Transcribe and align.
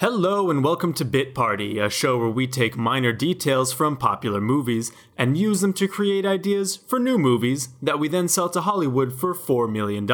Hello 0.00 0.48
and 0.48 0.62
welcome 0.62 0.92
to 0.92 1.04
Bit 1.04 1.34
Party, 1.34 1.80
a 1.80 1.90
show 1.90 2.18
where 2.18 2.28
we 2.28 2.46
take 2.46 2.76
minor 2.76 3.12
details 3.12 3.72
from 3.72 3.96
popular 3.96 4.40
movies 4.40 4.92
and 5.16 5.36
use 5.36 5.60
them 5.60 5.72
to 5.72 5.88
create 5.88 6.24
ideas 6.24 6.76
for 6.76 7.00
new 7.00 7.18
movies 7.18 7.70
that 7.82 7.98
we 7.98 8.06
then 8.06 8.28
sell 8.28 8.48
to 8.50 8.60
Hollywood 8.60 9.12
for 9.12 9.34
$4 9.34 9.68
million. 9.68 10.06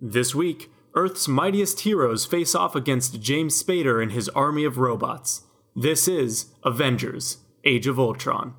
This 0.00 0.36
week, 0.36 0.70
Earth's 0.94 1.26
mightiest 1.26 1.80
heroes 1.80 2.24
face 2.24 2.54
off 2.54 2.76
against 2.76 3.20
James 3.20 3.60
Spader 3.60 4.00
and 4.00 4.12
his 4.12 4.28
army 4.28 4.62
of 4.62 4.78
robots. 4.78 5.42
This 5.74 6.06
is 6.06 6.46
Avengers 6.62 7.38
Age 7.64 7.88
of 7.88 7.98
Ultron. 7.98 8.54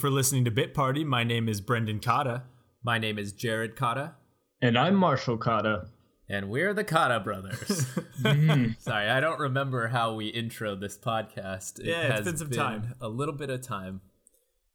For 0.00 0.10
listening 0.10 0.44
to 0.46 0.50
Bit 0.50 0.72
Party. 0.74 1.04
My 1.04 1.24
name 1.24 1.48
is 1.48 1.60
Brendan 1.60 2.00
Cotta. 2.00 2.44
My 2.82 2.98
name 2.98 3.18
is 3.18 3.32
Jared 3.32 3.76
Cotta, 3.76 4.14
And 4.62 4.78
I'm 4.78 4.94
Marshall 4.94 5.36
Cotta. 5.36 5.88
and 6.28 6.48
we're 6.48 6.72
the 6.72 6.84
Cotta 6.84 7.20
brothers. 7.20 7.86
Sorry, 8.78 9.08
I 9.10 9.20
don't 9.20 9.38
remember 9.38 9.88
how 9.88 10.14
we 10.14 10.28
intro 10.28 10.74
this 10.76 10.96
podcast. 10.96 11.80
It 11.80 11.86
Yeah, 11.86 12.02
it's 12.02 12.14
has 12.16 12.24
been 12.24 12.36
some 12.38 12.50
time. 12.50 12.94
A 13.00 13.08
little 13.08 13.34
bit 13.34 13.50
of 13.50 13.60
time 13.62 14.00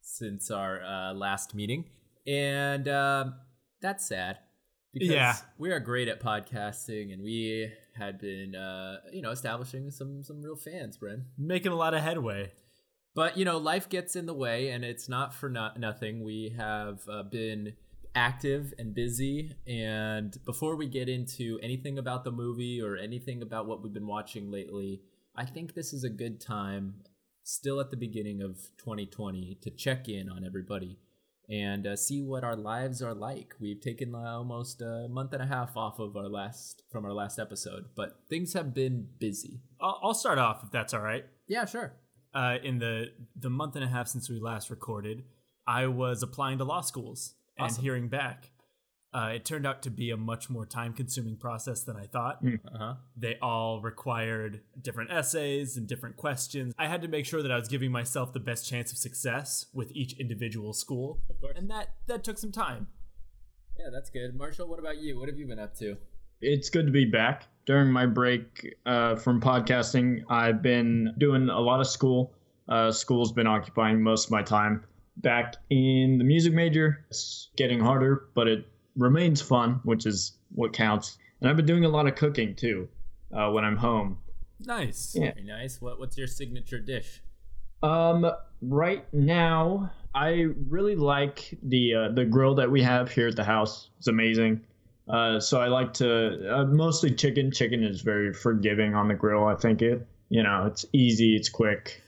since 0.01 0.51
our 0.51 0.83
uh, 0.83 1.13
last 1.13 1.55
meeting, 1.55 1.89
and 2.27 2.87
um 2.87 3.35
that's 3.81 4.05
sad. 4.07 4.37
Because 4.93 5.09
Yeah. 5.09 5.35
we 5.57 5.71
are 5.71 5.79
great 5.79 6.07
at 6.07 6.21
podcasting, 6.21 7.11
and 7.11 7.21
we 7.21 7.69
had 7.97 8.17
been, 8.19 8.55
uh, 8.55 8.97
you 9.11 9.21
know, 9.21 9.31
establishing 9.31 9.89
some 9.91 10.23
some 10.23 10.41
real 10.41 10.55
fans, 10.55 10.97
Bren. 10.97 11.23
Making 11.37 11.71
a 11.71 11.75
lot 11.75 11.93
of 11.95 12.01
headway. 12.01 12.51
But 13.15 13.37
you 13.37 13.45
know, 13.45 13.57
life 13.57 13.89
gets 13.89 14.15
in 14.15 14.25
the 14.25 14.33
way, 14.33 14.69
and 14.69 14.83
it's 14.83 15.09
not 15.09 15.33
for 15.33 15.49
not 15.49 15.79
nothing. 15.79 16.23
We 16.23 16.53
have 16.57 16.99
uh, 17.09 17.23
been 17.23 17.73
active 18.13 18.73
and 18.77 18.93
busy. 18.93 19.53
And 19.67 20.37
before 20.45 20.75
we 20.75 20.87
get 20.87 21.09
into 21.09 21.59
anything 21.63 21.97
about 21.97 22.23
the 22.23 22.31
movie 22.31 22.81
or 22.81 22.97
anything 22.97 23.41
about 23.41 23.67
what 23.67 23.81
we've 23.81 23.93
been 23.93 24.07
watching 24.07 24.51
lately, 24.51 25.01
I 25.35 25.45
think 25.45 25.73
this 25.73 25.93
is 25.93 26.03
a 26.03 26.09
good 26.09 26.39
time, 26.39 26.95
still 27.43 27.79
at 27.79 27.91
the 27.91 27.97
beginning 27.97 28.41
of 28.41 28.57
2020, 28.77 29.59
to 29.61 29.69
check 29.69 30.07
in 30.07 30.29
on 30.29 30.45
everybody 30.45 30.99
and 31.47 31.85
uh, 31.85 31.95
see 31.95 32.21
what 32.21 32.43
our 32.43 32.55
lives 32.55 33.01
are 33.01 33.13
like. 33.13 33.53
We've 33.59 33.79
taken 33.79 34.15
uh, 34.15 34.37
almost 34.37 34.81
a 34.81 35.07
month 35.09 35.33
and 35.33 35.43
a 35.43 35.45
half 35.45 35.77
off 35.77 35.99
of 35.99 36.17
our 36.17 36.29
last 36.29 36.83
from 36.89 37.05
our 37.05 37.13
last 37.13 37.37
episode, 37.37 37.85
but 37.95 38.21
things 38.29 38.53
have 38.53 38.73
been 38.73 39.07
busy. 39.19 39.61
I'll, 39.79 39.99
I'll 40.01 40.13
start 40.13 40.39
off 40.39 40.63
if 40.63 40.71
that's 40.71 40.93
all 40.93 41.01
right. 41.01 41.25
Yeah, 41.47 41.65
sure. 41.65 41.93
Uh, 42.35 42.57
in 42.63 42.79
the 42.79 43.05
the 43.39 43.49
month 43.49 43.75
and 43.75 43.83
a 43.83 43.87
half 43.87 44.07
since 44.09 44.29
we 44.29 44.39
last 44.39 44.69
recorded, 44.69 45.23
I 45.65 45.87
was 45.87 46.21
applying 46.21 46.57
to 46.57 46.65
law 46.65 46.81
schools 46.81 47.33
and 47.57 47.65
Awesome. 47.67 47.83
hearing 47.83 48.07
back. 48.09 48.51
Uh, 49.13 49.31
it 49.35 49.45
turned 49.45 49.65
out 49.65 49.81
to 49.83 49.89
be 49.89 50.11
a 50.11 50.17
much 50.17 50.49
more 50.49 50.65
time 50.65 50.91
consuming 50.91 51.37
process 51.37 51.83
than 51.83 51.95
I 51.95 52.03
thought. 52.05 52.39
Uh 52.45 52.77
huh. 52.77 52.93
They 53.15 53.37
all 53.41 53.79
required 53.81 54.59
different 54.81 55.09
essays 55.11 55.77
and 55.77 55.87
different 55.87 56.17
questions. 56.17 56.73
I 56.77 56.87
had 56.87 57.01
to 57.03 57.07
make 57.07 57.25
sure 57.25 57.41
that 57.41 57.49
I 57.49 57.55
was 57.57 57.69
giving 57.69 57.93
myself 57.93 58.33
the 58.33 58.41
best 58.41 58.67
chance 58.69 58.91
of 58.91 58.97
success 58.97 59.67
with 59.73 59.89
each 59.93 60.19
individual 60.19 60.73
school. 60.73 61.21
Of 61.29 61.39
course. 61.39 61.53
And 61.55 61.69
that 61.71 61.93
that 62.07 62.25
took 62.25 62.37
some 62.37 62.51
time. 62.51 62.87
Yeah, 63.79 63.85
that's 63.93 64.09
good. 64.09 64.35
Marshall, 64.35 64.67
what 64.67 64.79
about 64.79 64.97
you? 64.97 65.17
What 65.17 65.29
have 65.29 65.37
you 65.37 65.47
been 65.47 65.59
up 65.59 65.77
to? 65.77 65.95
It's 66.41 66.69
good 66.69 66.85
to 66.85 66.91
be 66.91 67.05
back. 67.05 67.47
During 67.65 67.91
my 67.91 68.05
break 68.05 68.75
uh, 68.85 69.15
from 69.15 69.41
podcasting, 69.41 70.23
I've 70.29 70.61
been 70.61 71.13
doing 71.17 71.49
a 71.49 71.59
lot 71.59 71.79
of 71.79 71.87
school. 71.87 72.31
Uh, 72.69 72.91
school's 72.91 73.31
been 73.31 73.47
occupying 73.47 74.01
most 74.01 74.25
of 74.25 74.31
my 74.31 74.43
time. 74.43 74.83
Back 75.17 75.55
in 75.69 76.17
the 76.19 76.23
music 76.23 76.53
major, 76.53 77.03
it's 77.09 77.49
getting 77.57 77.79
harder, 77.79 78.27
but 78.35 78.47
it 78.47 78.67
remains 78.95 79.41
fun, 79.41 79.79
which 79.83 80.05
is 80.05 80.33
what 80.53 80.73
counts. 80.73 81.17
And 81.41 81.49
I've 81.49 81.55
been 81.55 81.65
doing 81.65 81.85
a 81.85 81.89
lot 81.89 82.05
of 82.05 82.15
cooking 82.15 82.55
too 82.55 82.87
uh, 83.33 83.49
when 83.49 83.63
I'm 83.63 83.77
home. 83.77 84.19
Nice. 84.59 85.15
Yeah. 85.15 85.33
Very 85.33 85.45
nice. 85.45 85.81
What 85.81 85.99
What's 85.99 86.17
your 86.17 86.27
signature 86.27 86.79
dish? 86.79 87.21
Um, 87.81 88.29
right 88.61 89.11
now, 89.13 89.91
I 90.13 90.47
really 90.69 90.95
like 90.95 91.57
the 91.63 91.93
uh, 91.95 92.11
the 92.13 92.25
grill 92.25 92.55
that 92.55 92.69
we 92.69 92.81
have 92.83 93.11
here 93.11 93.27
at 93.27 93.35
the 93.35 93.43
house. 93.43 93.89
It's 93.97 94.07
amazing. 94.07 94.61
Uh, 95.07 95.39
so 95.39 95.61
I 95.61 95.67
like 95.67 95.93
to 95.95 96.55
uh, 96.55 96.65
mostly 96.65 97.11
chicken. 97.11 97.51
Chicken 97.51 97.83
is 97.83 98.01
very 98.01 98.33
forgiving 98.33 98.95
on 98.95 99.07
the 99.07 99.13
grill. 99.13 99.45
I 99.45 99.55
think 99.55 99.81
it, 99.81 100.05
you 100.29 100.41
know, 100.43 100.65
it's 100.65 100.85
easy, 100.93 101.35
it's 101.35 101.49
quick. 101.49 102.01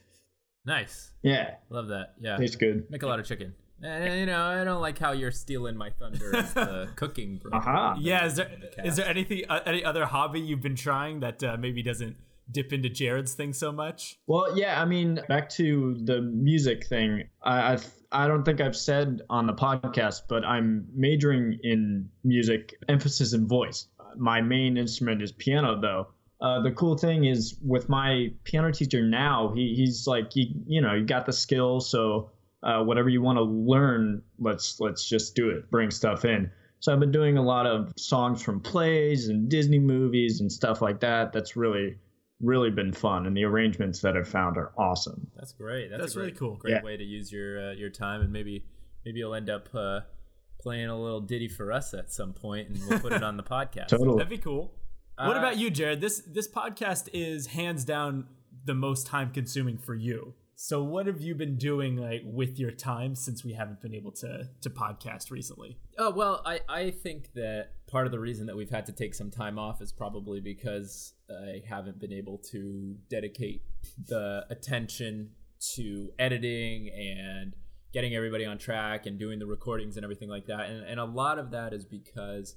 Nice. 0.66 1.12
Yeah, 1.22 1.56
Love 1.70 1.88
that. 1.90 2.14
Yeah. 2.20 2.38
tastes 2.38 2.56
good. 2.56 2.90
Make 2.90 3.04
a 3.04 3.08
lot 3.08 3.20
of 3.20 3.26
chicken. 3.26 3.54
And 3.82 4.20
you 4.20 4.26
know, 4.26 4.44
I 4.44 4.64
don't 4.64 4.82
like 4.82 4.98
how 4.98 5.12
you're 5.12 5.32
stealing 5.32 5.78
my 5.78 5.92
thunder 5.92 6.36
as 6.36 6.54
the 6.54 6.90
cooking 6.96 7.38
bro. 7.38 7.52
Aha. 7.54 7.98
Yeah, 8.00 8.26
is 8.26 8.36
there 8.36 8.50
the 8.76 8.88
is 8.88 8.96
there 8.96 9.08
anything 9.08 9.44
uh, 9.48 9.60
any 9.68 9.86
other 9.86 10.06
hobby 10.06 10.40
you've 10.42 10.64
been 10.64 10.76
trying 10.76 11.20
that 11.20 11.44
uh, 11.44 11.58
maybe 11.60 11.84
doesn't 11.84 12.16
dip 12.50 12.74
into 12.74 12.90
Jared's 12.90 13.34
thing 13.34 13.54
so 13.54 13.72
much? 13.72 14.18
Well, 14.26 14.58
yeah, 14.58 14.82
I 14.82 14.86
mean, 14.86 15.22
back 15.28 15.48
to 15.50 15.96
the 16.04 16.22
music 16.22 16.88
thing. 16.88 17.30
I 17.44 17.74
I've, 17.74 17.86
I 18.12 18.28
don't 18.28 18.44
think 18.44 18.62
I've 18.62 18.76
said 18.76 19.22
on 19.30 19.48
the 19.48 19.54
podcast, 19.54 20.24
but 20.30 20.46
I'm 20.46 20.88
majoring 20.94 21.60
in 21.64 22.10
music, 22.24 22.76
emphasis 22.88 23.34
in 23.34 23.48
voice. 23.48 23.88
My 24.16 24.42
main 24.42 24.78
instrument 24.78 25.22
is 25.22 25.32
piano, 25.32 25.80
though. 25.80 26.08
Uh, 26.40 26.62
the 26.62 26.72
cool 26.72 26.98
thing 26.98 27.26
is 27.26 27.58
with 27.64 27.90
my 27.90 28.32
piano 28.44 28.72
teacher 28.72 29.02
now, 29.02 29.52
he, 29.56 29.74
he's 29.76 30.06
like, 30.08 30.36
you, 30.36 30.46
you 30.66 30.82
know, 30.82 30.94
you 30.94 31.06
got 31.06 31.26
the 31.26 31.34
skill, 31.34 31.80
so 31.80 32.30
uh, 32.64 32.84
whatever 32.84 33.10
you 33.10 33.22
want 33.22 33.38
to 33.38 33.44
learn, 33.44 34.22
let's 34.40 34.80
let's 34.80 35.08
just 35.08 35.36
do 35.36 35.50
it. 35.50 35.70
Bring 35.72 35.92
stuff 35.92 36.26
in. 36.26 36.52
So 36.80 36.94
I've 36.94 37.00
been 37.00 37.12
doing 37.12 37.38
a 37.38 37.42
lot 37.42 37.66
of 37.66 37.92
songs 37.98 38.42
from 38.42 38.60
plays 38.60 39.30
and 39.30 39.50
Disney 39.50 39.80
movies 39.80 40.42
and 40.42 40.52
stuff 40.52 40.82
like 40.82 41.00
that. 41.00 41.34
That's 41.34 41.56
really 41.56 41.98
really 42.42 42.70
been 42.70 42.94
fun, 42.94 43.26
and 43.26 43.36
the 43.36 43.44
arrangements 43.44 44.02
that 44.02 44.16
I've 44.16 44.28
found 44.28 44.58
are 44.58 44.72
awesome. 44.78 45.28
That's 45.36 45.54
great. 45.54 45.90
That's, 45.90 46.02
That's 46.02 46.14
a 46.14 46.18
great, 46.18 46.24
really 46.26 46.38
cool. 46.38 46.56
Great 46.56 46.72
Yeah. 46.76 46.84
way 46.84 46.98
to 46.98 47.04
use 47.04 47.32
your 47.32 47.70
uh, 47.70 47.74
your 47.74 47.90
time, 47.90 48.22
and 48.22 48.32
maybe 48.32 48.66
maybe 49.06 49.20
you'll 49.20 49.36
end 49.36 49.50
up 49.50 49.70
uh, 49.74 50.02
playing 50.60 50.88
a 50.90 51.00
little 51.00 51.22
ditty 51.22 51.48
for 51.48 51.72
us 51.72 51.94
at 51.94 52.12
some 52.12 52.34
point, 52.34 52.70
and 52.70 52.80
we'll 52.88 53.00
put 53.00 53.14
it 53.14 53.24
on 53.24 53.38
the 53.38 53.44
podcast. 53.56 53.88
Totally. 53.88 54.18
That'd 54.18 54.30
be 54.30 54.38
cool. 54.38 54.74
what 55.16 55.36
Uh, 55.36 55.40
about 55.40 55.58
you, 55.58 55.70
Jared? 55.70 56.02
This 56.02 56.20
this 56.28 56.48
podcast 56.48 57.10
is 57.14 57.48
hands 57.48 57.84
down 57.86 58.28
the 58.66 58.74
most 58.76 59.08
time 59.08 59.32
consuming 59.32 59.78
for 59.78 59.96
you. 59.96 60.34
So 60.60 60.84
what 60.84 61.06
have 61.06 61.22
you 61.22 61.36
been 61.36 61.56
doing 61.56 61.98
like 61.98 62.24
with 62.26 62.58
your 62.58 62.72
time 62.72 63.14
since 63.14 63.46
we 63.46 63.54
haven't 63.54 63.80
been 63.80 63.94
able 63.94 64.12
to 64.14 64.50
to 64.62 64.70
podcast 64.72 65.30
recently? 65.30 65.78
Oh 66.00 66.10
well, 66.10 66.42
I 66.48 66.62
I 66.68 66.90
think 66.90 67.32
that 67.36 67.74
part 67.86 68.08
of 68.08 68.12
the 68.12 68.20
reason 68.20 68.48
that 68.48 68.58
we've 68.58 68.72
had 68.72 68.88
to 68.88 68.92
take 68.92 69.14
some 69.14 69.30
time 69.30 69.60
off 69.60 69.84
is 69.84 69.92
probably 69.92 70.40
because 70.40 71.14
I 71.30 71.62
haven't 71.70 72.00
been 72.00 72.12
able 72.12 72.40
to 72.50 72.96
dedicate 73.08 73.62
the 74.08 74.48
attention 74.50 75.30
to 75.76 76.10
editing 76.18 76.90
and 76.90 77.54
getting 77.94 78.16
everybody 78.16 78.44
on 78.44 78.58
track 78.58 79.06
and 79.06 79.20
doing 79.20 79.38
the 79.38 79.46
recordings 79.46 79.96
and 79.96 80.04
everything 80.04 80.28
like 80.28 80.48
that. 80.48 80.72
And 80.72 80.84
and 80.86 81.00
a 81.00 81.06
lot 81.06 81.38
of 81.38 81.52
that 81.52 81.72
is 81.72 81.86
because 81.86 82.56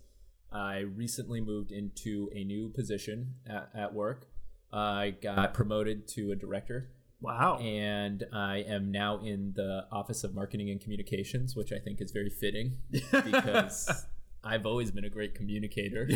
I 0.51 0.79
recently 0.79 1.43
moved 1.43 1.71
into 1.71 2.31
a 2.35 2.45
new 2.45 2.71
position 2.71 3.35
at, 3.47 3.69
at 3.75 3.93
work. 3.93 4.27
I 4.73 5.11
got 5.21 5.53
promoted 5.53 6.09
to 6.15 6.33
a 6.33 6.35
director 6.35 6.93
Wow. 7.21 7.59
and 7.59 8.25
I 8.33 8.59
am 8.59 8.91
now 8.91 9.21
in 9.23 9.53
the 9.55 9.87
Office 9.93 10.25
of 10.25 10.35
Marketing 10.35 10.71
and 10.71 10.81
Communications, 10.81 11.55
which 11.55 11.73
I 11.73 11.79
think 11.79 12.01
is 12.01 12.13
very 12.13 12.31
fitting 12.31 12.79
because 12.91 14.07
I've 14.45 14.67
always 14.67 14.91
been 14.91 15.05
a 15.05 15.11
great 15.11 15.35
communicator 15.35 16.09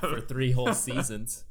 for 0.00 0.20
three 0.20 0.52
whole 0.52 0.72
seasons. 0.72 1.44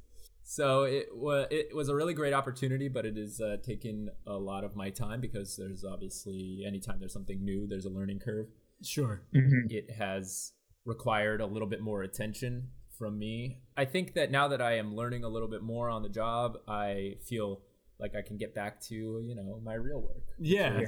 So 0.47 0.83
it 0.83 1.07
was 1.11 1.47
it 1.49 1.75
was 1.75 1.89
a 1.89 1.95
really 1.95 2.13
great 2.13 2.33
opportunity, 2.33 2.87
but 2.87 3.05
it 3.05 3.17
is 3.17 3.41
uh, 3.41 3.57
taken 3.63 4.09
a 4.27 4.37
lot 4.37 4.63
of 4.63 4.75
my 4.75 4.91
time 4.91 5.19
because 5.19 5.57
there's 5.57 5.83
obviously 5.83 6.63
anytime 6.65 6.99
there's 6.99 7.13
something 7.13 7.43
new, 7.43 7.67
there's 7.67 7.85
a 7.85 7.89
learning 7.89 8.19
curve. 8.19 8.47
sure. 8.83 9.23
It 9.33 9.89
has 9.97 10.53
required 10.85 11.41
a 11.41 11.47
little 11.47 11.67
bit 11.67 11.81
more 11.81 12.03
attention 12.03 12.69
from 12.97 13.17
me. 13.17 13.59
I 13.75 13.85
think 13.85 14.13
that 14.13 14.31
now 14.31 14.47
that 14.49 14.61
I 14.61 14.77
am 14.77 14.95
learning 14.95 15.23
a 15.23 15.29
little 15.29 15.47
bit 15.47 15.63
more 15.63 15.89
on 15.89 16.03
the 16.03 16.09
job, 16.09 16.57
I 16.67 17.15
feel 17.25 17.61
like 17.99 18.15
I 18.15 18.21
can 18.21 18.37
get 18.37 18.53
back 18.53 18.81
to 18.87 18.95
you 18.95 19.35
know 19.35 19.59
my 19.63 19.73
real 19.73 20.01
work 20.01 20.23
Yeah. 20.39 20.79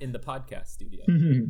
In 0.00 0.12
the 0.12 0.18
podcast 0.18 0.68
studio. 0.68 1.04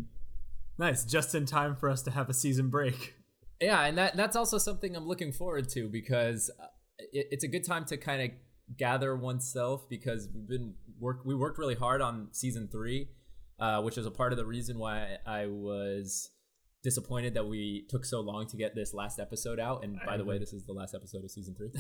nice. 0.79 1.05
Just 1.05 1.35
in 1.35 1.47
time 1.47 1.77
for 1.77 1.89
us 1.89 2.03
to 2.03 2.11
have 2.11 2.29
a 2.29 2.35
season 2.35 2.69
break. 2.69 3.15
Yeah, 3.61 3.85
and 3.85 3.97
that 3.99 4.17
that's 4.17 4.37
also 4.37 4.59
something 4.59 4.97
I'm 4.97 5.07
looking 5.07 5.33
forward 5.33 5.69
to 5.71 5.89
because 5.89 6.51
uh, 6.61 6.67
it, 6.99 7.29
it's 7.31 7.45
a 7.45 7.49
good 7.49 7.65
time 7.65 7.85
to 7.87 7.97
kind 7.97 8.23
of 8.23 8.31
gather 8.77 9.15
oneself 9.15 9.89
because 9.89 10.29
we've 10.35 10.49
been 10.49 10.75
work 10.99 11.25
we 11.25 11.35
worked 11.35 11.59
really 11.59 11.75
hard 11.75 12.01
on 12.01 12.29
season 12.33 12.69
three, 12.71 13.09
uh, 13.61 13.81
which 13.83 13.99
is 13.99 14.07
a 14.07 14.11
part 14.11 14.33
of 14.33 14.39
the 14.39 14.47
reason 14.47 14.79
why 14.79 15.19
I 15.27 15.47
was 15.47 16.31
disappointed 16.83 17.35
that 17.35 17.47
we 17.47 17.87
took 17.89 18.05
so 18.05 18.21
long 18.21 18.47
to 18.49 18.57
get 18.57 18.75
this 18.75 18.93
last 18.93 19.21
episode 19.21 19.61
out. 19.61 19.85
And 19.85 20.01
by 20.05 20.17
the 20.17 20.25
way, 20.25 20.39
this 20.39 20.53
is 20.53 20.65
the 20.65 20.73
last 20.73 20.95
episode 20.95 21.23
of 21.25 21.31
season 21.31 21.55
three. 21.55 21.71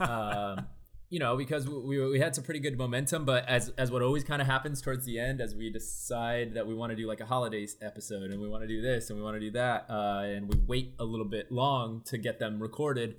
um, 0.00 0.66
you 1.08 1.20
know, 1.20 1.36
because 1.36 1.68
we, 1.68 2.04
we 2.04 2.18
had 2.18 2.34
some 2.34 2.42
pretty 2.42 2.60
good 2.60 2.76
momentum, 2.76 3.24
but 3.24 3.48
as 3.48 3.68
as 3.78 3.90
what 3.90 4.02
always 4.02 4.24
kind 4.24 4.42
of 4.42 4.48
happens 4.48 4.82
towards 4.82 5.04
the 5.04 5.18
end, 5.18 5.40
as 5.40 5.54
we 5.54 5.70
decide 5.70 6.54
that 6.54 6.66
we 6.66 6.74
want 6.74 6.90
to 6.90 6.96
do 6.96 7.06
like 7.06 7.20
a 7.20 7.26
holidays 7.26 7.76
episode 7.80 8.30
and 8.30 8.40
we 8.40 8.48
want 8.48 8.62
to 8.62 8.68
do 8.68 8.82
this 8.82 9.08
and 9.08 9.18
we 9.18 9.24
want 9.24 9.36
to 9.36 9.40
do 9.40 9.52
that, 9.52 9.86
uh, 9.88 10.22
and 10.24 10.52
we 10.52 10.58
wait 10.66 10.94
a 10.98 11.04
little 11.04 11.26
bit 11.26 11.52
long 11.52 12.02
to 12.06 12.18
get 12.18 12.40
them 12.40 12.60
recorded, 12.60 13.16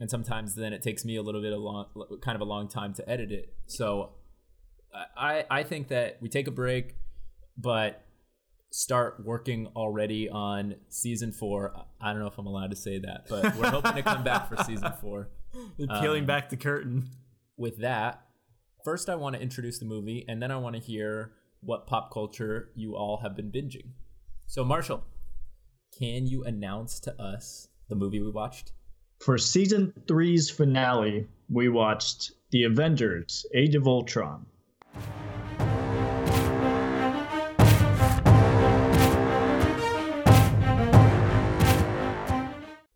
and 0.00 0.10
sometimes 0.10 0.54
then 0.54 0.72
it 0.72 0.82
takes 0.82 1.04
me 1.04 1.16
a 1.16 1.22
little 1.22 1.42
bit 1.42 1.52
of 1.52 1.60
long, 1.60 1.86
kind 2.22 2.34
of 2.34 2.40
a 2.40 2.46
long 2.46 2.66
time 2.66 2.94
to 2.94 3.08
edit 3.08 3.30
it. 3.30 3.52
So, 3.66 4.12
I 5.16 5.44
I 5.50 5.62
think 5.64 5.88
that 5.88 6.16
we 6.22 6.30
take 6.30 6.46
a 6.46 6.52
break, 6.52 6.96
but 7.58 8.04
start 8.70 9.22
working 9.24 9.66
already 9.76 10.28
on 10.30 10.76
season 10.88 11.32
four. 11.32 11.74
I 12.00 12.12
don't 12.12 12.20
know 12.20 12.28
if 12.28 12.38
I'm 12.38 12.46
allowed 12.46 12.70
to 12.70 12.76
say 12.76 12.98
that, 13.00 13.26
but 13.28 13.54
we're 13.56 13.70
hoping 13.70 13.94
to 13.94 14.02
come 14.02 14.24
back 14.24 14.48
for 14.48 14.62
season 14.64 14.92
four. 15.00 15.28
Peeling 16.00 16.22
um, 16.22 16.26
back 16.26 16.48
the 16.48 16.56
curtain. 16.56 17.10
With 17.56 17.78
that, 17.78 18.22
first 18.84 19.08
I 19.08 19.16
want 19.16 19.34
to 19.34 19.42
introduce 19.42 19.78
the 19.78 19.84
movie, 19.84 20.24
and 20.28 20.40
then 20.40 20.50
I 20.50 20.56
want 20.56 20.76
to 20.76 20.80
hear 20.80 21.32
what 21.60 21.86
pop 21.86 22.12
culture 22.12 22.70
you 22.74 22.94
all 22.94 23.18
have 23.22 23.34
been 23.36 23.50
binging. 23.50 23.90
So, 24.46 24.64
Marshall, 24.64 25.02
can 25.98 26.26
you 26.26 26.44
announce 26.44 27.00
to 27.00 27.20
us 27.20 27.68
the 27.88 27.96
movie 27.96 28.20
we 28.20 28.30
watched? 28.30 28.72
For 29.20 29.36
season 29.36 29.92
three's 30.06 30.48
finale, 30.48 31.26
we 31.50 31.68
watched 31.68 32.32
The 32.50 32.64
Avengers 32.64 33.44
Age 33.52 33.74
of 33.74 33.88
Ultron. 33.88 34.46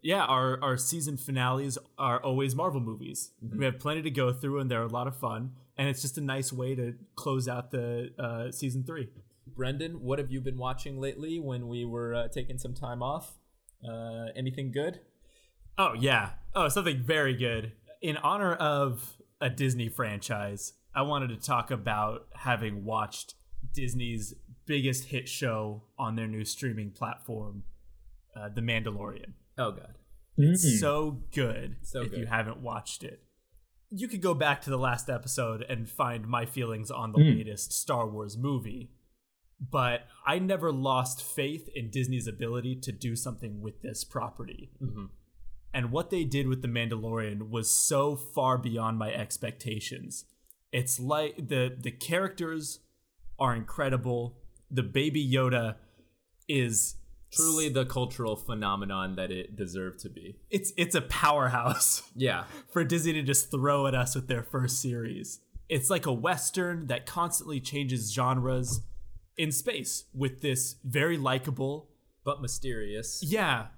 Yeah, 0.02 0.24
our, 0.24 0.62
our 0.62 0.76
season 0.76 1.16
finales 1.16 1.78
are 1.96 2.20
always 2.20 2.56
Marvel 2.56 2.80
movies. 2.80 3.30
Mm-hmm. 3.44 3.58
We 3.58 3.64
have 3.64 3.78
plenty 3.78 4.02
to 4.02 4.10
go 4.10 4.32
through, 4.32 4.58
and 4.58 4.70
they're 4.70 4.82
a 4.82 4.88
lot 4.88 5.06
of 5.06 5.16
fun. 5.16 5.52
And 5.78 5.88
it's 5.88 6.02
just 6.02 6.18
a 6.18 6.20
nice 6.20 6.52
way 6.52 6.74
to 6.74 6.94
close 7.14 7.48
out 7.48 7.70
the 7.70 8.10
uh, 8.18 8.50
season 8.50 8.84
three. 8.84 9.08
Brendan, 9.46 10.02
what 10.02 10.18
have 10.18 10.30
you 10.30 10.40
been 10.40 10.58
watching 10.58 11.00
lately 11.00 11.38
when 11.38 11.68
we 11.68 11.84
were 11.84 12.14
uh, 12.14 12.28
taking 12.28 12.58
some 12.58 12.74
time 12.74 13.02
off? 13.02 13.38
Uh, 13.88 14.26
anything 14.36 14.72
good? 14.72 15.00
Oh, 15.78 15.94
yeah. 15.98 16.30
Oh, 16.54 16.68
something 16.68 17.02
very 17.02 17.34
good. 17.34 17.72
In 18.00 18.16
honor 18.18 18.54
of 18.54 19.16
a 19.40 19.48
Disney 19.48 19.88
franchise, 19.88 20.74
I 20.94 21.02
wanted 21.02 21.28
to 21.28 21.36
talk 21.36 21.70
about 21.70 22.26
having 22.34 22.84
watched 22.84 23.34
Disney's 23.72 24.34
biggest 24.66 25.04
hit 25.04 25.28
show 25.28 25.84
on 25.98 26.16
their 26.16 26.26
new 26.26 26.44
streaming 26.44 26.90
platform, 26.90 27.64
uh, 28.36 28.48
The 28.48 28.60
Mandalorian. 28.60 29.34
Oh 29.62 29.72
god. 29.72 29.94
It's 30.36 30.66
mm. 30.66 30.78
so 30.78 31.22
good 31.34 31.76
so 31.82 32.02
if 32.02 32.10
good. 32.10 32.20
you 32.20 32.26
haven't 32.26 32.62
watched 32.62 33.04
it. 33.04 33.22
You 33.90 34.08
could 34.08 34.22
go 34.22 34.32
back 34.32 34.62
to 34.62 34.70
the 34.70 34.78
last 34.78 35.10
episode 35.10 35.62
and 35.68 35.88
find 35.88 36.26
my 36.26 36.46
feelings 36.46 36.90
on 36.90 37.12
the 37.12 37.18
mm. 37.18 37.36
latest 37.36 37.72
Star 37.72 38.08
Wars 38.08 38.36
movie. 38.36 38.90
But 39.60 40.06
I 40.26 40.38
never 40.38 40.72
lost 40.72 41.22
faith 41.22 41.68
in 41.74 41.90
Disney's 41.90 42.26
ability 42.26 42.76
to 42.76 42.92
do 42.92 43.14
something 43.14 43.60
with 43.60 43.82
this 43.82 44.02
property. 44.02 44.72
Mm-hmm. 44.82 45.04
And 45.74 45.92
what 45.92 46.10
they 46.10 46.24
did 46.24 46.48
with 46.48 46.62
The 46.62 46.68
Mandalorian 46.68 47.50
was 47.50 47.70
so 47.70 48.16
far 48.16 48.58
beyond 48.58 48.98
my 48.98 49.12
expectations. 49.12 50.24
It's 50.72 50.98
like 50.98 51.48
the 51.48 51.74
the 51.78 51.90
characters 51.90 52.80
are 53.38 53.54
incredible. 53.54 54.38
The 54.70 54.82
baby 54.82 55.30
Yoda 55.30 55.76
is 56.48 56.96
truly 57.32 57.68
the 57.68 57.84
cultural 57.84 58.36
phenomenon 58.36 59.16
that 59.16 59.30
it 59.30 59.56
deserved 59.56 60.00
to 60.00 60.08
be. 60.08 60.36
It's 60.50 60.72
it's 60.76 60.94
a 60.94 61.02
powerhouse. 61.02 62.02
Yeah. 62.14 62.44
For 62.70 62.84
Disney 62.84 63.14
to 63.14 63.22
just 63.22 63.50
throw 63.50 63.86
at 63.86 63.94
us 63.94 64.14
with 64.14 64.28
their 64.28 64.42
first 64.42 64.80
series. 64.80 65.40
It's 65.68 65.88
like 65.88 66.04
a 66.06 66.12
western 66.12 66.86
that 66.88 67.06
constantly 67.06 67.58
changes 67.58 68.12
genres 68.12 68.82
in 69.38 69.50
space 69.50 70.04
with 70.14 70.42
this 70.42 70.76
very 70.84 71.16
likable 71.16 71.88
but 72.24 72.42
mysterious. 72.42 73.22
Yeah, 73.24 73.68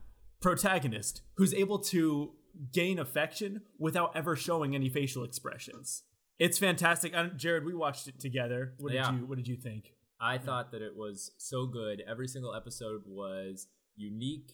protagonist 0.41 1.23
who's 1.37 1.55
able 1.55 1.79
to 1.79 2.33
gain 2.73 2.99
affection 2.99 3.62
without 3.79 4.17
ever 4.17 4.37
showing 4.37 4.75
any 4.75 4.89
facial 4.89 5.25
expressions. 5.25 6.03
It's 6.39 6.59
fantastic. 6.59 7.15
Jared, 7.37 7.65
we 7.65 7.75
watched 7.75 8.09
it 8.09 8.19
together. 8.21 8.75
What 8.79 8.91
did 8.91 8.97
yeah. 8.97 9.12
you 9.12 9.27
What 9.27 9.39
did 9.39 9.49
you 9.49 9.56
think? 9.56 9.93
I 10.25 10.38
thought 10.38 10.73
that 10.73 10.81
it 10.81 10.97
was 10.97 11.32
so 11.37 11.67
good. 11.67 12.03
Every 12.09 12.26
single 12.29 12.55
episode 12.55 13.03
was 13.06 13.69
unique. 13.94 14.53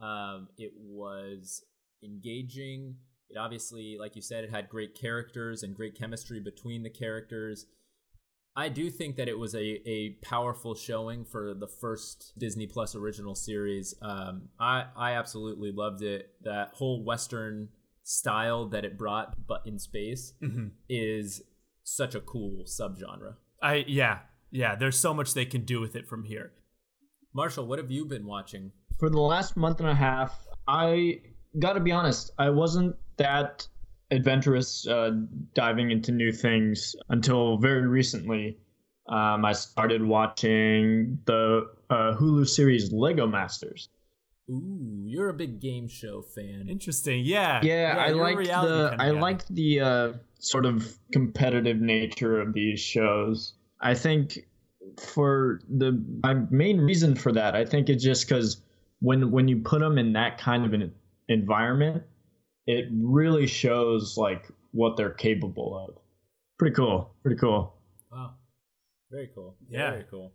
Um, 0.00 0.48
it 0.56 0.72
was 0.74 1.62
engaging. 2.02 2.96
It 3.28 3.36
obviously, 3.36 3.98
like 4.00 4.16
you 4.16 4.22
said, 4.22 4.42
it 4.42 4.50
had 4.50 4.70
great 4.70 4.98
characters 4.98 5.62
and 5.62 5.76
great 5.76 5.98
chemistry 5.98 6.40
between 6.40 6.82
the 6.82 6.90
characters. 6.90 7.66
I 8.56 8.70
do 8.70 8.88
think 8.88 9.16
that 9.16 9.28
it 9.28 9.38
was 9.38 9.54
a, 9.54 9.86
a 9.86 10.16
powerful 10.22 10.74
showing 10.74 11.26
for 11.26 11.52
the 11.52 11.68
first 11.68 12.32
Disney 12.38 12.66
Plus 12.66 12.94
original 12.94 13.34
series. 13.34 13.94
Um, 14.00 14.48
I, 14.58 14.86
I 14.96 15.12
absolutely 15.12 15.72
loved 15.72 16.02
it. 16.02 16.30
That 16.40 16.70
whole 16.72 17.04
Western 17.04 17.68
style 18.02 18.66
that 18.70 18.86
it 18.86 18.96
brought, 18.96 19.46
but 19.46 19.60
in 19.66 19.78
space, 19.78 20.32
mm-hmm. 20.42 20.68
is 20.88 21.42
such 21.84 22.14
a 22.14 22.20
cool 22.20 22.64
subgenre. 22.64 23.34
I 23.62 23.84
yeah, 23.86 24.18
yeah, 24.52 24.76
there's 24.76 24.98
so 24.98 25.12
much 25.12 25.34
they 25.34 25.46
can 25.46 25.64
do 25.64 25.80
with 25.80 25.96
it 25.96 26.06
from 26.06 26.24
here. 26.24 26.52
Marshall, 27.34 27.66
what 27.66 27.78
have 27.78 27.90
you 27.90 28.04
been 28.04 28.26
watching? 28.26 28.70
For 28.98 29.08
the 29.08 29.20
last 29.20 29.56
month 29.56 29.80
and 29.80 29.88
a 29.88 29.94
half, 29.94 30.46
I 30.68 31.22
got 31.58 31.72
to 31.72 31.80
be 31.80 31.90
honest, 31.90 32.30
I 32.38 32.50
wasn't 32.50 32.94
that 33.16 33.66
adventurous 34.10 34.86
uh, 34.86 35.12
diving 35.54 35.90
into 35.90 36.12
new 36.12 36.30
things 36.30 36.94
until 37.08 37.56
very 37.56 37.86
recently. 37.86 38.58
Um, 39.08 39.44
I 39.44 39.52
started 39.52 40.04
watching 40.04 41.18
the 41.24 41.68
uh, 41.90 42.14
Hulu 42.14 42.46
series 42.46 42.92
Lego 42.92 43.26
Masters. 43.26 43.88
Ooh, 44.50 45.04
you're 45.06 45.30
a 45.30 45.34
big 45.34 45.60
game 45.60 45.88
show 45.88 46.20
fan. 46.20 46.66
Interesting. 46.68 47.24
Yeah. 47.24 47.60
Yeah, 47.62 47.96
yeah 47.96 48.02
I 48.02 48.10
like 48.10 48.44
the 48.44 48.96
I 48.98 49.10
like 49.10 49.46
the 49.48 49.80
uh, 49.80 50.12
sort 50.38 50.66
of 50.66 50.98
competitive 51.10 51.80
nature 51.80 52.40
of 52.40 52.52
these 52.52 52.80
shows. 52.80 53.54
I 53.82 53.94
think 53.94 54.38
for 54.98 55.60
the 55.68 56.02
my 56.22 56.34
main 56.50 56.78
reason 56.80 57.14
for 57.14 57.32
that, 57.32 57.54
I 57.54 57.64
think 57.64 57.88
it's 57.88 58.04
just 58.04 58.28
because 58.28 58.60
when 59.00 59.30
when 59.30 59.48
you 59.48 59.58
put 59.58 59.80
them 59.80 59.98
in 59.98 60.12
that 60.14 60.38
kind 60.38 60.64
of 60.64 60.72
an 60.72 60.92
environment, 61.28 62.04
it 62.66 62.86
really 62.92 63.46
shows 63.46 64.16
like 64.16 64.46
what 64.70 64.96
they're 64.96 65.10
capable 65.10 65.76
of. 65.76 65.98
Pretty 66.58 66.74
cool. 66.74 67.14
Pretty 67.22 67.38
cool. 67.38 67.74
Wow. 68.10 68.34
Very 69.10 69.30
cool. 69.34 69.56
Yeah. 69.68 69.90
Very 69.90 70.04
cool. 70.10 70.32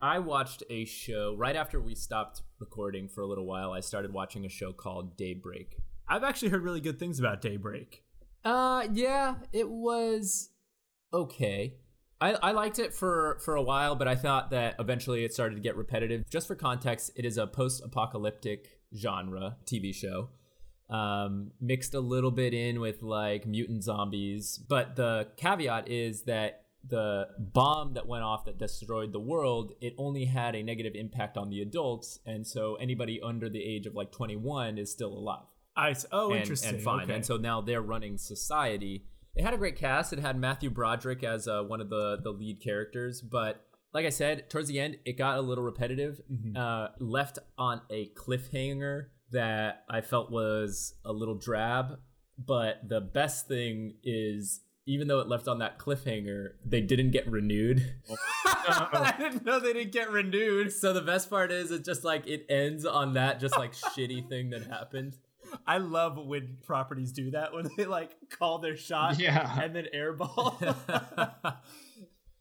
I 0.00 0.18
watched 0.18 0.62
a 0.68 0.84
show 0.84 1.34
right 1.38 1.56
after 1.56 1.80
we 1.80 1.94
stopped 1.94 2.42
recording 2.58 3.08
for 3.08 3.22
a 3.22 3.26
little 3.26 3.46
while. 3.46 3.72
I 3.72 3.80
started 3.80 4.12
watching 4.12 4.44
a 4.44 4.50
show 4.50 4.72
called 4.72 5.16
Daybreak. 5.16 5.78
I've 6.06 6.22
actually 6.22 6.50
heard 6.50 6.62
really 6.62 6.82
good 6.82 6.98
things 6.98 7.18
about 7.18 7.40
Daybreak. 7.40 8.04
Uh 8.44 8.86
yeah, 8.92 9.36
it 9.52 9.70
was 9.70 10.50
okay. 11.14 11.76
I, 12.20 12.32
I 12.34 12.52
liked 12.52 12.78
it 12.78 12.94
for 12.94 13.38
for 13.40 13.56
a 13.56 13.62
while, 13.62 13.94
but 13.94 14.08
I 14.08 14.14
thought 14.14 14.50
that 14.50 14.76
eventually 14.78 15.24
it 15.24 15.32
started 15.32 15.56
to 15.56 15.60
get 15.60 15.76
repetitive. 15.76 16.28
Just 16.30 16.46
for 16.46 16.54
context, 16.54 17.10
it 17.16 17.24
is 17.24 17.38
a 17.38 17.46
post-apocalyptic 17.46 18.78
genre 18.96 19.56
TV 19.66 19.94
show, 19.94 20.28
um, 20.88 21.50
mixed 21.60 21.94
a 21.94 22.00
little 22.00 22.30
bit 22.30 22.54
in 22.54 22.80
with 22.80 23.02
like 23.02 23.46
mutant 23.46 23.82
zombies. 23.82 24.58
But 24.58 24.96
the 24.96 25.28
caveat 25.36 25.88
is 25.88 26.22
that 26.22 26.62
the 26.86 27.28
bomb 27.38 27.94
that 27.94 28.06
went 28.06 28.24
off 28.24 28.44
that 28.44 28.58
destroyed 28.58 29.12
the 29.12 29.20
world, 29.20 29.72
it 29.80 29.94
only 29.98 30.26
had 30.26 30.54
a 30.54 30.62
negative 30.62 30.94
impact 30.94 31.36
on 31.36 31.50
the 31.50 31.62
adults, 31.62 32.20
and 32.26 32.46
so 32.46 32.76
anybody 32.76 33.20
under 33.22 33.48
the 33.48 33.62
age 33.62 33.86
of 33.86 33.94
like 33.94 34.12
21 34.12 34.78
is 34.78 34.90
still 34.90 35.12
alive. 35.12 35.44
I 35.76 35.94
oh 36.12 36.30
and, 36.30 36.40
interesting 36.40 36.76
and 36.76 36.82
fine, 36.82 37.04
okay. 37.04 37.14
and 37.14 37.26
so 37.26 37.36
now 37.36 37.60
they're 37.60 37.82
running 37.82 38.16
society 38.16 39.06
it 39.34 39.42
had 39.42 39.54
a 39.54 39.58
great 39.58 39.76
cast. 39.76 40.12
It 40.12 40.18
had 40.18 40.38
Matthew 40.38 40.70
Broderick 40.70 41.24
as 41.24 41.48
uh, 41.48 41.62
one 41.62 41.80
of 41.80 41.90
the 41.90 42.18
the 42.22 42.30
lead 42.30 42.62
characters, 42.62 43.20
but 43.20 43.64
like 43.94 44.04
I 44.04 44.10
said, 44.10 44.50
towards 44.50 44.68
the 44.68 44.80
end, 44.80 44.98
it 45.04 45.16
got 45.16 45.38
a 45.38 45.40
little 45.40 45.62
repetitive. 45.62 46.20
Mm-hmm. 46.30 46.56
Uh, 46.56 46.88
left 46.98 47.38
on 47.56 47.80
a 47.90 48.10
cliffhanger 48.16 49.06
that 49.30 49.84
I 49.88 50.00
felt 50.00 50.30
was 50.30 50.94
a 51.04 51.12
little 51.12 51.36
drab. 51.36 52.00
But 52.36 52.88
the 52.88 53.00
best 53.00 53.46
thing 53.46 53.94
is, 54.02 54.62
even 54.86 55.06
though 55.06 55.20
it 55.20 55.28
left 55.28 55.46
on 55.46 55.60
that 55.60 55.78
cliffhanger, 55.78 56.54
they 56.66 56.80
didn't 56.80 57.12
get 57.12 57.30
renewed. 57.30 57.94
I 58.44 59.14
didn't 59.16 59.44
know 59.44 59.60
they 59.60 59.72
didn't 59.72 59.92
get 59.92 60.10
renewed. 60.10 60.72
So 60.72 60.92
the 60.92 61.00
best 61.00 61.30
part 61.30 61.52
is, 61.52 61.70
it 61.70 61.84
just 61.84 62.02
like 62.02 62.26
it 62.26 62.46
ends 62.48 62.84
on 62.84 63.14
that 63.14 63.38
just 63.38 63.56
like 63.56 63.74
shitty 63.74 64.28
thing 64.28 64.50
that 64.50 64.66
happened. 64.66 65.16
I 65.66 65.78
love 65.78 66.16
when 66.16 66.58
properties 66.64 67.12
do 67.12 67.30
that 67.32 67.52
when 67.52 67.68
they 67.76 67.84
like 67.84 68.10
call 68.30 68.58
their 68.58 68.76
shot 68.76 69.18
yeah. 69.18 69.60
and 69.60 69.74
then 69.74 69.86
airball. 69.94 70.76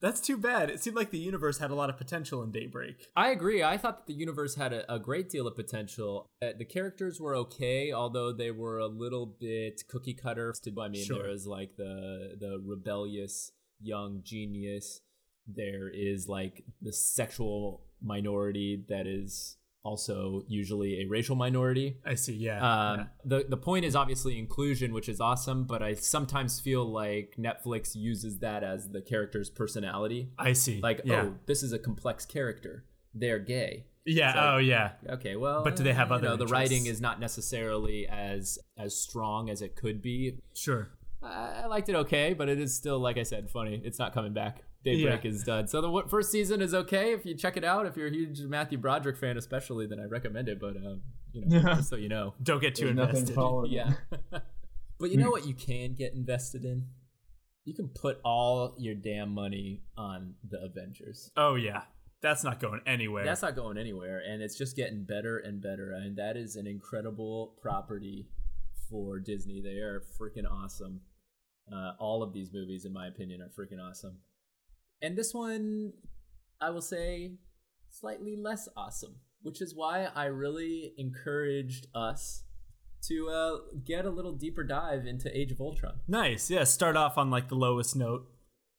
That's 0.03 0.20
too 0.20 0.36
bad. 0.36 0.70
It 0.70 0.84
seemed 0.84 0.98
like 0.98 1.12
the 1.12 1.17
universe 1.17 1.60
had 1.60 1.72
a 1.72 1.75
lot 1.75 1.89
of 1.89 1.96
potential 1.96 2.43
in 2.43 2.51
Daybreak. 2.51 3.08
I 3.15 3.29
agree. 3.29 3.63
I 3.63 3.77
thought 3.77 4.00
that 4.00 4.05
the 4.05 4.20
universe 4.20 4.55
had 4.55 4.74
a, 4.74 4.93
a 4.93 5.00
great 5.00 5.29
deal 5.29 5.48
of 5.48 5.55
potential. 5.55 6.29
Uh, 6.41 6.50
the 6.58 6.65
characters 6.65 7.22
were 7.22 7.34
okay, 7.38 7.93
although 7.93 8.34
they 8.34 8.51
were 8.51 8.79
a 8.79 8.88
little 8.88 9.25
bit 9.25 9.82
cookie 9.88 10.13
cutter. 10.13 10.53
I 10.77 10.89
mean, 10.89 11.05
sure. 11.05 11.20
there 11.20 11.32
was 11.32 11.48
like 11.48 11.77
the 11.77 12.36
the 12.38 12.62
rebellious 12.62 13.53
young 13.79 14.20
genius. 14.25 15.00
There 15.48 15.89
is 15.89 16.27
like 16.27 16.65
the 16.82 16.91
sexual 16.91 17.86
minority 18.01 18.84
that 18.89 19.08
is 19.08 19.55
also 19.83 20.43
usually 20.47 21.01
a 21.01 21.05
racial 21.05 21.35
minority. 21.35 21.97
I 22.05 22.15
see. 22.15 22.33
Yeah. 22.33 22.57
Um, 22.57 22.99
yeah. 22.99 23.05
The 23.25 23.45
the 23.49 23.57
point 23.57 23.85
is 23.85 23.95
obviously 23.95 24.39
inclusion, 24.39 24.93
which 24.93 25.09
is 25.09 25.19
awesome, 25.19 25.65
but 25.65 25.83
I 25.83 25.93
sometimes 25.93 26.59
feel 26.59 26.85
like 26.85 27.35
Netflix 27.37 27.95
uses 27.95 28.39
that 28.39 28.63
as 28.63 28.89
the 28.89 29.01
character's 29.01 29.49
personality. 29.49 30.29
I 30.37 30.53
see. 30.53 30.79
Like, 30.81 31.01
yeah. 31.03 31.23
oh, 31.23 31.35
this 31.45 31.63
is 31.63 31.73
a 31.73 31.79
complex 31.79 32.25
character. 32.25 32.85
They're 33.13 33.39
gay. 33.39 33.85
Yeah. 34.05 34.27
Like, 34.27 34.53
oh, 34.53 34.57
yeah. 34.57 34.91
Okay. 35.09 35.35
Well, 35.35 35.63
but 35.63 35.75
do 35.75 35.83
they 35.83 35.93
have 35.93 36.11
other? 36.11 36.29
Know, 36.29 36.37
the 36.37 36.47
writing 36.47 36.85
is 36.85 37.01
not 37.01 37.19
necessarily 37.19 38.07
as 38.07 38.59
as 38.77 38.95
strong 38.95 39.49
as 39.49 39.61
it 39.61 39.75
could 39.75 40.01
be. 40.01 40.39
Sure. 40.55 40.89
I 41.21 41.67
liked 41.67 41.87
it 41.87 41.95
okay, 41.95 42.33
but 42.33 42.49
it 42.49 42.59
is 42.59 42.75
still, 42.75 42.99
like 42.99 43.17
I 43.17 43.23
said, 43.23 43.49
funny. 43.49 43.81
It's 43.85 43.97
not 43.97 44.13
coming 44.13 44.33
back. 44.33 44.63
Daybreak 44.83 45.23
yeah. 45.23 45.31
is 45.31 45.43
done. 45.43 45.67
So 45.67 45.81
the 45.81 46.03
first 46.09 46.29
season 46.29 46.61
is 46.61 46.73
okay 46.73 47.13
if 47.13 47.25
you 47.25 47.35
check 47.35 47.55
it 47.55 47.63
out. 47.63 47.85
If 47.85 47.95
you're 47.95 48.07
a 48.07 48.11
huge 48.11 48.41
Matthew 48.41 48.77
Broderick 48.77 49.17
fan, 49.17 49.37
especially, 49.37 49.87
then 49.87 49.99
I 49.99 50.05
recommend 50.05 50.49
it. 50.49 50.59
But 50.59 50.75
um, 50.75 51.01
you 51.31 51.45
know, 51.45 51.75
just 51.75 51.89
so 51.89 51.95
you 51.95 52.09
know, 52.09 52.33
don't 52.43 52.59
get 52.59 52.75
too 52.75 52.93
There's 52.93 53.17
invested. 53.19 53.71
Yeah. 53.71 53.93
but 54.99 55.11
you 55.11 55.17
know 55.17 55.29
what? 55.29 55.47
You 55.47 55.53
can 55.53 55.93
get 55.93 56.13
invested 56.13 56.65
in. 56.65 56.87
You 57.65 57.73
can 57.73 57.87
put 57.87 58.19
all 58.25 58.75
your 58.77 58.95
damn 58.95 59.33
money 59.33 59.83
on 59.97 60.35
the 60.49 60.61
Avengers. 60.61 61.31
Oh 61.37 61.55
yeah, 61.55 61.83
that's 62.21 62.43
not 62.43 62.59
going 62.59 62.81
anywhere. 62.85 63.23
That's 63.23 63.41
not 63.41 63.55
going 63.55 63.77
anywhere, 63.77 64.21
and 64.27 64.41
it's 64.41 64.57
just 64.57 64.75
getting 64.75 65.05
better 65.05 65.37
and 65.37 65.61
better. 65.61 65.93
And 65.93 66.17
that 66.17 66.35
is 66.35 66.57
an 66.57 66.67
incredible 66.67 67.55
property 67.61 68.27
for 68.89 69.19
Disney. 69.19 69.61
They 69.61 69.77
are 69.79 70.03
freaking 70.19 70.49
awesome. 70.49 71.01
Uh, 71.73 71.93
all 71.99 72.21
of 72.21 72.33
these 72.33 72.51
movies, 72.51 72.83
in 72.83 72.91
my 72.91 73.07
opinion, 73.07 73.41
are 73.41 73.49
freaking 73.49 73.81
awesome. 73.81 74.17
And 75.03 75.17
this 75.17 75.33
one, 75.33 75.91
I 76.62 76.69
will 76.69 76.81
say, 76.81 77.33
slightly 77.91 78.38
less 78.38 78.69
awesome, 78.77 79.17
which 79.41 79.62
is 79.62 79.75
why 79.75 80.07
I 80.15 80.25
really 80.25 80.93
encouraged 80.98 81.88
us 81.93 82.45
to 83.10 83.29
uh, 83.29 83.57
get 83.86 84.05
a 84.05 84.10
little 84.10 84.31
deeper 84.31 84.63
dive 84.63 85.05
into 85.05 85.38
Age 85.38 85.51
of 85.51 85.60
Ultron. 85.60 86.00
Nice. 86.07 86.50
Yeah, 86.50 86.63
start 86.63 86.95
off 86.95 87.17
on 87.17 87.29
like 87.29 87.50
the 87.50 87.55
lowest 87.55 87.98
note, 87.98 88.27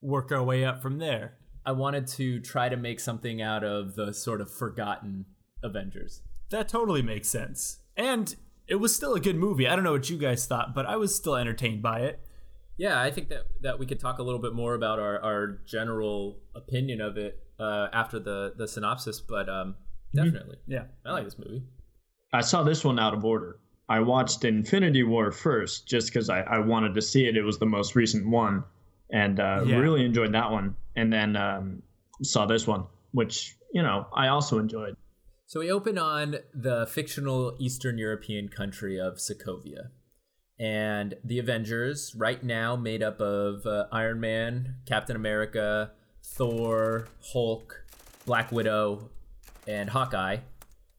work 0.00 0.32
our 0.32 0.42
way 0.42 0.64
up 0.64 0.80
from 0.80 0.98
there. 0.98 1.34
I 1.66 1.72
wanted 1.72 2.06
to 2.08 2.40
try 2.40 2.70
to 2.70 2.76
make 2.76 3.00
something 3.00 3.42
out 3.42 3.62
of 3.62 3.94
the 3.94 4.14
sort 4.14 4.40
of 4.40 4.50
forgotten 4.50 5.26
Avengers. 5.62 6.22
That 6.50 6.70
totally 6.70 7.02
makes 7.02 7.28
sense. 7.28 7.80
And 7.98 8.34
it 8.66 8.76
was 8.76 8.96
still 8.96 9.14
a 9.14 9.20
good 9.20 9.36
movie. 9.36 9.68
I 9.68 9.74
don't 9.74 9.84
know 9.84 9.92
what 9.92 10.08
you 10.08 10.16
guys 10.16 10.46
thought, 10.46 10.74
but 10.74 10.86
I 10.86 10.96
was 10.96 11.14
still 11.14 11.36
entertained 11.36 11.82
by 11.82 12.00
it. 12.00 12.20
Yeah, 12.76 13.00
I 13.00 13.10
think 13.10 13.28
that 13.28 13.46
that 13.62 13.78
we 13.78 13.86
could 13.86 14.00
talk 14.00 14.18
a 14.18 14.22
little 14.22 14.40
bit 14.40 14.52
more 14.52 14.74
about 14.74 14.98
our, 14.98 15.20
our 15.22 15.60
general 15.66 16.38
opinion 16.54 17.00
of 17.00 17.16
it 17.16 17.38
uh, 17.58 17.88
after 17.92 18.18
the 18.18 18.54
the 18.56 18.66
synopsis, 18.66 19.20
but 19.20 19.48
um, 19.48 19.76
mm-hmm. 20.14 20.24
definitely, 20.24 20.56
mm-hmm. 20.56 20.72
yeah, 20.72 20.84
I 21.06 21.12
like 21.12 21.24
this 21.24 21.38
movie. 21.38 21.62
I 22.32 22.40
saw 22.40 22.62
this 22.64 22.84
one 22.84 22.98
out 22.98 23.14
of 23.14 23.24
order. 23.24 23.58
I 23.88 24.00
watched 24.00 24.44
Infinity 24.44 25.02
War 25.02 25.30
first, 25.30 25.86
just 25.86 26.08
because 26.08 26.30
I, 26.30 26.40
I 26.40 26.58
wanted 26.58 26.94
to 26.94 27.02
see 27.02 27.26
it. 27.26 27.36
It 27.36 27.42
was 27.42 27.58
the 27.58 27.66
most 27.66 27.94
recent 27.94 28.26
one, 28.26 28.64
and 29.12 29.38
uh, 29.38 29.62
yeah. 29.64 29.76
really 29.76 30.04
enjoyed 30.04 30.32
that 30.32 30.50
one. 30.50 30.74
And 30.96 31.12
then 31.12 31.36
um, 31.36 31.82
saw 32.22 32.46
this 32.46 32.66
one, 32.66 32.86
which 33.12 33.56
you 33.72 33.82
know 33.82 34.06
I 34.12 34.28
also 34.28 34.58
enjoyed. 34.58 34.96
So 35.46 35.60
we 35.60 35.70
open 35.70 35.98
on 35.98 36.38
the 36.54 36.86
fictional 36.86 37.54
Eastern 37.60 37.98
European 37.98 38.48
country 38.48 38.98
of 38.98 39.16
Sokovia 39.16 39.90
and 40.64 41.14
the 41.22 41.38
Avengers, 41.40 42.14
right 42.16 42.42
now 42.42 42.74
made 42.74 43.02
up 43.02 43.20
of 43.20 43.66
uh, 43.66 43.84
Iron 43.92 44.18
Man, 44.18 44.76
Captain 44.86 45.14
America, 45.14 45.90
Thor, 46.22 47.06
Hulk, 47.20 47.84
Black 48.24 48.50
Widow, 48.50 49.10
and 49.68 49.90
Hawkeye, 49.90 50.38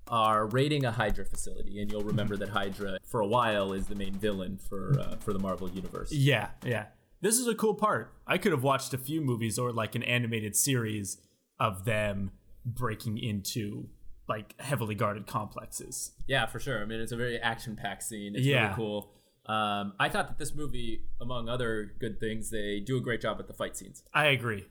are 0.07 0.45
raiding 0.45 0.85
a 0.85 0.91
Hydra 0.91 1.25
facility. 1.25 1.81
And 1.81 1.91
you'll 1.91 2.03
remember 2.03 2.37
that 2.37 2.49
Hydra, 2.49 2.99
for 3.07 3.21
a 3.21 3.25
while, 3.25 3.73
is 3.73 3.87
the 3.87 3.95
main 3.95 4.13
villain 4.13 4.59
for 4.59 4.99
uh, 4.99 5.15
for 5.15 5.33
the 5.33 5.39
Marvel 5.39 5.67
universe. 5.67 6.11
Yeah, 6.11 6.49
yeah. 6.63 6.85
This 7.21 7.39
is 7.39 7.47
a 7.47 7.55
cool 7.55 7.73
part. 7.73 8.13
I 8.27 8.37
could 8.37 8.51
have 8.51 8.61
watched 8.61 8.93
a 8.93 8.99
few 8.99 9.19
movies 9.19 9.57
or 9.57 9.73
like 9.73 9.95
an 9.95 10.03
animated 10.03 10.55
series 10.55 11.17
of 11.59 11.85
them 11.85 12.29
breaking 12.63 13.17
into 13.17 13.89
like 14.29 14.53
heavily 14.61 14.93
guarded 14.93 15.25
complexes. 15.25 16.11
Yeah, 16.27 16.45
for 16.45 16.59
sure. 16.59 16.83
I 16.83 16.85
mean, 16.85 16.99
it's 16.99 17.11
a 17.11 17.17
very 17.17 17.39
action 17.39 17.75
packed 17.75 18.03
scene. 18.03 18.35
It's 18.35 18.45
yeah. 18.45 18.65
really 18.65 18.75
cool. 18.75 19.14
Um, 19.47 19.93
I 19.99 20.09
thought 20.09 20.27
that 20.27 20.37
this 20.39 20.55
movie, 20.55 21.01
among 21.21 21.49
other 21.49 21.93
good 21.99 22.19
things, 22.19 22.49
they 22.49 22.79
do 22.79 22.97
a 22.97 23.01
great 23.01 23.21
job 23.21 23.37
at 23.39 23.47
the 23.47 23.53
fight 23.53 23.77
scenes. 23.77 24.03
I 24.13 24.27
agree. 24.27 24.65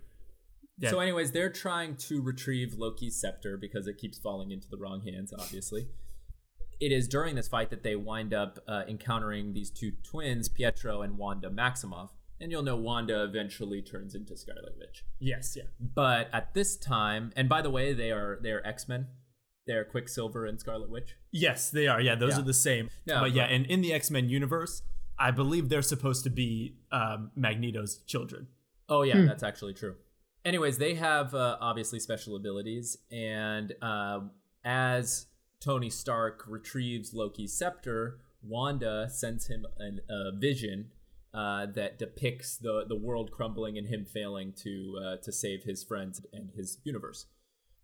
Yeah. 0.78 0.90
So, 0.90 0.98
anyways, 1.00 1.30
they're 1.30 1.50
trying 1.50 1.96
to 2.08 2.20
retrieve 2.20 2.74
Loki's 2.76 3.20
scepter 3.20 3.56
because 3.56 3.86
it 3.86 3.96
keeps 3.98 4.18
falling 4.18 4.50
into 4.50 4.68
the 4.68 4.76
wrong 4.76 5.02
hands, 5.02 5.32
obviously. 5.38 5.86
it 6.80 6.90
is 6.90 7.06
during 7.06 7.36
this 7.36 7.46
fight 7.46 7.70
that 7.70 7.84
they 7.84 7.94
wind 7.94 8.34
up 8.34 8.58
uh, 8.66 8.82
encountering 8.88 9.52
these 9.52 9.70
two 9.70 9.92
twins, 10.02 10.48
Pietro 10.48 11.02
and 11.02 11.16
Wanda 11.16 11.48
Maximoff. 11.48 12.10
And 12.40 12.50
you'll 12.50 12.64
know 12.64 12.74
Wanda 12.76 13.22
eventually 13.22 13.80
turns 13.80 14.14
into 14.16 14.36
Scarlet 14.36 14.74
Witch. 14.76 15.04
Yes, 15.20 15.54
yeah. 15.56 15.62
But 15.78 16.28
at 16.32 16.52
this 16.52 16.76
time, 16.76 17.32
and 17.36 17.48
by 17.48 17.62
the 17.62 17.70
way, 17.70 17.92
they 17.94 18.10
are 18.10 18.40
they 18.42 18.50
are 18.50 18.60
X 18.66 18.88
Men 18.88 19.06
they're 19.66 19.84
Quicksilver 19.84 20.46
and 20.46 20.58
Scarlet 20.60 20.90
Witch? 20.90 21.16
Yes, 21.30 21.70
they 21.70 21.86
are. 21.86 22.00
Yeah, 22.00 22.14
those 22.14 22.34
yeah. 22.34 22.40
are 22.40 22.44
the 22.44 22.54
same. 22.54 22.90
but, 23.06 23.20
but 23.20 23.32
yeah, 23.32 23.44
and 23.44 23.66
in 23.66 23.80
the 23.80 23.92
X 23.92 24.10
Men 24.10 24.28
universe, 24.28 24.82
I 25.18 25.30
believe 25.30 25.68
they're 25.68 25.82
supposed 25.82 26.24
to 26.24 26.30
be 26.30 26.76
um, 26.90 27.30
Magneto's 27.36 27.98
children. 27.98 28.48
Oh 28.88 29.02
yeah, 29.02 29.16
hmm. 29.16 29.26
that's 29.26 29.42
actually 29.42 29.74
true. 29.74 29.96
Anyways, 30.44 30.78
they 30.78 30.94
have 30.94 31.34
uh, 31.34 31.56
obviously 31.60 31.98
special 31.98 32.36
abilities, 32.36 32.98
and 33.10 33.72
uh, 33.80 34.20
as 34.64 35.26
Tony 35.60 35.88
Stark 35.88 36.44
retrieves 36.46 37.14
Loki's 37.14 37.56
scepter, 37.56 38.18
Wanda 38.42 39.08
sends 39.08 39.46
him 39.46 39.64
an, 39.78 40.00
a 40.10 40.32
vision 40.36 40.90
uh, 41.32 41.66
that 41.74 41.98
depicts 41.98 42.56
the 42.56 42.84
the 42.86 42.96
world 42.96 43.30
crumbling 43.30 43.78
and 43.78 43.88
him 43.88 44.04
failing 44.04 44.52
to 44.62 44.98
uh, 45.02 45.16
to 45.22 45.32
save 45.32 45.64
his 45.64 45.82
friends 45.82 46.20
and 46.32 46.50
his 46.54 46.78
universe. 46.84 47.26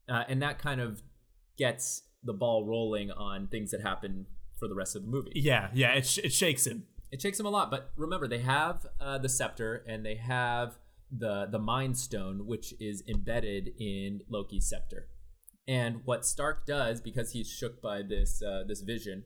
Uh, 0.08 0.24
and 0.28 0.42
that 0.42 0.58
kind 0.58 0.80
of 0.80 1.02
gets 1.60 2.02
the 2.24 2.32
ball 2.32 2.66
rolling 2.66 3.12
on 3.12 3.46
things 3.46 3.70
that 3.70 3.82
happen 3.82 4.26
for 4.58 4.66
the 4.66 4.74
rest 4.74 4.96
of 4.96 5.02
the 5.02 5.08
movie. 5.08 5.32
Yeah, 5.34 5.68
yeah, 5.72 5.92
it, 5.92 6.06
sh- 6.06 6.18
it 6.24 6.32
shakes 6.32 6.66
him. 6.66 6.86
It 7.12 7.20
shakes 7.20 7.38
him 7.38 7.46
a 7.46 7.50
lot. 7.50 7.70
But 7.70 7.90
remember, 7.96 8.26
they 8.26 8.40
have 8.40 8.86
uh, 9.00 9.18
the 9.18 9.28
scepter 9.28 9.84
and 9.86 10.04
they 10.04 10.16
have 10.16 10.78
the 11.10 11.46
the 11.46 11.58
Mind 11.58 11.98
Stone, 11.98 12.46
which 12.46 12.74
is 12.80 13.02
embedded 13.08 13.70
in 13.78 14.20
Loki's 14.28 14.68
scepter. 14.68 15.08
And 15.66 16.00
what 16.04 16.24
Stark 16.24 16.66
does, 16.66 17.00
because 17.00 17.32
he's 17.32 17.48
shook 17.48 17.82
by 17.82 18.02
this 18.02 18.42
uh, 18.42 18.64
this 18.66 18.80
vision, 18.80 19.24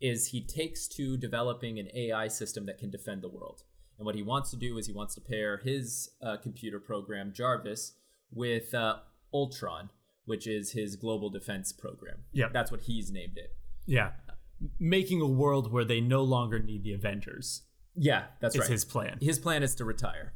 is 0.00 0.28
he 0.28 0.40
takes 0.44 0.88
to 0.88 1.16
developing 1.16 1.78
an 1.78 1.88
AI 1.94 2.28
system 2.28 2.66
that 2.66 2.78
can 2.78 2.90
defend 2.90 3.22
the 3.22 3.28
world. 3.28 3.62
And 3.98 4.04
what 4.04 4.14
he 4.14 4.22
wants 4.22 4.50
to 4.50 4.56
do 4.56 4.76
is 4.78 4.86
he 4.86 4.92
wants 4.92 5.14
to 5.14 5.20
pair 5.20 5.58
his 5.58 6.10
uh, 6.22 6.36
computer 6.36 6.78
program 6.78 7.32
Jarvis 7.34 7.94
with 8.30 8.74
uh, 8.74 8.98
Ultron, 9.32 9.90
which 10.26 10.46
is 10.46 10.72
his 10.72 10.96
global 10.96 11.30
defense 11.30 11.72
program. 11.72 12.24
Yeah. 12.32 12.48
That's 12.52 12.70
what 12.70 12.82
he's 12.82 13.10
named 13.10 13.38
it. 13.38 13.56
Yeah. 13.86 14.10
Making 14.78 15.20
a 15.20 15.26
world 15.26 15.72
where 15.72 15.84
they 15.84 16.00
no 16.00 16.22
longer 16.22 16.58
need 16.58 16.84
the 16.84 16.92
Avengers. 16.92 17.62
Yeah, 17.94 18.24
that's 18.40 18.58
right. 18.58 18.68
his 18.68 18.84
plan. 18.84 19.18
His 19.20 19.38
plan 19.38 19.62
is 19.62 19.74
to 19.76 19.84
retire. 19.84 20.34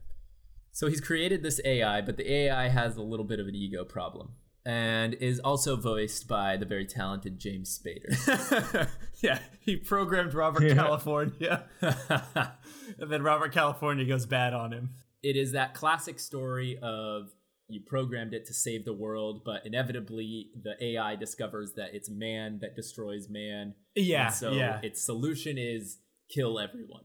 So 0.73 0.87
he's 0.87 1.00
created 1.00 1.42
this 1.42 1.61
AI, 1.64 2.00
but 2.00 2.16
the 2.16 2.32
AI 2.32 2.68
has 2.68 2.97
a 2.97 3.02
little 3.02 3.26
bit 3.26 3.40
of 3.40 3.49
an 3.49 3.54
ego 3.54 3.85
problem 3.85 4.30
and 4.64 5.14
is 5.14 5.40
also 5.40 5.76
voiced 5.76 6.28
by 6.28 6.56
the 6.56 6.66
very 6.66 6.87
talented 6.87 7.38
James 7.38 7.78
Spader. 7.78 8.88
yeah, 9.20 9.38
he 9.61 9.76
programmed 9.76 10.35
Robert 10.35 10.62
yeah. 10.62 10.75
California. 10.75 11.64
and 11.80 13.11
then 13.11 13.23
Robert 13.23 13.52
California 13.52 14.04
goes 14.04 14.26
bad 14.26 14.52
on 14.52 14.73
him. 14.73 14.90
It 15.23 15.37
is 15.37 15.52
that 15.52 15.75
classic 15.75 16.18
story 16.18 16.78
of 16.80 17.30
you 17.73 17.81
programmed 17.81 18.35
it 18.35 18.47
to 18.47 18.55
save 18.55 18.85
the 18.85 18.93
world, 18.93 19.43
but 19.45 19.65
inevitably 19.65 20.50
the 20.62 20.75
AI 20.83 21.17
discovers 21.17 21.73
that 21.75 21.95
it's 21.95 22.11
man 22.11 22.59
that 22.61 22.77
destroys 22.77 23.29
man. 23.29 23.75
Yeah. 23.95 24.27
And 24.27 24.35
so 24.35 24.53
yeah. 24.53 24.81
its 24.83 25.03
solution 25.03 25.59
is 25.59 25.99
kill 26.29 26.59
everyone. 26.59 27.05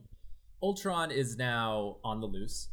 Ultron 0.62 1.10
is 1.10 1.36
now 1.36 1.98
on 2.02 2.20
the 2.20 2.26
loose, 2.26 2.68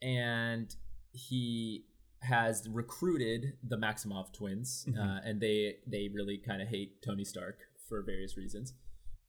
and 0.00 0.74
he 1.12 1.86
has 2.22 2.66
recruited 2.68 3.54
the 3.62 3.76
Maximoff 3.76 4.32
twins, 4.32 4.86
mm-hmm. 4.88 5.00
uh, 5.00 5.20
and 5.24 5.40
they 5.40 5.76
they 5.86 6.08
really 6.12 6.38
kind 6.38 6.62
of 6.62 6.68
hate 6.68 7.02
Tony 7.02 7.24
Stark 7.24 7.58
for 7.88 8.02
various 8.02 8.36
reasons. 8.36 8.74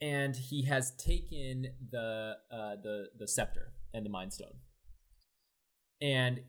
And 0.01 0.35
he 0.35 0.65
has 0.65 0.91
taken 0.95 1.67
the 1.91 2.35
uh, 2.51 2.75
the 2.81 3.09
the 3.17 3.27
scepter 3.27 3.73
and 3.93 4.05
the 4.05 4.09
Mind 4.09 4.33
Stone, 4.33 4.55
and 6.01 6.41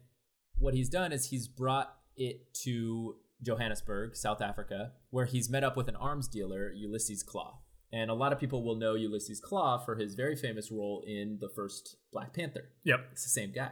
what 0.59 0.75
he's 0.75 0.89
done 0.89 1.13
is 1.13 1.27
he's 1.27 1.49
brought 1.49 1.95
it 2.17 2.53
to 2.63 3.17
Johannesburg, 3.43 4.17
South 4.17 4.41
Africa, 4.41 4.93
where 5.11 5.27
he's 5.27 5.51
met 5.51 5.65
up 5.65 5.77
with 5.77 5.89
an 5.89 5.97
arms 5.97 6.29
dealer, 6.29 6.73
Ulysses 6.73 7.25
Klaue. 7.25 7.57
And 7.93 8.11
a 8.11 8.15
lot 8.15 8.33
of 8.33 8.41
people 8.41 8.65
will 8.65 8.75
know 8.77 8.95
Ulysses 8.95 9.41
Klaue 9.41 9.85
for 9.85 9.97
his 9.97 10.15
very 10.15 10.35
famous 10.37 10.71
role 10.71 11.03
in 11.07 11.39
the 11.41 11.49
first 11.49 11.97
Black 12.13 12.33
Panther. 12.33 12.71
Yep. 12.85 13.09
It's 13.13 13.23
the 13.23 13.29
same 13.31 13.53
guy. 13.53 13.71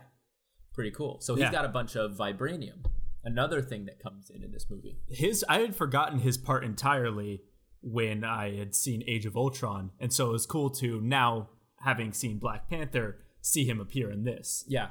Pretty 0.73 0.91
cool. 0.93 1.19
So 1.21 1.35
he's 1.35 1.43
Yeah. 1.43 1.53
got 1.53 1.65
a 1.65 1.69
bunch 1.69 1.97
of 1.97 2.13
vibranium. 2.17 2.85
Another 3.25 3.63
thing 3.63 3.85
that 3.87 3.99
comes 4.01 4.31
in 4.31 4.43
in 4.43 4.51
this 4.53 4.69
movie. 4.71 4.99
His 5.09 5.45
I 5.49 5.59
had 5.61 5.75
forgotten 5.77 6.21
his 6.21 6.37
part 6.37 6.65
entirely 6.65 7.43
when 7.81 8.25
I 8.25 8.57
had 8.57 8.75
seen 8.75 9.03
Age 9.07 9.27
of 9.27 9.37
Ultron, 9.37 9.91
and 9.99 10.13
so 10.13 10.29
it 10.29 10.33
was 10.33 10.47
cool 10.47 10.71
to 10.71 11.01
now 11.01 11.49
having 11.81 12.13
seen 12.13 12.39
Black 12.39 12.69
Panther 12.69 13.19
see 13.41 13.65
him 13.65 13.81
appear 13.81 14.11
in 14.11 14.23
this. 14.25 14.65
Yeah. 14.69 14.91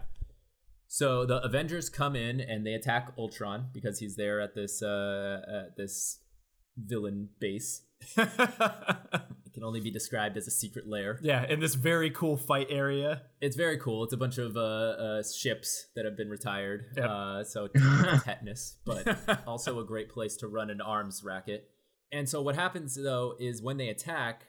So 0.94 1.26
the 1.26 1.42
Avengers 1.42 1.90
come 1.90 2.18
in 2.18 2.42
and 2.42 2.68
they 2.68 2.74
attack 2.74 3.14
Ultron 3.18 3.68
because 3.74 4.00
he's 4.00 4.18
there 4.18 4.42
at 4.42 4.56
this 4.56 4.84
uh, 4.84 5.40
at 5.48 5.78
this 5.78 6.20
villain 6.78 7.30
base. 7.40 7.84
It 8.18 9.56
can 9.56 9.66
only 9.66 9.82
be 9.82 9.92
described 9.92 10.38
as 10.38 10.48
a 10.48 10.52
secret 10.52 10.88
lair. 10.88 11.20
yeah, 11.22 11.46
in 11.46 11.60
this 11.60 11.76
very 11.76 12.10
cool 12.10 12.38
fight 12.38 12.68
area. 12.70 13.24
It's 13.42 13.58
very 13.58 13.78
cool. 13.78 14.06
It's 14.06 14.14
a 14.14 14.18
bunch 14.18 14.38
of 14.38 14.56
uh, 14.56 14.62
uh, 14.62 15.24
ships 15.24 15.88
that 15.94 16.06
have 16.06 16.16
been 16.16 16.30
retired. 16.30 16.86
Yep. 16.96 17.10
Uh, 17.10 17.44
so 17.44 17.68
tetanus, 18.24 18.78
but 18.86 19.06
also 19.46 19.82
a 19.82 19.86
great 19.86 20.10
place 20.10 20.38
to 20.38 20.48
run 20.48 20.70
an 20.70 20.80
arms 20.80 21.22
racket. 21.22 21.70
And 22.14 22.30
so 22.30 22.42
what 22.42 22.56
happens 22.56 22.96
though 22.96 23.36
is 23.42 23.62
when 23.62 23.76
they 23.76 23.90
attack, 23.90 24.46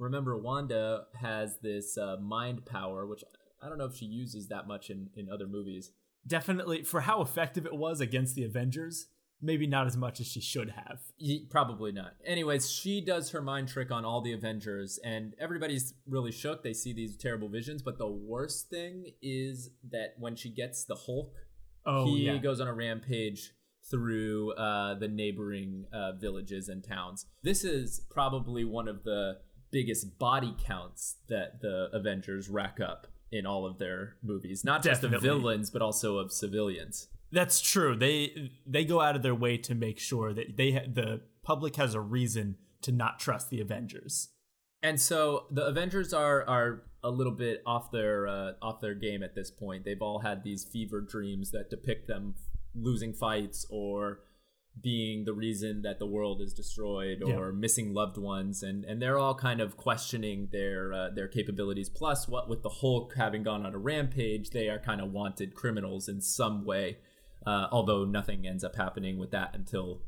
remember 0.00 0.36
Wanda 0.36 1.04
has 1.20 1.58
this 1.62 1.96
uh, 1.96 2.16
mind 2.20 2.66
power, 2.66 3.06
which 3.06 3.22
I 3.62 3.68
don't 3.68 3.78
know 3.78 3.86
if 3.86 3.96
she 3.96 4.06
uses 4.06 4.48
that 4.48 4.66
much 4.66 4.90
in, 4.90 5.10
in 5.16 5.28
other 5.30 5.46
movies. 5.46 5.90
Definitely 6.26 6.82
for 6.84 7.00
how 7.02 7.22
effective 7.22 7.66
it 7.66 7.74
was 7.74 8.00
against 8.00 8.34
the 8.34 8.44
Avengers, 8.44 9.06
maybe 9.42 9.66
not 9.66 9.86
as 9.86 9.96
much 9.96 10.20
as 10.20 10.26
she 10.26 10.40
should 10.40 10.70
have. 10.70 11.00
Ye- 11.18 11.46
Probably 11.50 11.92
not. 11.92 12.14
Anyways, 12.24 12.70
she 12.70 13.00
does 13.00 13.30
her 13.30 13.40
mind 13.40 13.68
trick 13.68 13.90
on 13.90 14.04
all 14.04 14.20
the 14.20 14.32
Avengers, 14.32 14.98
and 15.04 15.34
everybody's 15.40 15.94
really 16.06 16.32
shook. 16.32 16.62
They 16.62 16.74
see 16.74 16.92
these 16.92 17.16
terrible 17.16 17.48
visions, 17.48 17.82
but 17.82 17.96
the 17.98 18.06
worst 18.10 18.68
thing 18.68 19.12
is 19.22 19.70
that 19.90 20.14
when 20.18 20.36
she 20.36 20.50
gets 20.50 20.84
the 20.84 20.94
Hulk, 20.96 21.34
Oh 21.86 22.04
he 22.04 22.26
yeah. 22.26 22.36
goes 22.36 22.60
on 22.60 22.68
a 22.68 22.74
rampage 22.74 23.52
through 23.90 24.52
uh, 24.52 24.94
the 24.98 25.08
neighboring 25.08 25.86
uh, 25.92 26.12
villages 26.12 26.68
and 26.68 26.84
towns. 26.84 27.24
This 27.42 27.64
is 27.64 28.02
probably 28.10 28.64
one 28.64 28.86
of 28.88 29.04
the 29.04 29.38
biggest 29.72 30.18
body 30.18 30.54
counts 30.62 31.16
that 31.28 31.62
the 31.62 31.88
Avengers 31.94 32.48
rack 32.50 32.78
up 32.80 33.06
in 33.32 33.46
all 33.46 33.66
of 33.66 33.78
their 33.78 34.16
movies, 34.22 34.64
not 34.64 34.82
just 34.82 35.02
Definitely. 35.02 35.28
of 35.28 35.34
villains, 35.34 35.70
but 35.70 35.82
also 35.82 36.18
of 36.18 36.32
civilians. 36.32 37.08
That's 37.32 37.60
true. 37.60 37.94
They 37.96 38.50
they 38.66 38.84
go 38.84 39.00
out 39.00 39.14
of 39.16 39.22
their 39.22 39.34
way 39.34 39.56
to 39.58 39.74
make 39.74 39.98
sure 39.98 40.32
that 40.32 40.56
they 40.56 40.72
ha- 40.72 40.88
the 40.92 41.20
public 41.42 41.76
has 41.76 41.94
a 41.94 42.00
reason 42.00 42.56
to 42.82 42.92
not 42.92 43.18
trust 43.20 43.50
the 43.50 43.60
Avengers. 43.60 44.30
And 44.82 45.00
so 45.00 45.46
the 45.50 45.64
Avengers 45.66 46.12
are 46.12 46.44
are 46.48 46.82
a 47.04 47.10
little 47.10 47.32
bit 47.32 47.62
off 47.66 47.92
their 47.92 48.26
uh, 48.26 48.52
off 48.60 48.80
their 48.80 48.94
game 48.94 49.22
at 49.22 49.34
this 49.34 49.50
point. 49.50 49.84
They've 49.84 50.02
all 50.02 50.20
had 50.20 50.42
these 50.42 50.64
fever 50.64 51.00
dreams 51.00 51.50
that 51.52 51.70
depict 51.70 52.08
them 52.08 52.34
losing 52.74 53.12
fights 53.12 53.66
or 53.70 54.20
being 54.80 55.24
the 55.24 55.32
reason 55.32 55.82
that 55.82 55.98
the 55.98 56.06
world 56.06 56.40
is 56.40 56.54
destroyed 56.54 57.22
or 57.22 57.52
missing 57.52 57.92
loved 57.92 58.16
ones 58.16 58.62
and 58.62 58.84
and 58.84 59.00
they're 59.02 59.18
all 59.18 59.34
kind 59.34 59.60
of 59.60 59.76
questioning 59.76 60.48
their 60.52 60.92
uh, 60.92 61.08
their 61.10 61.28
capabilities. 61.28 61.88
Plus 61.88 62.28
what 62.28 62.48
with 62.48 62.62
the 62.62 62.68
Hulk 62.68 63.14
having 63.16 63.42
gone 63.42 63.66
on 63.66 63.74
a 63.74 63.78
rampage 63.78 64.50
they 64.50 64.68
are 64.68 64.78
kind 64.78 65.00
of 65.00 65.12
wanted 65.12 65.54
criminals 65.54 66.08
in 66.08 66.20
some 66.20 66.64
way 66.64 66.98
uh, 67.46 67.68
although 67.70 68.04
nothing 68.04 68.46
ends 68.46 68.64
up 68.64 68.76
happening 68.76 69.18
with 69.18 69.30
that 69.30 69.54
until 69.54 70.02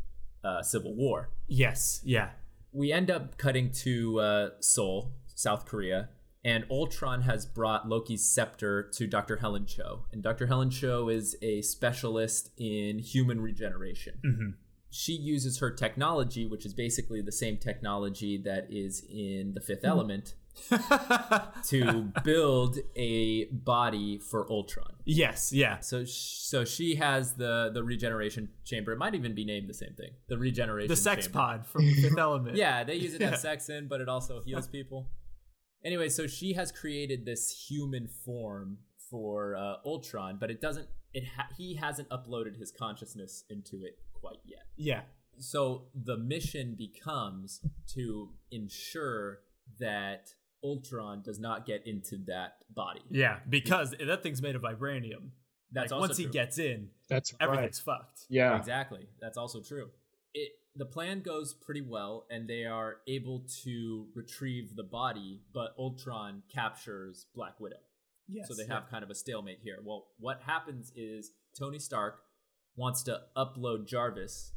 uh, 0.45 0.63
Civil 0.63 0.95
War. 0.95 1.31
Yes, 1.49 2.01
yeah. 2.05 2.31
we 2.73 2.93
end 2.93 3.11
up 3.11 3.39
cutting 3.39 3.71
to 3.71 4.21
uh, 4.21 4.49
Seoul, 4.61 5.13
South 5.35 5.67
Korea, 5.67 6.09
and 6.45 6.65
Ultron 6.71 7.23
has 7.23 7.47
brought 7.47 7.89
Loki's 7.89 8.29
scepter 8.29 8.83
to 8.95 9.07
Dr. 9.07 9.37
Helen 9.37 9.65
Cho. 9.67 10.07
And 10.13 10.23
Dr. 10.23 10.47
Helen 10.47 10.71
Cho 10.71 11.09
is 11.09 11.37
a 11.43 11.63
specialist 11.63 12.51
in 12.57 12.99
human 12.99 13.41
regeneration. 13.41 14.15
Mhm. 14.25 14.55
She 14.91 15.13
uses 15.15 15.59
her 15.61 15.71
technology, 15.71 16.47
which 16.47 16.67
is 16.67 16.75
basically 16.75 17.23
the 17.23 17.33
same 17.33 17.57
technology 17.57 18.37
that 18.39 18.67
is 18.71 19.03
in 19.09 19.55
the 19.55 19.61
Fifth 19.61 19.85
Element, 19.85 20.35
to 21.65 22.13
build 22.25 22.79
a 22.97 23.47
body 23.47 24.19
for 24.19 24.47
Ultron. 24.51 24.93
yes, 25.07 25.53
yeah. 25.53 25.79
So, 25.81 26.05
sh- 26.05 26.39
so 26.41 26.65
she 26.65 26.97
has 26.97 27.35
the 27.37 27.71
the 27.73 27.83
regeneration 27.83 28.51
chamber. 28.65 28.93
It 28.93 28.99
might 28.99 29.15
even 29.15 29.35
be 29.35 29.45
named 29.45 29.69
the 29.69 29.75
same 29.75 29.95
thing, 29.95 30.11
the 30.29 30.37
regeneration. 30.39 30.89
The 30.89 30.97
sex 30.97 31.25
chamber. 31.27 31.39
pod 31.39 31.67
from 31.67 31.89
Fifth 31.95 32.19
Element. 32.27 32.57
Yeah, 32.57 32.85
they 32.85 32.97
use 32.97 33.15
it 33.15 33.19
to 33.19 33.25
Yeah. 33.27 33.31
have 33.31 33.39
sex 33.41 33.69
in, 33.71 33.89
but 33.89 34.01
it 34.01 34.09
also 34.09 34.41
heals 34.43 34.67
people. 34.67 35.09
Anyway, 35.85 36.09
so 36.09 36.27
she 36.27 36.53
has 36.53 36.71
created 36.71 37.25
this 37.25 37.67
human 37.69 38.07
form 38.07 38.79
for 39.11 39.57
uh, 39.57 39.75
Ultron, 39.85 40.39
but 40.41 40.51
it 40.51 40.61
doesn't. 40.61 40.89
It 41.13 41.25
ha- 41.37 41.49
he 41.57 41.75
hasn't 41.75 42.09
uploaded 42.09 42.59
his 42.59 42.73
consciousness 42.73 43.45
into 43.51 43.85
it 43.85 43.99
quite 44.15 44.39
yet. 44.45 44.63
Yeah. 44.77 45.03
So 45.39 45.89
the 45.95 46.17
mission 46.17 46.75
becomes 46.79 47.61
to 47.95 48.31
ensure 48.51 49.41
that 49.79 50.29
Ultron 50.65 51.23
does 51.23 51.39
not 51.39 51.67
get 51.67 51.87
into 51.87 52.19
that 52.27 52.65
body. 52.71 53.03
Yeah, 53.11 53.39
because 53.49 53.95
that 53.99 54.23
thing's 54.23 54.41
made 54.41 54.55
of 54.55 54.63
vibranium. 54.63 55.31
That's 55.73 55.91
like, 55.91 55.97
also 55.97 56.09
once 56.09 56.19
he 56.19 56.27
gets 56.27 56.59
in, 56.59 56.91
That's 57.09 57.35
everything's 57.41 57.81
fucked. 57.81 58.27
Yeah. 58.29 58.57
Exactly. 58.57 59.09
That's 59.21 59.39
also 59.39 59.61
true. 59.61 59.89
It 60.35 60.53
the 60.77 60.87
plan 60.87 61.21
goes 61.21 61.53
pretty 61.55 61.83
well 61.83 62.27
and 62.31 62.49
they 62.49 62.65
are 62.65 62.97
able 63.07 63.45
to 63.65 64.07
retrieve 64.15 64.75
the 64.77 64.83
body, 64.83 65.43
but 65.53 65.75
Ultron 65.79 66.43
captures 66.53 67.27
Black 67.35 67.61
Widow. 67.61 67.77
Yes. 68.29 68.49
so 68.49 68.55
they 68.55 68.67
have 68.73 68.89
kind 68.89 69.03
of 69.05 69.11
a 69.11 69.15
stalemate 69.15 69.59
here. 69.63 69.79
Well, 69.85 70.07
what 70.19 70.41
happens 70.47 70.93
is 70.97 71.33
Tony 71.59 71.79
Stark 71.79 72.21
wants 72.77 73.03
to 73.03 73.21
upload 73.37 73.87
Jarvis 73.87 74.53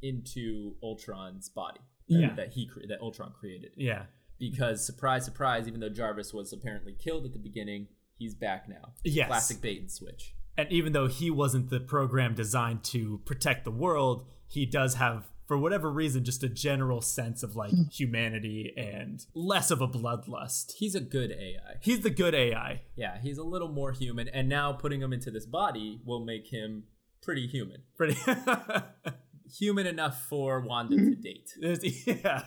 into 0.00 0.76
Ultron's 0.82 1.48
body 1.48 1.80
Yeah. 2.06 2.34
that 2.36 2.52
he 2.52 2.66
cre- 2.66 2.86
that 2.88 3.00
Ultron 3.00 3.32
created. 3.38 3.72
Yeah. 3.76 4.06
Because 4.38 4.86
surprise 4.86 5.24
surprise, 5.24 5.66
even 5.66 5.80
though 5.80 5.88
Jarvis 5.88 6.32
was 6.32 6.52
apparently 6.52 6.94
killed 6.94 7.26
at 7.26 7.32
the 7.32 7.38
beginning, 7.40 7.88
he's 8.16 8.34
back 8.34 8.68
now. 8.68 8.94
Yes. 9.04 9.26
Classic 9.26 9.60
bait 9.60 9.80
and 9.80 9.90
switch. 9.90 10.34
And 10.56 10.70
even 10.72 10.92
though 10.92 11.08
he 11.08 11.30
wasn't 11.30 11.70
the 11.70 11.80
program 11.80 12.34
designed 12.34 12.82
to 12.84 13.20
protect 13.26 13.64
the 13.64 13.70
world, 13.72 14.26
he 14.46 14.64
does 14.64 14.94
have, 14.94 15.28
for 15.48 15.56
whatever 15.58 15.90
reason, 15.90 16.22
just 16.24 16.44
a 16.44 16.48
general 16.48 17.00
sense 17.00 17.42
of 17.42 17.56
like 17.56 17.72
humanity 17.90 18.72
and 18.76 19.24
less 19.34 19.70
of 19.70 19.80
a 19.80 19.88
bloodlust. 19.88 20.74
He's 20.76 20.94
a 20.94 21.00
good 21.00 21.32
AI. 21.32 21.76
He's 21.80 22.00
the 22.00 22.10
good 22.10 22.34
AI. 22.34 22.82
Yeah, 22.94 23.18
he's 23.20 23.38
a 23.38 23.42
little 23.42 23.72
more 23.72 23.92
human, 23.92 24.28
and 24.28 24.46
now 24.48 24.74
putting 24.74 25.00
him 25.00 25.12
into 25.12 25.30
this 25.30 25.46
body 25.46 26.02
will 26.04 26.22
make 26.22 26.48
him 26.52 26.84
pretty 27.22 27.46
human. 27.46 27.82
Pretty. 27.96 28.16
Human 29.58 29.86
enough 29.86 30.26
for 30.28 30.60
Wanda 30.60 30.96
to 30.96 31.14
date. 31.14 31.48
There's- 31.58 32.06
yeah. 32.06 32.42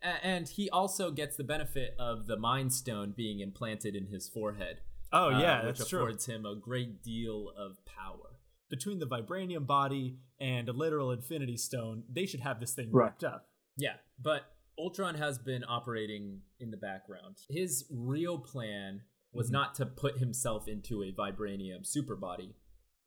And 0.00 0.48
he 0.48 0.70
also 0.70 1.10
gets 1.10 1.36
the 1.36 1.42
benefit 1.44 1.94
of 1.98 2.28
the 2.28 2.38
Mind 2.38 2.72
Stone 2.72 3.14
being 3.16 3.40
implanted 3.40 3.94
in 3.96 4.06
his 4.06 4.28
forehead. 4.28 4.76
Oh 5.12 5.34
uh, 5.34 5.40
yeah, 5.40 5.66
which 5.66 5.78
that's 5.78 5.90
true. 5.90 5.98
affords 5.98 6.26
him 6.26 6.46
a 6.46 6.54
great 6.54 7.02
deal 7.02 7.52
of 7.58 7.84
power. 7.84 8.38
Between 8.70 8.98
the 9.00 9.06
vibranium 9.06 9.66
body 9.66 10.16
and 10.38 10.68
a 10.68 10.72
literal 10.72 11.10
infinity 11.10 11.56
stone, 11.58 12.04
they 12.08 12.24
should 12.24 12.40
have 12.40 12.60
this 12.60 12.72
thing 12.72 12.90
Right. 12.90 13.06
wrapped 13.06 13.24
up. 13.24 13.50
Yeah, 13.76 13.96
but 14.18 14.44
Ultron 14.78 15.16
has 15.16 15.38
been 15.38 15.64
operating 15.68 16.40
in 16.58 16.70
the 16.70 16.76
background. 16.78 17.36
His 17.50 17.84
real 17.90 18.38
plan 18.38 19.02
was 19.32 19.48
Mhm. 19.48 19.52
not 19.52 19.74
to 19.74 19.86
put 19.86 20.18
himself 20.18 20.66
into 20.68 21.02
a 21.02 21.12
vibranium 21.12 21.82
superbody. 21.84 22.54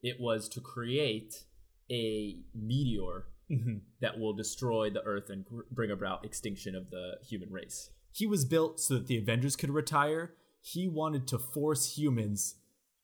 It 0.04 0.20
was 0.20 0.48
to 0.50 0.62
create 0.62 1.46
a 1.90 2.44
meteor 2.54 3.28
hmm 3.50 3.78
that 4.00 4.18
will 4.20 4.34
destroy 4.34 4.90
the 4.90 5.04
Earth 5.04 5.30
and 5.30 5.44
gr- 5.46 5.64
bring 5.72 5.92
about 5.92 6.24
extinction 6.26 6.76
of 6.76 6.90
the 6.92 7.20
human 7.28 7.52
race. 7.52 7.92
He 8.12 8.26
was 8.26 8.46
built 8.46 8.80
so 8.80 8.96
that 8.96 9.08
the 9.08 9.18
Avengers 9.18 9.56
could 9.56 9.70
retire. 9.70 10.36
He 10.62 10.88
wanted 10.88 11.28
to 11.30 11.38
force 11.40 11.98
humans 11.98 12.56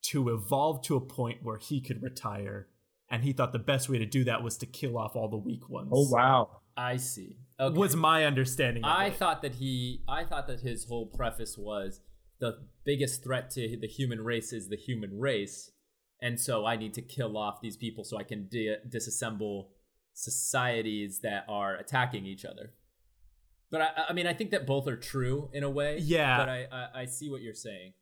to 0.02 0.30
evolve 0.30 0.82
to 0.84 0.96
a 0.96 1.02
point 1.02 1.40
where 1.44 1.58
he 1.58 1.82
could 1.82 2.02
retire. 2.02 2.68
And 3.12 3.24
he 3.24 3.34
thought 3.34 3.54
the 3.54 3.60
best 3.60 3.90
way 3.90 3.98
to 3.98 4.06
do 4.06 4.24
that 4.26 4.44
was 4.44 4.58
to 4.58 4.66
kill 4.66 4.98
off 4.98 5.16
all 5.16 5.30
the 5.30 5.38
weak 5.38 5.68
ones. 5.70 5.90
Oh 5.92 6.10
wow. 6.10 6.62
I 6.78 6.98
see. 6.98 7.38
Okay. 7.60 7.78
Was 7.78 7.96
my 7.96 8.26
understanding. 8.26 8.84
Of 8.84 8.92
I 8.92 9.06
it. 9.08 9.16
thought 9.16 9.42
that 9.42 9.56
he 9.56 10.04
I 10.08 10.24
thought 10.24 10.48
that 10.48 10.62
his 10.62 10.86
whole 10.86 11.08
preface 11.08 11.58
was 11.58 12.02
the 12.40 12.60
biggest 12.86 13.24
threat 13.24 13.50
to 13.52 13.78
the 13.80 13.88
human 13.88 14.22
race 14.22 14.54
is 14.54 14.70
the 14.70 14.78
human 14.78 15.20
race 15.20 15.72
and 16.22 16.40
so 16.40 16.66
I 16.66 16.76
need 16.76 16.94
to 16.96 17.02
kill 17.02 17.38
off 17.38 17.62
these 17.62 17.78
people 17.78 18.04
so 18.04 18.18
I 18.18 18.24
can 18.24 18.48
di- 18.50 18.76
disassemble 18.88 19.68
societies 20.14 21.20
that 21.22 21.46
are 21.48 21.76
attacking 21.76 22.26
each 22.26 22.46
other. 22.46 22.74
But 23.72 23.82
I, 23.82 23.90
I 24.10 24.14
mean, 24.14 24.28
I 24.28 24.34
think 24.34 24.52
that 24.52 24.66
both 24.68 24.88
are 24.88 24.98
true 24.98 25.50
in 25.54 25.64
a 25.64 25.70
way. 25.70 26.00
Yeah. 26.00 26.38
But 26.38 26.50
I, 26.50 26.68
I, 26.72 27.02
I 27.02 27.06
see 27.06 27.30
what 27.30 27.42
you're 27.42 27.54
saying. 27.54 27.94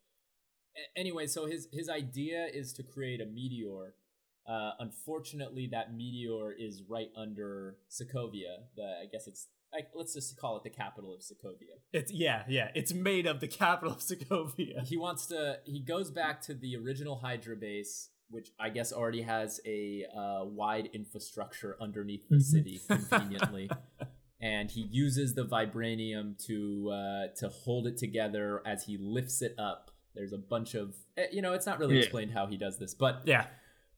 Anyway, 0.95 1.27
so 1.27 1.45
his 1.45 1.67
his 1.71 1.89
idea 1.89 2.47
is 2.53 2.73
to 2.73 2.83
create 2.83 3.21
a 3.21 3.25
meteor 3.25 3.95
Uh, 4.47 4.71
unfortunately, 4.79 5.67
that 5.67 5.93
meteor 5.93 6.53
is 6.53 6.81
right 6.87 7.11
under 7.17 7.77
Sokovia. 7.89 8.63
The 8.75 8.83
I 9.03 9.05
guess 9.11 9.27
it's 9.27 9.47
like, 9.73 9.89
let's 9.93 10.13
just 10.13 10.39
call 10.39 10.55
it 10.57 10.63
the 10.63 10.69
capital 10.69 11.13
of 11.13 11.21
Sokovia. 11.21 11.75
It's 11.91 12.11
yeah, 12.11 12.43
yeah. 12.47 12.69
It's 12.73 12.93
made 12.93 13.25
of 13.27 13.39
the 13.39 13.47
capital 13.47 13.93
of 13.93 13.99
Sokovia. 13.99 14.85
He 14.87 14.97
wants 14.97 15.27
to. 15.27 15.59
He 15.65 15.81
goes 15.81 16.11
back 16.11 16.41
to 16.43 16.53
the 16.53 16.77
original 16.77 17.17
Hydra 17.17 17.55
base, 17.57 18.09
which 18.29 18.49
I 18.59 18.69
guess 18.69 18.93
already 18.93 19.23
has 19.23 19.59
a 19.65 20.05
uh, 20.15 20.45
wide 20.45 20.89
infrastructure 20.93 21.75
underneath 21.81 22.27
the 22.29 22.39
city, 22.39 22.79
conveniently. 22.87 23.69
and 24.41 24.69
he 24.71 24.81
uses 24.81 25.33
the 25.33 25.43
vibranium 25.43 26.37
to 26.45 26.89
uh, 26.91 27.27
to 27.37 27.49
hold 27.49 27.87
it 27.87 27.97
together 27.97 28.61
as 28.65 28.85
he 28.85 28.97
lifts 28.97 29.41
it 29.41 29.55
up. 29.57 29.91
There's 30.17 30.33
a 30.33 30.37
bunch 30.37 30.73
of 30.73 30.95
eh, 31.15 31.27
you 31.31 31.41
know, 31.41 31.53
it's 31.53 31.65
not 31.65 31.79
really 31.79 31.95
yeah. 31.95 32.01
explained 32.01 32.31
how 32.31 32.47
he 32.47 32.57
does 32.57 32.79
this, 32.79 32.93
but 32.93 33.21
yeah. 33.25 33.45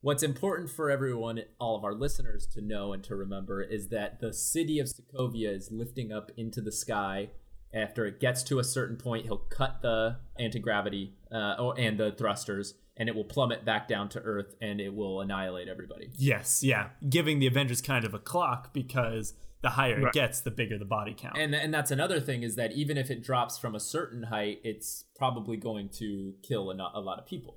What's 0.02 0.22
important 0.22 0.70
for 0.70 0.90
everyone, 0.90 1.42
all 1.58 1.76
of 1.76 1.84
our 1.84 1.92
listeners 1.92 2.46
to 2.54 2.62
know 2.62 2.94
and 2.94 3.04
to 3.04 3.14
remember 3.14 3.60
is 3.60 3.88
that 3.88 4.18
the 4.20 4.32
city 4.32 4.78
of 4.78 4.86
Sokovia 4.86 5.54
is 5.54 5.70
lifting 5.70 6.10
up 6.10 6.30
into 6.38 6.62
the 6.62 6.72
sky. 6.72 7.30
After 7.72 8.06
it 8.06 8.18
gets 8.18 8.42
to 8.44 8.58
a 8.58 8.64
certain 8.64 8.96
point, 8.96 9.26
he'll 9.26 9.36
cut 9.36 9.82
the 9.82 10.16
anti 10.38 10.58
gravity 10.58 11.14
uh, 11.30 11.70
and 11.72 11.98
the 11.98 12.12
thrusters, 12.12 12.74
and 13.00 13.08
it 13.08 13.16
will 13.16 13.24
plummet 13.24 13.64
back 13.64 13.88
down 13.88 14.10
to 14.10 14.20
Earth, 14.20 14.54
and 14.60 14.78
it 14.78 14.94
will 14.94 15.22
annihilate 15.22 15.68
everybody. 15.68 16.10
Yes, 16.18 16.62
yeah, 16.62 16.90
giving 17.08 17.38
the 17.38 17.46
Avengers 17.46 17.80
kind 17.80 18.04
of 18.04 18.12
a 18.12 18.18
clock 18.18 18.74
because 18.74 19.32
the 19.62 19.70
higher 19.70 19.96
right. 19.96 20.08
it 20.08 20.12
gets, 20.12 20.42
the 20.42 20.50
bigger 20.50 20.78
the 20.78 20.84
body 20.84 21.14
count. 21.16 21.38
And 21.38 21.54
and 21.54 21.72
that's 21.72 21.90
another 21.90 22.20
thing 22.20 22.42
is 22.42 22.56
that 22.56 22.72
even 22.72 22.98
if 22.98 23.10
it 23.10 23.24
drops 23.24 23.56
from 23.56 23.74
a 23.74 23.80
certain 23.80 24.24
height, 24.24 24.60
it's 24.64 25.06
probably 25.16 25.56
going 25.56 25.88
to 25.94 26.34
kill 26.42 26.70
a, 26.70 26.74
a 26.94 27.00
lot 27.00 27.18
of 27.18 27.24
people. 27.24 27.56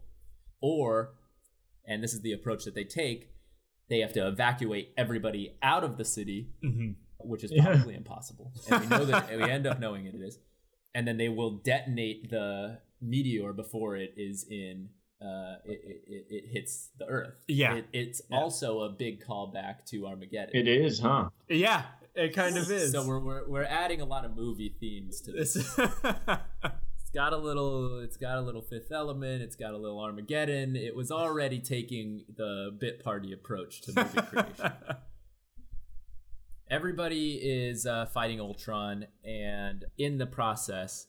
Or, 0.62 1.15
and 1.86 2.01
this 2.01 2.13
is 2.13 2.21
the 2.21 2.32
approach 2.32 2.63
that 2.63 2.73
they 2.73 2.86
take, 2.86 3.29
they 3.89 3.99
have 3.99 4.13
to 4.13 4.25
evacuate 4.25 4.93
everybody 4.97 5.58
out 5.62 5.84
of 5.84 5.97
the 5.97 6.06
city, 6.06 6.51
mm-hmm. 6.63 6.91
which 7.17 7.43
is 7.43 7.51
probably 7.51 7.91
yeah. 7.91 7.97
impossible. 7.97 8.53
And 8.69 8.79
we 8.79 8.88
know 8.88 9.03
that 9.03 9.29
we 9.38 9.43
end 9.43 9.67
up 9.67 9.82
knowing 9.82 10.06
it 10.06 10.15
is. 10.15 10.39
And 10.95 11.06
then 11.06 11.17
they 11.17 11.27
will 11.27 11.58
detonate 11.58 12.29
the 12.29 12.79
meteor 13.01 13.51
before 13.51 13.97
it 13.97 14.13
is 14.15 14.45
in 14.49 14.88
uh, 15.23 15.55
it, 15.65 16.03
it, 16.07 16.25
it, 16.29 16.43
hits 16.51 16.89
the 16.97 17.05
earth. 17.05 17.43
Yeah. 17.47 17.75
It, 17.75 17.88
it's 17.93 18.21
yeah. 18.29 18.38
also 18.38 18.81
a 18.81 18.89
big 18.89 19.23
callback 19.23 19.86
to 19.88 20.05
Armageddon. 20.05 20.55
It 20.55 20.67
is, 20.67 20.99
huh? 20.99 21.29
Yeah, 21.47 21.83
it 22.15 22.33
kind 22.33 22.57
of 22.57 22.69
is. 22.69 22.91
So 22.91 23.07
we're, 23.07 23.19
we're, 23.19 23.47
we're 23.47 23.63
adding 23.63 24.01
a 24.01 24.05
lot 24.05 24.25
of 24.25 24.36
movie 24.36 24.75
themes 24.79 25.21
to 25.21 25.31
this. 25.31 25.55
it's 25.77 27.12
got 27.13 27.33
a 27.33 27.38
little 27.38 27.99
it's 27.99 28.17
got 28.17 28.38
a 28.38 28.41
little 28.41 28.62
fifth 28.62 28.91
element 28.91 29.41
it's 29.41 29.55
got 29.55 29.73
a 29.73 29.77
little 29.77 29.99
armageddon 29.99 30.75
it 30.75 30.95
was 30.95 31.12
already 31.12 31.59
taking 31.59 32.23
the 32.38 32.75
bit 32.79 33.03
party 33.03 33.31
approach 33.31 33.81
to 33.81 33.93
movie 33.93 34.21
creation 34.29 34.71
everybody 36.71 37.33
is 37.36 37.86
uh, 37.86 38.07
fighting 38.07 38.39
ultron 38.39 39.05
and 39.23 39.86
in 39.99 40.17
the 40.17 40.25
process 40.25 41.05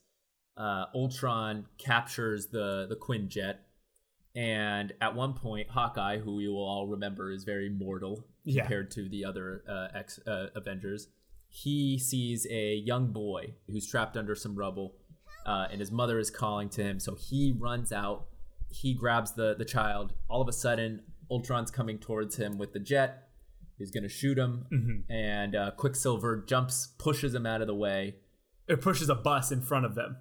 uh, 0.59 0.85
ultron 0.95 1.65
captures 1.79 2.49
the 2.49 2.87
the 2.89 2.97
quinjet 2.97 3.57
and 4.35 4.93
at 5.01 5.15
one 5.15 5.35
point, 5.35 5.71
Hawkeye, 5.71 6.19
who 6.19 6.41
you 6.41 6.53
will 6.53 6.65
all 6.65 6.89
remember 6.89 7.31
is 7.31 7.45
very 7.45 7.69
mortal 7.69 8.27
yeah. 8.45 8.63
compared 8.63 8.91
to 8.93 9.09
the 9.09 9.25
other 9.25 9.63
uh, 9.69 9.97
ex 9.97 10.19
uh, 10.27 10.47
Avengers, 10.57 11.09
he 11.49 11.99
sees 11.99 12.47
a 12.51 12.75
young 12.75 13.13
boy 13.13 13.55
who's 13.69 13.87
trapped 13.87 14.17
under 14.17 14.35
some 14.35 14.57
rubble, 14.57 14.97
uh, 15.47 15.69
and 15.71 15.79
his 15.79 15.93
mother 15.93 16.19
is 16.19 16.31
calling 16.31 16.69
to 16.71 16.83
him. 16.83 16.99
So 16.99 17.15
he 17.15 17.55
runs 17.57 17.93
out. 17.93 18.27
He 18.71 18.93
grabs 18.93 19.33
the 19.33 19.55
the 19.57 19.65
child. 19.65 20.15
All 20.29 20.43
of 20.43 20.49
a 20.49 20.53
sudden, 20.53 21.03
Ultron's 21.31 21.71
coming 21.71 21.99
towards 21.99 22.37
him 22.37 22.59
with 22.59 22.73
the 22.73 22.81
jet. 22.81 23.29
He's 23.79 23.93
gonna 23.93 24.09
shoot 24.09 24.37
him, 24.37 24.67
mm-hmm. 24.73 25.13
and 25.13 25.55
uh, 25.55 25.71
Quicksilver 25.77 26.45
jumps, 26.45 26.89
pushes 26.99 27.35
him 27.35 27.47
out 27.47 27.61
of 27.61 27.69
the 27.69 27.75
way. 27.75 28.17
It 28.67 28.81
pushes 28.81 29.09
a 29.09 29.15
bus 29.15 29.53
in 29.53 29.63
front 29.63 29.87
of 29.87 29.95
them. 29.95 30.17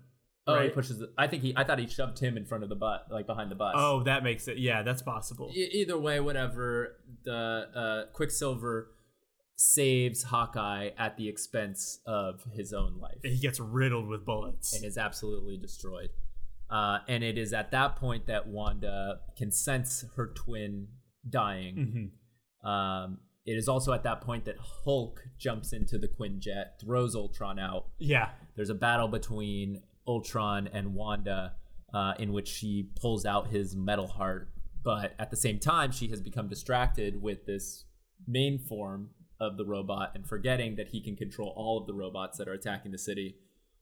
Oh, 0.45 0.55
right? 0.55 0.65
he 0.65 0.69
pushes. 0.69 0.99
The, 0.99 1.11
I 1.17 1.27
think 1.27 1.41
he. 1.41 1.53
I 1.55 1.63
thought 1.63 1.79
he 1.79 1.87
shoved 1.87 2.19
him 2.19 2.35
in 2.35 2.45
front 2.45 2.63
of 2.63 2.69
the 2.69 2.75
butt, 2.75 3.07
like 3.09 3.27
behind 3.27 3.49
the 3.49 3.55
bus. 3.55 3.75
Oh, 3.77 4.03
that 4.03 4.23
makes 4.23 4.47
it. 4.47 4.57
Yeah, 4.57 4.83
that's 4.83 5.01
possible. 5.01 5.51
E- 5.55 5.69
either 5.73 5.97
way, 5.97 6.19
whatever. 6.19 6.97
The 7.23 7.67
uh, 7.73 8.11
Quicksilver 8.13 8.89
saves 9.55 10.23
Hawkeye 10.23 10.89
at 10.97 11.15
the 11.15 11.29
expense 11.29 11.99
of 12.05 12.43
his 12.51 12.73
own 12.73 12.97
life. 12.99 13.19
He 13.23 13.39
gets 13.39 13.59
riddled 13.59 14.07
with 14.07 14.25
bullets 14.25 14.75
and 14.75 14.83
is 14.83 14.97
absolutely 14.97 15.57
destroyed. 15.57 16.09
Uh, 16.69 16.99
and 17.07 17.23
it 17.23 17.37
is 17.37 17.53
at 17.53 17.71
that 17.71 17.95
point 17.95 18.25
that 18.27 18.47
Wanda 18.47 19.19
can 19.37 19.51
sense 19.51 20.03
her 20.15 20.27
twin 20.27 20.87
dying. 21.29 22.11
Mm-hmm. 22.63 22.67
Um, 22.67 23.19
it 23.45 23.53
is 23.53 23.67
also 23.67 23.93
at 23.93 24.03
that 24.03 24.21
point 24.21 24.45
that 24.45 24.55
Hulk 24.59 25.21
jumps 25.37 25.73
into 25.73 25.97
the 25.97 26.07
Quinjet, 26.07 26.79
throws 26.81 27.15
Ultron 27.15 27.59
out. 27.59 27.87
Yeah. 27.99 28.29
There's 28.55 28.69
a 28.69 28.75
battle 28.75 29.07
between 29.07 29.83
Ultron 30.07 30.67
and 30.67 30.93
Wanda, 30.93 31.53
uh, 31.93 32.13
in 32.19 32.33
which 32.33 32.47
she 32.47 32.89
pulls 32.95 33.25
out 33.25 33.47
his 33.47 33.75
metal 33.75 34.07
heart. 34.07 34.49
But 34.83 35.13
at 35.17 35.29
the 35.31 35.37
same 35.37 35.59
time, 35.59 35.91
she 35.91 36.07
has 36.09 36.21
become 36.21 36.49
distracted 36.49 37.21
with 37.21 37.45
this 37.45 37.85
main 38.27 38.59
form 38.59 39.11
of 39.39 39.57
the 39.57 39.65
robot 39.65 40.11
and 40.15 40.27
forgetting 40.27 40.75
that 40.75 40.89
he 40.89 41.01
can 41.01 41.15
control 41.15 41.53
all 41.55 41.79
of 41.79 41.87
the 41.87 41.93
robots 41.93 42.37
that 42.37 42.47
are 42.47 42.53
attacking 42.53 42.91
the 42.91 42.97
city. 42.97 43.35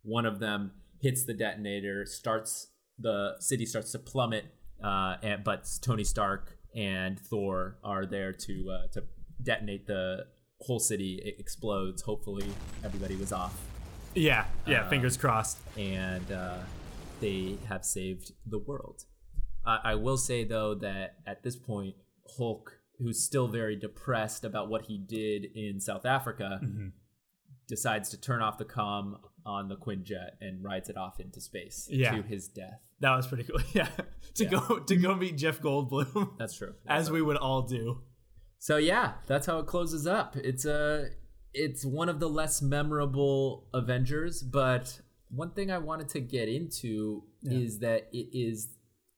One 0.04 0.26
of 0.26 0.40
them 0.40 0.72
hits 1.00 1.26
the 1.26 1.34
detonator, 1.34 2.06
starts 2.06 2.68
the 3.00 3.36
city 3.40 3.66
starts 3.66 3.92
to 3.94 4.00
plummet, 4.00 4.46
uh, 4.84 5.16
and, 5.24 5.44
but 5.44 5.68
Tony 5.82 6.04
Stark 6.04 6.58
and 6.76 7.20
Thor 7.20 7.78
are 7.84 8.06
there 8.06 8.32
to 8.32 8.72
uh, 8.72 8.88
to 8.94 9.04
detonate 9.42 9.88
the 9.88 10.28
whole 10.60 10.80
city. 10.80 11.20
It 11.24 11.40
explodes. 11.40 12.04
Hopefully, 12.04 12.48
everybody 12.84 13.16
was 13.16 13.32
off. 13.32 13.71
Yeah, 14.14 14.46
yeah. 14.66 14.82
Uh, 14.82 14.90
fingers 14.90 15.18
crossed. 15.18 15.58
And 15.78 16.32
uh, 16.32 16.58
they 17.20 17.58
have 17.68 17.86
saved 17.86 18.32
the 18.46 18.60
world. 18.60 19.06
I 19.64 19.94
will 19.94 20.18
say 20.18 20.44
though 20.44 20.74
that 20.76 21.18
at 21.28 21.44
this 21.44 21.56
point, 21.56 21.96
Hulk, 22.38 22.80
who's 22.98 23.24
still 23.24 23.48
very 23.48 23.76
depressed 23.76 24.44
about 24.44 24.70
what 24.70 24.86
he 24.86 24.98
did 24.98 25.46
in 25.56 25.80
South 25.80 26.06
Africa, 26.06 26.60
mm-hmm. 26.64 26.88
decides 27.68 28.10
to 28.10 28.20
turn 28.20 28.42
off 28.42 28.58
the 28.58 28.66
com 28.66 29.18
on 29.46 29.68
the 29.68 29.76
Quinjet 29.76 30.32
and 30.40 30.64
rides 30.64 30.90
it 30.90 30.98
off 30.98 31.20
into 31.20 31.40
space 31.40 31.88
yeah. 31.92 32.16
to 32.16 32.24
his 32.24 32.48
death. 32.48 32.80
That 33.00 33.16
was 33.16 33.28
pretty 33.28 33.44
cool. 33.44 33.60
Yeah, 33.74 33.88
to 34.36 34.44
yeah. 34.44 34.50
go 34.50 34.80
to 34.80 34.96
go 34.96 35.16
meet 35.16 35.38
Jeff 35.38 35.62
Goldblum. 35.62 36.38
That's 36.38 36.58
true. 36.58 36.74
That's 36.86 37.02
as 37.02 37.08
true. 37.08 37.18
we 37.18 37.22
would 37.22 37.38
all 37.38 37.62
do. 37.62 38.02
So 38.58 38.78
yeah, 38.78 39.14
that's 39.28 39.48
how 39.48 39.60
it 39.60 39.68
closes 39.68 40.06
up. 40.06 40.36
It's 40.38 40.66
a 40.66 41.10
it's 41.54 41.86
one 41.86 42.10
of 42.10 42.20
the 42.20 42.30
less 42.30 42.62
memorable 42.62 43.68
Avengers, 43.74 44.42
but 44.42 45.02
one 45.30 45.52
thing 45.52 45.72
I 45.72 45.78
wanted 45.78 46.10
to 46.10 46.20
get 46.20 46.50
into 46.50 47.24
yeah. 47.42 47.58
is 47.60 47.80
that 47.80 48.08
it 48.12 48.30
is 48.34 48.70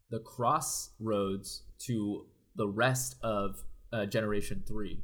the 0.09 0.19
crossroads 0.19 1.63
to 1.79 2.25
the 2.55 2.67
rest 2.67 3.15
of 3.23 3.63
uh, 3.91 4.05
Generation 4.05 4.63
3. 4.67 5.01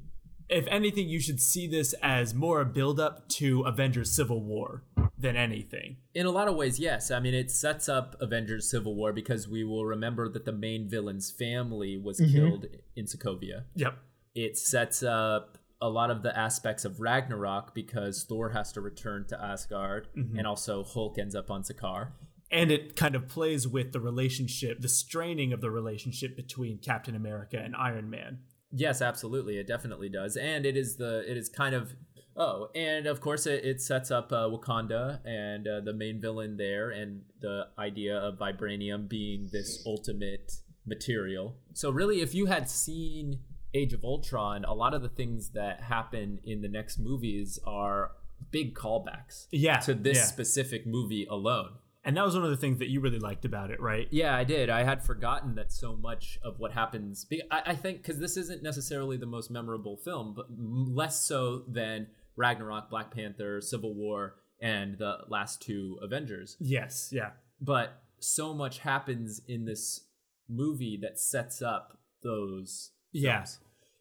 If 0.49 0.65
anything, 0.67 1.07
you 1.07 1.19
should 1.19 1.39
see 1.39 1.67
this 1.67 1.93
as 2.01 2.33
more 2.33 2.61
a 2.61 2.65
build 2.65 2.99
up 2.99 3.29
to 3.29 3.61
Avengers 3.61 4.11
Civil 4.11 4.43
War 4.43 4.83
than 5.15 5.35
anything. 5.35 5.97
In 6.15 6.25
a 6.25 6.31
lot 6.31 6.47
of 6.47 6.55
ways, 6.55 6.79
yes. 6.79 7.11
I 7.11 7.19
mean, 7.19 7.35
it 7.35 7.51
sets 7.51 7.87
up 7.87 8.15
Avengers 8.19 8.69
Civil 8.69 8.95
War 8.95 9.13
because 9.13 9.47
we 9.47 9.63
will 9.63 9.85
remember 9.85 10.27
that 10.29 10.45
the 10.45 10.51
main 10.51 10.89
villain's 10.89 11.29
family 11.29 11.97
was 11.97 12.19
mm-hmm. 12.19 12.31
killed 12.31 12.65
in 12.95 13.05
Sokovia. 13.05 13.65
Yep. 13.75 13.95
It 14.33 14.57
sets 14.57 15.03
up 15.03 15.59
a 15.81 15.89
lot 15.89 16.11
of 16.11 16.23
the 16.23 16.37
aspects 16.37 16.85
of 16.85 16.99
Ragnarok 16.99 17.73
because 17.73 18.23
Thor 18.23 18.49
has 18.49 18.71
to 18.73 18.81
return 18.81 19.25
to 19.29 19.41
Asgard 19.41 20.07
mm-hmm. 20.17 20.37
and 20.37 20.45
also 20.45 20.83
Hulk 20.83 21.17
ends 21.17 21.35
up 21.35 21.49
on 21.49 21.63
Sakaar. 21.63 22.11
And 22.51 22.71
it 22.71 22.95
kind 22.95 23.15
of 23.15 23.27
plays 23.27 23.67
with 23.67 23.91
the 23.91 23.99
relationship, 23.99 24.81
the 24.81 24.89
straining 24.89 25.53
of 25.53 25.61
the 25.61 25.69
relationship 25.69 26.35
between 26.35 26.79
Captain 26.79 27.15
America 27.15 27.57
and 27.57 27.75
Iron 27.75 28.09
Man. 28.09 28.39
Yes, 28.71 29.01
absolutely. 29.01 29.57
It 29.57 29.67
definitely 29.67 30.09
does. 30.09 30.35
And 30.35 30.65
it 30.65 30.75
is 30.75 30.97
the 30.97 31.29
it 31.29 31.37
is 31.37 31.47
kind 31.47 31.75
of 31.75 31.93
oh, 32.35 32.69
and 32.73 33.05
of 33.05 33.21
course 33.21 33.45
it, 33.45 33.63
it 33.63 33.81
sets 33.81 34.11
up 34.11 34.31
uh, 34.31 34.47
Wakanda 34.49 35.19
and 35.25 35.67
uh, 35.67 35.81
the 35.81 35.93
main 35.93 36.19
villain 36.19 36.57
there 36.57 36.89
and 36.89 37.21
the 37.41 37.67
idea 37.77 38.17
of 38.17 38.39
vibranium 38.39 39.07
being 39.07 39.49
this 39.51 39.83
ultimate 39.85 40.51
material. 40.85 41.55
So 41.73 41.91
really 41.91 42.21
if 42.21 42.33
you 42.33 42.47
had 42.47 42.69
seen 42.69 43.39
Age 43.73 43.93
of 43.93 44.03
Ultron, 44.03 44.65
a 44.65 44.73
lot 44.73 44.93
of 44.93 45.01
the 45.01 45.09
things 45.09 45.49
that 45.51 45.81
happen 45.81 46.39
in 46.43 46.61
the 46.61 46.67
next 46.67 46.97
movies 46.97 47.59
are 47.65 48.11
big 48.51 48.73
callbacks 48.73 49.47
yeah, 49.51 49.77
to 49.79 49.93
this 49.93 50.17
yeah. 50.17 50.23
specific 50.23 50.87
movie 50.87 51.25
alone. 51.29 51.71
And 52.03 52.15
that 52.15 52.25
was 52.25 52.33
one 52.33 52.45
of 52.45 52.49
the 52.49 52.57
things 52.57 52.79
that 52.79 52.89
you 52.89 53.01
really 53.01 53.19
liked 53.19 53.43
about 53.45 53.71
it, 53.71 53.81
right? 53.81 54.07
Yeah, 54.09 54.35
I 54.35 54.43
did. 54.43 54.69
I 54.69 54.83
had 54.83 55.03
forgotten 55.03 55.55
that 55.55 55.71
so 55.71 55.95
much 55.95 56.39
of 56.41 56.57
what 56.57 56.71
happens. 56.71 57.27
I, 57.51 57.61
I 57.67 57.75
think 57.75 57.97
because 57.97 58.19
this 58.19 58.37
isn't 58.37 58.63
necessarily 58.63 59.17
the 59.17 59.25
most 59.25 59.51
memorable 59.51 59.97
film, 59.97 60.33
but 60.33 60.47
less 60.49 61.23
so 61.25 61.63
than 61.67 62.07
Ragnarok, 62.37 62.89
Black 62.89 63.13
Panther, 63.13 63.59
Civil 63.59 63.93
War, 63.93 64.35
and 64.61 64.97
the 64.97 65.17
last 65.27 65.61
two 65.61 65.99
Avengers. 66.01 66.55
Yes, 66.59 67.09
yeah. 67.11 67.31
But 67.59 68.01
so 68.19 68.53
much 68.53 68.79
happens 68.79 69.41
in 69.47 69.65
this 69.65 70.05
movie 70.47 70.97
that 71.01 71.19
sets 71.19 71.61
up 71.61 71.99
those 72.23 72.91
Yeah. 73.11 73.45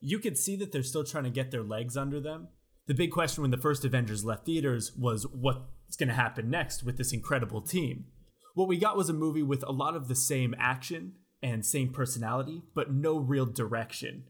You 0.00 0.18
could 0.18 0.38
see 0.38 0.56
that 0.56 0.72
they're 0.72 0.82
still 0.82 1.04
trying 1.04 1.24
to 1.24 1.30
get 1.30 1.50
their 1.50 1.62
legs 1.62 1.96
under 1.96 2.20
them. 2.20 2.48
The 2.86 2.94
big 2.94 3.10
question 3.10 3.42
when 3.42 3.50
the 3.50 3.56
first 3.56 3.84
Avengers 3.84 4.24
left 4.24 4.46
theaters 4.46 4.92
was 4.96 5.26
what's 5.26 5.96
going 5.98 6.08
to 6.08 6.14
happen 6.14 6.48
next 6.48 6.82
with 6.82 6.96
this 6.96 7.12
incredible 7.12 7.60
team. 7.60 8.06
What 8.54 8.68
we 8.68 8.78
got 8.78 8.96
was 8.96 9.08
a 9.08 9.14
movie 9.14 9.42
with 9.42 9.62
a 9.62 9.72
lot 9.72 9.94
of 9.94 10.08
the 10.08 10.14
same 10.14 10.54
action 10.58 11.12
and 11.42 11.64
same 11.64 11.92
personality, 11.92 12.62
but 12.74 12.92
no 12.92 13.18
real 13.18 13.46
direction. 13.46 14.24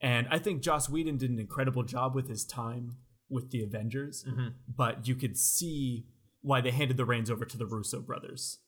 And 0.00 0.26
I 0.30 0.38
think 0.38 0.62
Joss 0.62 0.88
Whedon 0.88 1.18
did 1.18 1.30
an 1.30 1.38
incredible 1.38 1.82
job 1.82 2.14
with 2.14 2.28
his 2.28 2.44
time 2.44 2.96
with 3.28 3.50
the 3.50 3.62
Avengers, 3.62 4.24
mm-hmm. 4.28 4.48
but 4.74 5.06
you 5.06 5.14
could 5.14 5.36
see 5.36 6.06
why 6.42 6.60
they 6.60 6.70
handed 6.70 6.96
the 6.96 7.04
reins 7.04 7.30
over 7.30 7.44
to 7.44 7.56
the 7.56 7.66
Russo 7.66 8.00
brothers. 8.00 8.58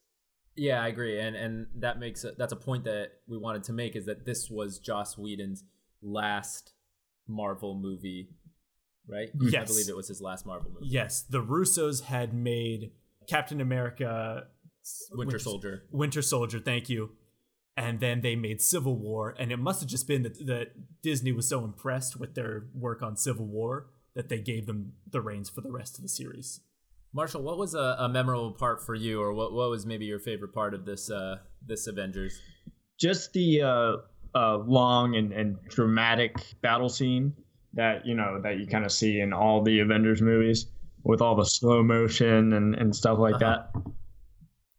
Yeah, 0.57 0.83
I 0.83 0.89
agree, 0.89 1.19
and 1.19 1.35
and 1.35 1.67
that 1.77 1.99
makes 1.99 2.25
a, 2.25 2.33
that's 2.33 2.53
a 2.53 2.57
point 2.57 2.85
that 2.85 3.13
we 3.27 3.39
wanted 3.39 3.65
to 3.65 3.73
make 3.73 3.97
is 3.97 4.07
that 4.07 4.27
this 4.27 4.51
was 4.51 4.79
Joss 4.79 5.17
Whedon's 5.17 5.65
last 6.03 6.75
Marvel 7.27 7.75
movie, 7.75 8.29
right? 9.09 9.31
Yes, 9.41 9.63
I 9.63 9.65
believe 9.65 9.89
it 9.89 9.97
was 9.97 10.09
his 10.09 10.21
last 10.21 10.45
Marvel 10.45 10.71
movie. 10.71 10.87
Yes, 10.89 11.23
the 11.23 11.43
Russos 11.43 12.03
had 12.03 12.35
made 12.35 12.93
Captain 13.29 13.61
America, 13.61 14.47
Winter, 15.11 15.17
Winter 15.17 15.39
Soldier, 15.39 15.83
Winter 15.91 16.23
Soldier. 16.23 16.61
Thank 16.61 16.89
you. 16.91 17.13
And 17.75 18.01
then 18.01 18.21
they 18.21 18.37
made 18.37 18.61
Civil 18.61 18.97
War, 18.97 19.35
and 19.39 19.51
it 19.51 19.57
must 19.57 19.81
have 19.81 19.89
just 19.89 20.07
been 20.07 20.25
that, 20.25 20.47
that 20.47 20.73
Disney 21.03 21.33
was 21.33 21.49
so 21.49 21.65
impressed 21.65 22.21
with 22.21 22.35
their 22.35 22.67
work 22.75 23.03
on 23.03 23.17
Civil 23.17 23.47
War 23.47 23.87
that 24.15 24.29
they 24.29 24.41
gave 24.41 24.67
them 24.67 24.93
the 25.11 25.23
reins 25.23 25.49
for 25.49 25.63
the 25.63 25.73
rest 25.73 25.97
of 25.97 26.03
the 26.03 26.09
series. 26.11 26.61
Marshall, 27.15 27.43
what 27.43 27.59
was 27.59 27.75
a, 27.75 27.97
a, 27.99 28.09
memorable 28.09 28.53
part 28.53 28.83
for 28.85 28.95
you, 28.95 29.21
or 29.21 29.35
what, 29.35 29.53
what 29.53 29.69
was 29.69 29.85
maybe 29.85 30.07
your 30.07 30.19
favorite 30.19 30.55
part 30.55 30.73
of 30.73 30.87
this 30.87 31.11
uh, 31.11 31.37
this 31.67 31.87
Avengers? 31.87 32.41
Just 32.99 33.33
the 33.35 33.63
uh, 33.63 33.97
uh, 34.35 34.57
long 34.59 35.17
and, 35.17 35.33
and 35.33 35.59
dramatic 35.69 36.37
battle 36.63 36.89
scene 36.89 37.35
that 37.75 38.07
you 38.07 38.15
know 38.15 38.41
that 38.43 38.59
you 38.59 38.67
kind 38.67 38.85
of 38.85 38.93
see 38.93 39.21
in 39.21 39.33
all 39.33 39.63
the 39.63 39.81
Avengers 39.81 40.23
movies 40.23 40.67
with 41.05 41.21
all 41.21 41.35
the 41.35 41.45
slow 41.45 41.83
motion 41.83 42.53
and, 42.53 42.75
and 42.75 42.95
stuff 42.95 43.19
like 43.19 43.35
uh-huh. 43.35 43.65
that. 43.75 43.83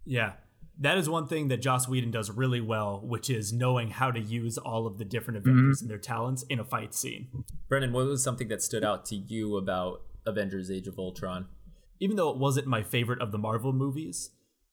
Yeah, 0.06 0.34
that 0.80 0.98
is 0.98 1.08
one 1.08 1.28
thing 1.28 1.50
that 1.50 1.62
Joss 1.62 1.88
Whedon 1.88 2.12
does 2.12 2.32
really 2.32 2.62
well, 2.62 3.02
which 3.04 3.30
is 3.30 3.54
knowing 3.54 3.90
how 3.90 4.10
to 4.12 4.20
use 4.20 4.58
all 4.58 4.88
of 4.88 4.98
the 4.98 5.06
different 5.06 5.38
Avengers 5.38 5.78
mm-hmm. 5.78 5.84
and 5.84 5.92
their 5.92 6.00
talents 6.00 6.44
in 6.50 6.60
a 6.60 6.64
fight 6.64 6.94
scene. 6.96 7.28
Brendan, 7.70 7.94
what 7.94 8.06
was 8.06 8.24
something 8.24 8.48
that 8.48 8.62
stood 8.62 8.84
out 8.84 9.06
to 9.08 9.16
you 9.16 9.58
about 9.58 10.02
Avengers: 10.26 10.72
Age 10.72 10.88
of 10.88 10.98
Ultron? 10.98 11.48
Even 12.00 12.16
though 12.16 12.30
it 12.30 12.38
wasn't 12.38 12.68
my 12.68 12.84
favorite 12.84 13.22
of 13.22 13.32
the 13.32 13.38
Marvel 13.38 13.74
movies, 13.74 14.32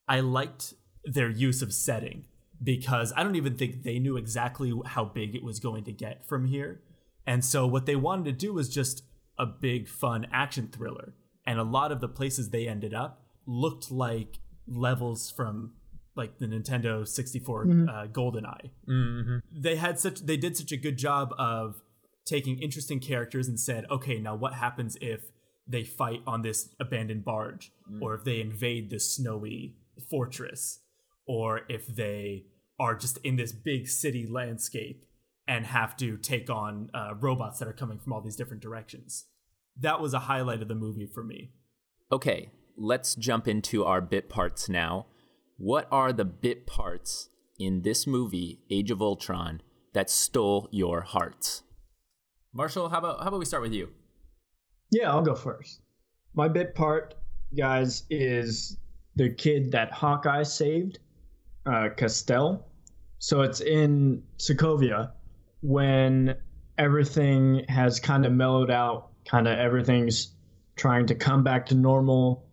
I 0.09 0.21
liked 0.21 0.75
their 1.05 1.31
use 1.31 1.63
of 1.63 1.73
setting 1.73 2.25
because 2.63 3.13
I 3.17 3.23
don't 3.23 3.37
even 3.37 3.57
think 3.57 3.83
they 3.83 3.99
knew 3.99 4.17
exactly 4.17 4.73
how 4.87 5.05
big 5.05 5.35
it 5.35 5.43
was 5.43 5.61
going 5.61 5.85
to 5.85 5.93
get 5.93 6.27
from 6.27 6.47
here. 6.47 6.83
And 7.27 7.45
so 7.45 7.67
what 7.67 7.87
they 7.87 7.97
wanted 7.97 8.25
to 8.27 8.33
do 8.33 8.53
was 8.53 8.69
just 8.69 9.05
a 9.39 9.47
big 9.47 9.89
fun 9.89 10.27
action 10.33 10.69
thriller. 10.71 11.15
And 11.47 11.59
a 11.59 11.65
lot 11.65 11.93
of 11.93 12.01
the 12.01 12.09
places 12.09 12.51
they 12.51 12.69
ended 12.69 12.93
up 12.93 13.25
looked 13.47 13.91
like 13.91 14.41
levels 14.67 15.31
from 15.31 15.73
like 16.17 16.39
the 16.39 16.47
Nintendo 16.47 17.07
64 17.07 17.65
mm-hmm. 17.65 17.89
uh, 17.89 18.07
GoldenEye. 18.07 18.71
Mm-hmm. 18.89 19.39
They 19.53 19.77
had 19.77 19.99
such 19.99 20.21
they 20.21 20.37
did 20.37 20.57
such 20.57 20.73
a 20.73 20.77
good 20.77 20.99
job 20.99 21.33
of 21.39 21.83
taking 22.27 22.59
interesting 22.61 23.01
characters 23.01 23.49
and 23.49 23.59
said, 23.59 23.87
"Okay, 23.91 24.19
now 24.19 24.35
what 24.35 24.55
happens 24.55 24.97
if 25.01 25.31
they 25.71 25.85
fight 25.85 26.23
on 26.27 26.43
this 26.43 26.75
abandoned 26.81 27.25
barge, 27.25 27.73
mm. 27.91 28.03
or 28.03 28.15
if 28.15 28.25
they 28.25 28.41
invade 28.41 28.91
this 28.91 29.15
snowy 29.15 29.77
fortress, 30.09 30.81
or 31.27 31.63
if 31.69 31.87
they 31.87 32.47
are 32.79 32.95
just 32.95 33.19
in 33.19 33.37
this 33.37 33.53
big 33.53 33.89
city 33.89 34.27
landscape 34.27 35.05
and 35.47 35.67
have 35.67 35.97
to 35.97 36.17
take 36.17 36.51
on 36.51 36.91
uh, 36.95 37.15
robots 37.19 37.59
that 37.59 37.69
are 37.69 37.73
coming 37.73 37.99
from 37.99 38.13
all 38.13 38.21
these 38.21 38.37
different 38.37 38.63
directions. 38.63 39.27
That 39.79 40.01
was 40.01 40.15
a 40.15 40.21
highlight 40.21 40.63
of 40.63 40.69
the 40.69 40.75
movie 40.75 41.07
for 41.07 41.23
me. 41.23 41.51
Okay, 42.11 42.51
let's 42.77 43.15
jump 43.15 43.47
into 43.47 43.85
our 43.85 44.01
bit 44.01 44.29
parts 44.29 44.69
now. 44.69 45.07
What 45.57 45.87
are 45.91 46.13
the 46.13 46.25
bit 46.25 46.67
parts 46.67 47.29
in 47.59 47.83
this 47.83 48.07
movie, 48.07 48.61
Age 48.71 48.91
of 48.91 49.03
Ultron, 49.03 49.61
that 49.93 50.09
stole 50.09 50.69
your 50.73 51.03
hearts? 51.03 51.63
Marshall, 52.53 52.89
how 52.89 52.99
about 52.99 53.21
how 53.21 53.29
about 53.29 53.39
we 53.39 53.45
start 53.45 53.63
with 53.63 53.73
you? 53.73 53.91
Yeah, 54.91 55.11
I'll 55.11 55.23
go 55.23 55.35
first. 55.35 55.81
My 56.35 56.49
bit 56.49 56.75
part, 56.75 57.15
guys, 57.57 58.05
is 58.11 58.77
the 59.17 59.31
kid 59.31 59.73
that 59.73 59.93
Hawkeye 59.93 60.43
saved, 60.43 60.99
uh, 61.67 61.89
Costel. 61.97 62.67
So 63.19 63.43
it's 63.43 63.61
in 63.61 64.23
Sokovia 64.39 65.13
when 65.63 66.37
everything 66.79 67.65
has 67.69 68.01
kind 68.01 68.25
of 68.25 68.33
mellowed 68.33 68.71
out, 68.71 69.11
kind 69.25 69.47
of 69.47 69.59
everything's 69.59 70.33
trying 70.77 71.07
to 71.07 71.15
come 71.15 71.45
back 71.45 71.67
to 71.67 71.75
normal. 71.75 72.47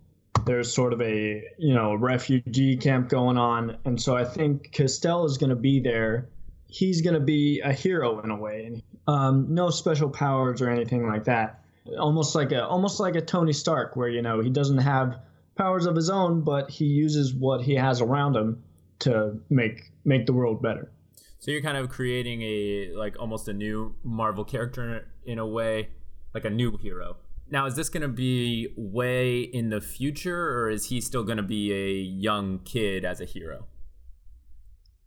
There's 0.46 0.74
sort 0.74 0.94
of 0.94 1.02
a 1.02 1.44
you 1.58 1.74
know 1.74 1.96
refugee 1.96 2.78
camp 2.78 3.10
going 3.10 3.38
on, 3.38 3.78
and 3.86 4.02
so 4.02 4.16
I 4.16 4.26
think 4.26 4.76
Costel 4.76 5.26
is 5.26 5.38
going 5.38 5.50
to 5.50 5.56
be 5.56 5.80
there. 5.80 6.30
He's 6.70 7.02
going 7.02 7.14
to 7.14 7.22
be 7.22 7.62
a 7.62 7.72
hero 7.72 8.20
in 8.20 8.30
a 8.30 8.36
way, 8.36 8.66
and 8.66 8.84
um, 9.08 9.54
no 9.54 9.70
special 9.70 10.10
powers 10.10 10.62
or 10.62 10.70
anything 10.70 11.08
like 11.08 11.24
that 11.26 11.64
almost 12.00 12.36
like 12.36 12.52
a 12.52 12.66
almost 12.66 13.00
like 13.00 13.16
a 13.16 13.22
Tony 13.22 13.54
Stark, 13.54 13.96
where 13.96 14.10
you 14.10 14.22
know 14.22 14.42
he 14.42 14.50
doesn't 14.50 14.80
have 14.80 15.20
powers 15.58 15.86
of 15.86 15.96
his 15.96 16.10
own, 16.10 16.42
but 16.42 16.70
he 16.70 16.86
uses 16.86 17.34
what 17.34 17.62
he 17.62 17.76
has 17.76 18.02
around 18.02 18.36
him 18.36 18.64
to 19.00 19.40
make 19.50 19.92
make 20.06 20.26
the 20.26 20.34
world 20.34 20.62
better. 20.62 20.92
So 21.40 21.52
you're 21.52 21.62
kind 21.62 21.78
of 21.78 21.90
creating 21.90 22.42
a 22.42 22.92
like 22.96 23.16
almost 23.20 23.48
a 23.48 23.54
new 23.54 23.96
Marvel 24.04 24.44
character 24.44 25.08
in 25.26 25.40
a 25.40 25.46
way, 25.46 25.90
like 26.34 26.46
a 26.46 26.50
new 26.50 26.78
hero. 26.78 27.18
Now, 27.50 27.66
is 27.66 27.76
this 27.76 27.88
going 27.88 28.02
to 28.02 28.10
be 28.10 28.74
way 28.76 29.40
in 29.40 29.70
the 29.70 29.80
future, 29.80 30.60
or 30.60 30.70
is 30.70 30.88
he 30.88 31.00
still 31.00 31.24
going 31.24 31.38
to 31.38 31.44
be 31.44 31.72
a 31.72 31.92
young 31.94 32.60
kid 32.60 33.06
as 33.06 33.22
a 33.22 33.26
hero? 33.26 33.68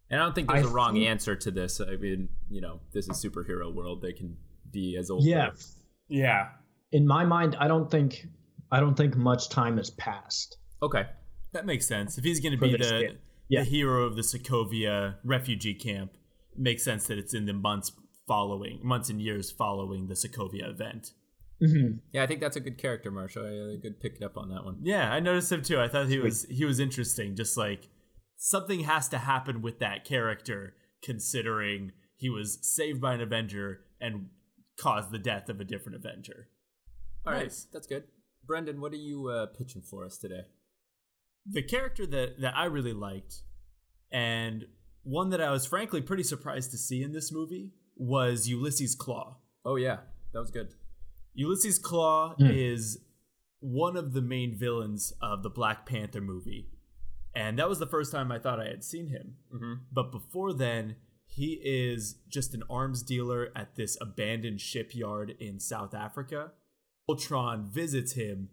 And 0.09 0.21
I 0.21 0.25
don't 0.25 0.35
think 0.35 0.49
there's 0.49 0.65
I 0.65 0.69
a 0.69 0.73
wrong 0.73 0.95
think... 0.95 1.07
answer 1.07 1.37
to 1.37 1.51
this. 1.51 1.81
I 1.81 1.97
mean, 1.97 2.31
you 2.49 2.63
know, 2.63 2.81
this 2.93 3.09
is 3.09 3.23
superhero 3.23 3.73
world; 3.73 4.01
they 4.01 4.15
can 4.15 4.39
be 4.71 4.97
as 4.97 5.11
old. 5.11 5.25
Yeah, 5.25 5.51
as... 5.53 5.77
yeah 6.09 6.49
in 6.93 7.07
my 7.07 7.25
mind, 7.25 7.57
I 7.59 7.69
don't 7.69 7.91
think 7.91 8.27
I 8.71 8.81
don't 8.81 8.97
think 8.97 9.17
much 9.17 9.49
time 9.49 9.77
has 9.77 9.91
passed. 9.91 10.59
Okay, 10.83 11.07
that 11.53 11.67
makes 11.67 11.87
sense. 11.87 12.19
If 12.19 12.25
he's 12.25 12.41
going 12.41 12.53
to 12.53 12.59
be 12.59 12.77
the 12.77 13.17
yeah. 13.49 13.61
the 13.61 13.71
hero 13.71 14.05
of 14.05 14.17
the 14.17 14.23
Sokovia 14.23 15.17
refugee 15.25 15.75
camp, 15.75 16.13
makes 16.57 16.85
sense 16.85 17.07
that 17.07 17.19
it's 17.19 17.35
in 17.35 17.47
the 17.47 17.53
months 17.53 17.93
following, 18.27 18.81
months 18.83 19.11
and 19.11 19.21
years 19.21 19.51
following 19.51 20.07
the 20.07 20.15
Sokovia 20.15 20.71
event. 20.71 21.13
Mm-hmm. 21.63 21.99
Yeah, 22.13 22.23
I 22.23 22.27
think 22.27 22.41
that's 22.41 22.57
a 22.57 22.61
good 22.61 22.79
character, 22.79 23.11
Marshall. 23.11 23.45
I 23.45 23.77
good 23.81 24.01
pick 24.01 24.23
up 24.23 24.37
on 24.37 24.49
that 24.51 24.65
one. 24.65 24.79
Yeah, 24.83 25.13
I 25.13 25.21
noticed 25.21 25.53
him 25.53 25.63
too. 25.63 25.81
I 25.81 25.89
thought 25.89 26.09
he 26.09 26.19
was 26.19 26.47
he 26.49 26.65
was 26.65 26.81
interesting. 26.81 27.37
Just 27.37 27.57
like 27.57 27.89
something 28.37 28.81
has 28.81 29.09
to 29.09 29.19
happen 29.19 29.61
with 29.61 29.79
that 29.81 30.05
character, 30.05 30.75
considering 31.03 31.93
he 32.17 32.31
was 32.31 32.59
saved 32.63 33.01
by 33.01 33.15
an 33.15 33.21
Avenger 33.21 33.81
and 34.01 34.29
caused 34.79 35.11
the 35.11 35.19
death 35.19 35.49
of 35.49 35.61
a 35.61 35.65
different 35.65 35.97
Avenger. 35.97 36.49
All 37.27 37.33
right, 37.33 37.43
nice. 37.45 37.67
that's 37.73 37.87
good. 37.87 38.05
Brendan, 38.47 38.81
what 38.81 38.93
are 38.93 38.97
you 38.97 39.29
uh, 39.29 39.47
pitching 39.47 39.83
for 39.83 40.05
us 40.05 40.17
today? 40.17 40.43
The 41.47 41.63
character 41.63 42.07
that 42.07 42.41
that 42.41 42.57
I 42.57 42.65
really 42.65 42.93
liked, 42.93 43.43
and 44.11 44.67
one 45.03 45.31
that 45.31 45.41
I 45.41 45.51
was 45.51 45.67
frankly 45.67 46.03
pretty 46.03 46.23
surprised 46.23 46.71
to 46.73 46.79
see 46.79 47.03
in 47.03 47.13
this 47.13 47.33
movie 47.33 47.73
was 47.97 48.49
Ulysses 48.49 48.97
Klaue. 48.97 49.37
Oh 49.65 49.77
yeah, 49.77 49.99
that 50.33 50.41
was 50.41 50.51
good. 50.51 50.75
Ulysses 51.35 51.79
Klaue 51.79 52.39
mm. 52.39 52.51
is 52.53 52.99
one 53.61 53.97
of 53.97 54.13
the 54.13 54.23
main 54.23 54.57
villains 54.57 55.13
of 55.21 55.43
the 55.43 55.51
Black 55.51 55.87
Panther 55.87 56.21
movie, 56.21 56.69
and 57.35 57.59
that 57.59 57.69
was 57.69 57.79
the 57.79 57.87
first 57.87 58.13
time 58.13 58.33
I 58.33 58.39
thought 58.39 58.61
I 58.61 58.69
had 58.69 58.85
seen 58.85 59.09
him. 59.09 59.37
Mm-hmm. 59.55 59.75
But 59.93 60.11
before 60.11 60.53
then, 60.53 60.97
he 61.27 61.61
is 61.63 62.17
just 62.29 62.55
an 62.55 62.63
arms 62.69 63.03
dealer 63.03 63.51
at 63.55 63.77
this 63.77 63.97
abandoned 64.01 64.61
shipyard 64.61 65.37
in 65.39 65.61
South 65.61 65.95
Africa 65.95 66.53
Ultron 67.09 67.69
visits 67.71 68.13
him 68.13 68.51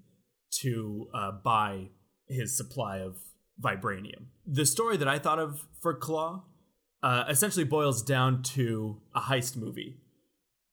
to 0.61 1.07
uh, 1.13 1.31
buy 1.43 1.89
his 2.27 2.55
supply 2.55 2.97
of 2.97 3.17
vibranium. 3.61 4.27
The 4.45 4.65
story 4.65 4.97
that 4.97 5.07
I 5.07 5.19
thought 5.19 5.39
of 5.39 5.67
for 5.81 5.97
Klaue 5.97 6.43
uh, 7.03 7.25
essentially 7.29 7.65
boils 7.65 8.01
down 8.01 8.43
to 8.43 9.01
a 9.15 9.21
heist 9.21 9.55
movie 9.55 9.97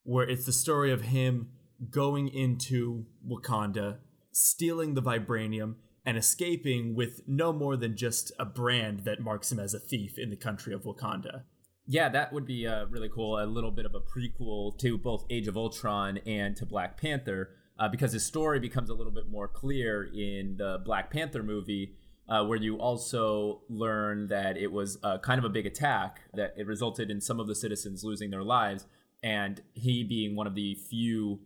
where 0.03 0.29
it's 0.29 0.47
the 0.47 0.53
story 0.53 0.93
of 0.93 1.03
him 1.03 1.49
going 1.91 2.29
into 2.29 3.07
Wakanda, 3.27 3.99
stealing 4.33 4.95
the 4.95 5.03
vibranium, 5.03 5.77
and 6.07 6.19
escaping 6.19 6.95
with 6.95 7.23
no 7.27 7.53
more 7.53 7.77
than 7.77 7.97
just 7.97 8.31
a 8.39 8.45
brand 8.45 9.01
that 9.01 9.21
marks 9.21 9.51
him 9.51 9.59
as 9.59 9.73
a 9.73 9.79
thief 9.79 10.19
in 10.19 10.29
the 10.29 10.37
country 10.37 10.75
of 10.75 10.83
Wakanda. 10.83 11.45
Yeah, 11.87 12.09
that 12.11 12.33
would 12.33 12.47
be 12.47 12.67
uh, 12.67 12.87
really 12.87 13.09
cool. 13.09 13.43
A 13.43 13.45
little 13.45 13.71
bit 13.71 13.87
of 13.87 13.95
a 13.95 14.01
prequel 14.01 14.79
to 14.79 14.99
both 14.99 15.25
Age 15.31 15.49
of 15.49 15.57
Ultron 15.57 16.19
and 16.27 16.57
to 16.57 16.67
Black 16.67 17.01
Panther 17.01 17.51
uh, 17.79 17.89
because 17.89 18.13
his 18.13 18.25
story 18.25 18.61
becomes 18.61 18.91
a 18.91 18.95
little 18.95 19.13
bit 19.13 19.29
more 19.29 19.49
clear 19.49 20.05
in 20.05 20.57
the 20.57 20.81
Black 20.85 21.11
Panther 21.11 21.43
movie, 21.43 21.95
uh, 22.29 22.45
where 22.45 22.59
you 22.59 22.77
also 22.77 23.63
learn 23.69 24.29
that 24.29 24.57
it 24.57 24.71
was 24.71 24.99
uh, 25.03 25.19
kind 25.19 25.39
of 25.39 25.45
a 25.45 25.49
big 25.49 25.67
attack, 25.67 26.21
that 26.35 26.55
it 26.57 26.67
resulted 26.67 27.11
in 27.11 27.21
some 27.21 27.41
of 27.41 27.47
the 27.47 27.55
citizens 27.55 28.05
losing 28.05 28.31
their 28.31 28.45
lives, 28.45 28.87
and 29.23 29.63
he 29.75 30.05
being 30.05 30.37
one 30.37 30.47
of 30.47 30.55
the 30.55 30.75
few 30.75 31.41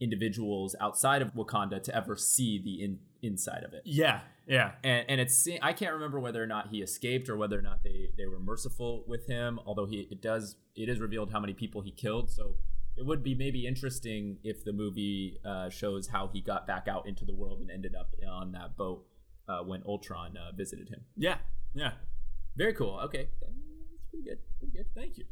individuals 0.00 0.74
outside 0.80 1.22
of 1.22 1.34
Wakanda 1.34 1.82
to 1.82 1.94
ever 1.94 2.16
see 2.16 2.60
the 2.62 2.82
in, 2.82 2.98
inside 3.22 3.62
of 3.62 3.72
it. 3.72 3.82
Yeah, 3.84 4.20
yeah. 4.46 4.72
And 4.82 5.04
and 5.08 5.20
it's 5.20 5.48
I 5.62 5.72
can't 5.72 5.94
remember 5.94 6.18
whether 6.18 6.42
or 6.42 6.46
not 6.46 6.68
he 6.68 6.82
escaped 6.82 7.28
or 7.28 7.36
whether 7.36 7.58
or 7.58 7.62
not 7.62 7.84
they 7.84 8.10
they 8.18 8.26
were 8.26 8.40
merciful 8.40 9.04
with 9.06 9.26
him. 9.26 9.60
Although 9.64 9.86
he 9.86 10.08
it 10.10 10.20
does 10.20 10.56
it 10.74 10.88
is 10.88 11.00
revealed 11.00 11.30
how 11.30 11.40
many 11.40 11.54
people 11.54 11.80
he 11.82 11.92
killed. 11.92 12.30
So 12.30 12.56
it 12.96 13.06
would 13.06 13.22
be 13.22 13.34
maybe 13.34 13.66
interesting 13.66 14.38
if 14.44 14.64
the 14.64 14.72
movie 14.72 15.38
uh, 15.44 15.70
shows 15.70 16.08
how 16.08 16.28
he 16.28 16.40
got 16.40 16.66
back 16.66 16.88
out 16.88 17.06
into 17.06 17.24
the 17.24 17.34
world 17.34 17.60
and 17.60 17.70
ended 17.70 17.94
up 17.98 18.14
on 18.30 18.52
that 18.52 18.76
boat 18.76 19.04
uh, 19.48 19.60
when 19.62 19.82
Ultron 19.86 20.36
uh, 20.36 20.54
visited 20.54 20.88
him. 20.88 21.00
Yeah, 21.16 21.36
yeah. 21.74 21.92
Very 22.56 22.74
cool. 22.74 23.00
Okay, 23.04 23.28
that's 23.40 23.52
pretty 24.10 24.24
good. 24.28 24.38
Pretty 24.58 24.76
good. 24.76 24.86
Thank 24.94 25.18
you. 25.18 25.24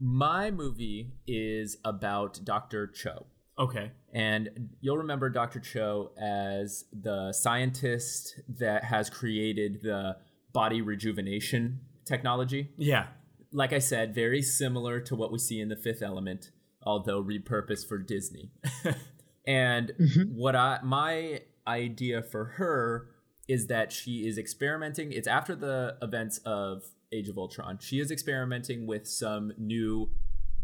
My 0.00 0.50
movie 0.50 1.12
is 1.26 1.76
about 1.84 2.40
Dr. 2.44 2.86
Cho. 2.86 3.26
Okay. 3.58 3.90
And 4.14 4.70
you'll 4.80 4.98
remember 4.98 5.28
Dr. 5.28 5.60
Cho 5.60 6.12
as 6.18 6.86
the 6.92 7.32
scientist 7.32 8.40
that 8.58 8.84
has 8.84 9.10
created 9.10 9.80
the 9.82 10.16
body 10.52 10.80
rejuvenation 10.80 11.80
technology. 12.06 12.70
Yeah. 12.78 13.08
Like 13.52 13.72
I 13.72 13.78
said, 13.78 14.14
very 14.14 14.42
similar 14.42 15.00
to 15.00 15.16
what 15.16 15.32
we 15.32 15.38
see 15.38 15.60
in 15.60 15.68
The 15.68 15.76
Fifth 15.76 16.02
Element, 16.02 16.50
although 16.82 17.22
repurposed 17.22 17.88
for 17.88 17.98
Disney. 17.98 18.50
and 19.46 19.92
mm-hmm. 19.98 20.36
what 20.36 20.54
I 20.54 20.78
my 20.82 21.42
idea 21.66 22.22
for 22.22 22.44
her 22.56 23.08
is 23.48 23.66
that 23.66 23.92
she 23.92 24.26
is 24.26 24.38
experimenting. 24.38 25.12
It's 25.12 25.26
after 25.26 25.56
the 25.56 25.96
events 26.00 26.38
of 26.46 26.84
Age 27.12 27.28
of 27.28 27.36
Ultron. 27.36 27.78
She 27.80 27.98
is 27.98 28.10
experimenting 28.10 28.86
with 28.86 29.08
some 29.08 29.52
new 29.58 30.10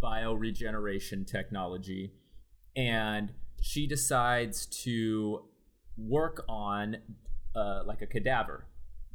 bioregeneration 0.00 1.26
technology 1.26 2.12
and 2.76 3.32
she 3.60 3.86
decides 3.86 4.66
to 4.66 5.44
work 5.96 6.44
on 6.48 6.98
uh, 7.54 7.82
like 7.86 8.02
a 8.02 8.06
cadaver 8.06 8.66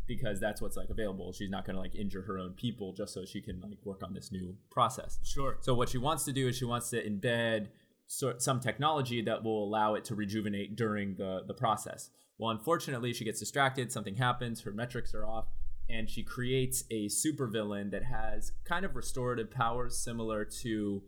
because 0.08 0.40
that's 0.40 0.62
what's 0.62 0.78
like 0.78 0.90
available. 0.90 1.32
She's 1.34 1.50
not 1.50 1.66
going 1.66 1.76
to 1.76 1.82
like 1.82 1.96
injure 1.96 2.22
her 2.24 2.38
own 2.38 2.54
people 2.54 2.94
just 2.94 3.14
so 3.14 3.26
she 3.26 3.42
can 3.42 3.60
like 3.62 3.78
work 3.84 4.04
on 4.04 4.14
this 4.14 4.32
new 4.32 4.56
process. 4.70 5.20
Sure. 5.24 5.58
So 5.62 5.74
what 5.74 5.90
she 5.90 5.98
wants 5.98 6.26
to 6.26 6.34
do 6.34 6.48
is 6.48 6.58
she 6.58 6.66
wants 6.66 6.90
to 6.92 7.04
embed 7.04 7.68
so, 8.08 8.34
some 8.38 8.60
technology 8.60 9.22
that 9.22 9.44
will 9.44 9.64
allow 9.64 9.94
it 9.96 10.06
to 10.06 10.16
rejuvenate 10.16 10.76
during 10.76 11.16
the 11.16 11.44
the 11.48 11.54
process. 11.54 12.10
Well, 12.38 12.52
unfortunately, 12.52 13.14
she 13.14 13.24
gets 13.24 13.40
distracted. 13.40 13.92
Something 13.92 14.16
happens. 14.16 14.62
Her 14.62 14.72
metrics 14.72 15.14
are 15.14 15.26
off, 15.26 15.46
and 15.90 16.10
she 16.10 16.24
creates 16.24 16.84
a 16.90 17.08
supervillain 17.08 17.92
that 17.92 18.04
has 18.04 18.52
kind 18.66 18.84
of 18.84 18.96
restorative 18.96 19.52
powers 19.52 19.98
similar 19.98 20.44
to 20.64 21.04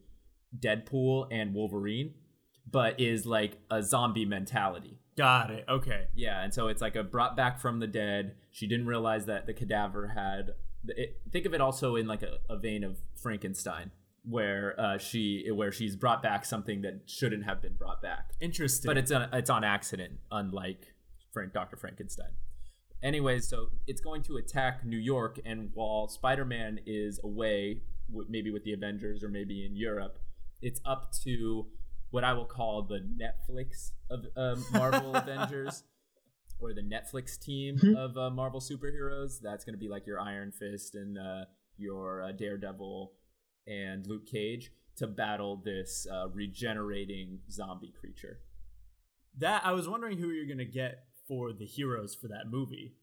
Deadpool 0.60 1.28
and 1.32 1.54
Wolverine 1.54 2.14
but 2.70 3.00
is 3.00 3.26
like 3.26 3.58
a 3.70 3.82
zombie 3.84 4.26
mentality. 4.26 5.00
Got 5.18 5.52
it. 5.52 5.66
Okay. 5.70 6.08
Yeah, 6.16 6.44
and 6.44 6.54
so 6.54 6.68
it's 6.68 6.82
like 6.82 6.96
a 6.96 7.04
brought 7.04 7.36
back 7.36 7.60
from 7.60 7.80
the 7.80 7.88
dead. 7.88 8.36
She 8.52 8.68
didn't 8.68 8.88
realize 8.88 9.26
that 9.26 9.46
the 9.46 9.54
cadaver 9.54 10.08
had. 10.08 10.52
It, 10.88 11.22
think 11.32 11.46
of 11.46 11.54
it 11.54 11.62
also 11.62 11.96
in 11.96 12.08
like 12.08 12.24
a, 12.24 12.40
a 12.50 12.58
vein 12.58 12.84
of 12.84 12.98
Frankenstein, 13.22 13.92
where 14.24 14.80
uh, 14.80 14.98
she 14.98 15.48
where 15.54 15.72
she's 15.72 15.96
brought 15.96 16.24
back 16.24 16.46
something 16.46 16.82
that 16.82 17.02
shouldn't 17.06 17.46
have 17.46 17.62
been 17.62 17.76
brought 17.76 18.02
back. 18.02 18.32
Interesting. 18.42 18.90
But 18.90 18.98
it's 18.98 19.12
on 19.12 19.30
it's 19.34 19.50
on 19.50 19.64
accident, 19.64 20.14
unlike 20.32 20.94
Frank 21.32 21.54
Doctor 21.54 21.78
Frankenstein. 21.78 22.32
Anyways, 23.02 23.48
so 23.50 23.68
it's 23.86 24.00
going 24.02 24.24
to 24.24 24.38
attack 24.38 24.86
New 24.86 24.98
York, 24.98 25.40
and 25.46 25.72
while 25.74 26.08
Spider 26.08 26.46
Man 26.46 26.80
is 26.86 27.20
away, 27.24 27.82
maybe 28.30 28.50
with 28.50 28.64
the 28.64 28.74
Avengers 28.74 29.24
or 29.24 29.30
maybe 29.30 29.66
in 29.66 29.76
Europe, 29.76 30.20
it's 30.62 30.80
up 30.86 31.12
to 31.24 31.68
what 32.14 32.24
I 32.24 32.34
will 32.34 32.46
call 32.46 32.84
the 32.84 33.00
Netflix 33.00 33.90
of 34.12 34.28
um, 34.38 34.64
Marvel 34.72 35.16
Avengers 35.16 35.84
or 36.60 36.72
the 36.72 36.84
Netflix 36.84 37.40
team 37.40 37.76
mm-hmm. 37.76 37.96
of 37.96 38.16
uh, 38.16 38.30
Marvel 38.30 38.60
superheroes. 38.60 39.40
That's 39.42 39.66
going 39.66 39.74
to 39.74 39.80
be 39.80 39.90
like 39.90 40.06
your 40.06 40.20
Iron 40.20 40.52
Fist 40.52 40.94
and 40.94 41.18
uh, 41.18 41.46
your 41.76 42.22
uh, 42.22 42.32
Daredevil 42.32 43.14
and 43.66 44.06
Luke 44.06 44.28
Cage 44.28 44.72
to 44.98 45.08
battle 45.08 45.60
this 45.66 46.06
uh, 46.14 46.30
regenerating 46.30 47.40
zombie 47.50 47.96
creature. 48.00 48.42
That 49.40 49.66
I 49.66 49.72
was 49.72 49.90
wondering 49.90 50.20
who 50.20 50.30
you're 50.30 50.46
going 50.46 50.60
to 50.60 50.66
get 50.66 51.06
for 51.28 51.52
the 51.52 51.66
heroes 51.66 52.14
for 52.14 52.28
that 52.28 52.44
movie. 52.48 52.94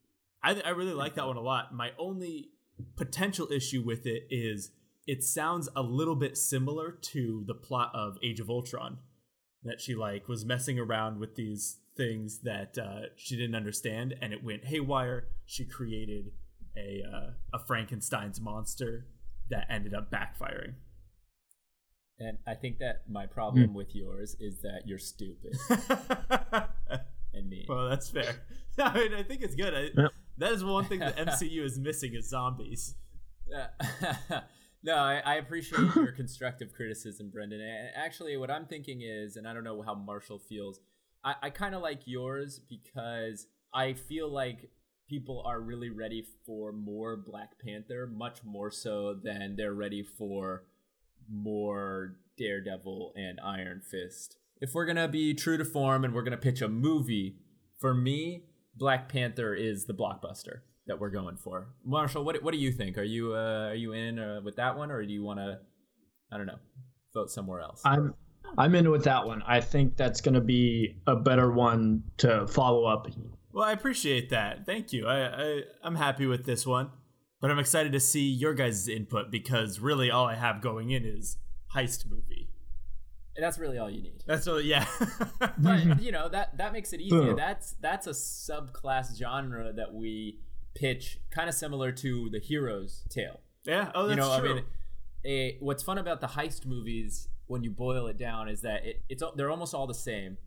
I, 0.40 0.62
I 0.64 0.68
really 0.68 0.94
like 0.94 1.16
that 1.16 1.26
one 1.26 1.36
a 1.36 1.42
lot. 1.42 1.74
My 1.74 1.90
only 1.98 2.50
potential 2.94 3.48
issue 3.50 3.82
with 3.84 4.06
it 4.06 4.28
is 4.30 4.70
it 5.10 5.24
sounds 5.24 5.68
a 5.74 5.82
little 5.82 6.14
bit 6.14 6.38
similar 6.38 6.92
to 6.92 7.42
the 7.48 7.54
plot 7.54 7.90
of 7.94 8.16
Age 8.22 8.38
of 8.38 8.48
Ultron 8.48 8.98
that 9.64 9.80
she 9.80 9.96
like 9.96 10.28
was 10.28 10.44
messing 10.44 10.78
around 10.78 11.18
with 11.18 11.34
these 11.34 11.78
things 11.96 12.38
that 12.44 12.78
uh, 12.78 13.08
she 13.16 13.36
didn't 13.36 13.56
understand 13.56 14.14
and 14.22 14.32
it 14.32 14.44
went 14.44 14.64
haywire 14.66 15.26
she 15.46 15.64
created 15.64 16.30
a 16.76 17.02
uh, 17.12 17.30
a 17.52 17.58
Frankenstein's 17.66 18.40
monster 18.40 19.06
that 19.50 19.66
ended 19.68 19.94
up 19.94 20.12
backfiring 20.12 20.74
and 22.20 22.38
I 22.46 22.54
think 22.54 22.78
that 22.78 23.02
my 23.08 23.26
problem 23.26 23.70
mm. 23.70 23.74
with 23.74 23.96
yours 23.96 24.36
is 24.38 24.60
that 24.60 24.82
you're 24.86 24.98
stupid 24.98 25.56
and 27.34 27.48
me. 27.48 27.66
Well, 27.68 27.88
that's 27.88 28.10
fair. 28.10 28.42
I 28.78 28.94
mean, 28.94 29.14
I 29.14 29.22
think 29.22 29.42
it's 29.42 29.54
good. 29.54 29.74
I, 29.74 30.00
yep. 30.00 30.12
That 30.38 30.52
is 30.52 30.62
one 30.62 30.84
thing 30.84 31.00
the 31.00 31.06
MCU 31.18 31.64
is 31.64 31.78
missing 31.78 32.14
is 32.14 32.28
zombies. 32.28 32.94
No, 34.82 34.96
I, 34.96 35.20
I 35.24 35.34
appreciate 35.36 35.94
your 35.94 36.12
constructive 36.12 36.72
criticism, 36.72 37.30
Brendan. 37.30 37.60
And 37.60 37.90
actually, 37.94 38.36
what 38.36 38.50
I'm 38.50 38.66
thinking 38.66 39.02
is, 39.02 39.36
and 39.36 39.46
I 39.46 39.52
don't 39.52 39.64
know 39.64 39.82
how 39.82 39.94
Marshall 39.94 40.38
feels, 40.38 40.80
I, 41.22 41.34
I 41.42 41.50
kind 41.50 41.74
of 41.74 41.82
like 41.82 42.00
yours 42.06 42.60
because 42.68 43.46
I 43.74 43.92
feel 43.92 44.32
like 44.32 44.70
people 45.08 45.42
are 45.44 45.60
really 45.60 45.90
ready 45.90 46.24
for 46.46 46.72
more 46.72 47.16
Black 47.16 47.58
Panther, 47.62 48.06
much 48.06 48.42
more 48.44 48.70
so 48.70 49.14
than 49.22 49.56
they're 49.56 49.74
ready 49.74 50.02
for 50.02 50.64
more 51.30 52.16
Daredevil 52.38 53.12
and 53.16 53.38
Iron 53.44 53.82
Fist. 53.82 54.36
If 54.60 54.72
we're 54.72 54.86
gonna 54.86 55.08
be 55.08 55.34
true 55.34 55.58
to 55.58 55.64
form 55.64 56.04
and 56.04 56.14
we're 56.14 56.22
gonna 56.22 56.36
pitch 56.36 56.62
a 56.62 56.68
movie, 56.68 57.36
for 57.78 57.92
me, 57.92 58.44
Black 58.74 59.08
Panther 59.08 59.54
is 59.54 59.84
the 59.84 59.94
blockbuster 59.94 60.60
that 60.90 60.98
we're 60.98 61.10
going 61.10 61.36
for. 61.36 61.68
Marshall, 61.84 62.24
what 62.24 62.42
what 62.42 62.52
do 62.52 62.58
you 62.58 62.72
think? 62.72 62.98
Are 62.98 63.04
you 63.04 63.32
uh, 63.32 63.68
are 63.68 63.74
you 63.74 63.92
in 63.92 64.18
uh, 64.18 64.40
with 64.44 64.56
that 64.56 64.76
one, 64.76 64.90
or 64.90 65.06
do 65.06 65.12
you 65.12 65.22
want 65.22 65.38
to, 65.38 65.60
I 66.32 66.36
don't 66.36 66.46
know, 66.46 66.58
vote 67.14 67.30
somewhere 67.30 67.60
else? 67.60 67.80
I'm 67.84 68.14
I'm 68.58 68.74
in 68.74 68.90
with 68.90 69.04
that 69.04 69.24
one. 69.24 69.42
I 69.46 69.60
think 69.60 69.96
that's 69.96 70.20
going 70.20 70.34
to 70.34 70.40
be 70.40 70.96
a 71.06 71.14
better 71.14 71.52
one 71.52 72.02
to 72.18 72.48
follow 72.48 72.86
up. 72.86 73.06
Well, 73.52 73.64
I 73.64 73.70
appreciate 73.70 74.30
that. 74.30 74.66
Thank 74.66 74.92
you. 74.92 75.06
I, 75.06 75.42
I 75.42 75.62
I'm 75.84 75.94
happy 75.94 76.26
with 76.26 76.44
this 76.44 76.66
one, 76.66 76.90
but 77.40 77.52
I'm 77.52 77.60
excited 77.60 77.92
to 77.92 78.00
see 78.00 78.28
your 78.28 78.54
guys' 78.54 78.88
input 78.88 79.30
because 79.30 79.78
really 79.78 80.10
all 80.10 80.26
I 80.26 80.34
have 80.34 80.60
going 80.60 80.90
in 80.90 81.04
is 81.04 81.36
heist 81.72 82.10
movie. 82.10 82.48
And 83.36 83.44
that's 83.44 83.58
really 83.58 83.78
all 83.78 83.88
you 83.88 84.02
need. 84.02 84.24
That's 84.26 84.48
all, 84.48 84.60
yeah. 84.60 84.86
but 85.38 86.00
you 86.02 86.10
know 86.10 86.28
that 86.28 86.58
that 86.58 86.72
makes 86.72 86.92
it 86.92 87.00
easier. 87.00 87.36
That's 87.36 87.76
that's 87.80 88.08
a 88.08 88.10
subclass 88.10 89.16
genre 89.16 89.72
that 89.72 89.94
we 89.94 90.40
pitch 90.74 91.18
kind 91.30 91.48
of 91.48 91.54
similar 91.54 91.92
to 91.92 92.28
the 92.30 92.38
hero's 92.38 93.04
tale. 93.10 93.40
Yeah. 93.64 93.90
Oh, 93.94 94.06
that's 94.06 94.16
you 94.16 94.22
know, 94.22 94.40
true. 94.40 94.50
I 94.50 94.54
mean, 94.54 94.64
a, 95.24 95.56
what's 95.60 95.82
fun 95.82 95.98
about 95.98 96.20
the 96.20 96.28
heist 96.28 96.66
movies 96.66 97.28
when 97.46 97.62
you 97.62 97.70
boil 97.70 98.06
it 98.06 98.16
down 98.16 98.48
is 98.48 98.62
that 98.62 98.86
it, 98.86 99.02
it's 99.08 99.22
they're 99.36 99.50
almost 99.50 99.74
all 99.74 99.86
the 99.86 99.94
same, 99.94 100.38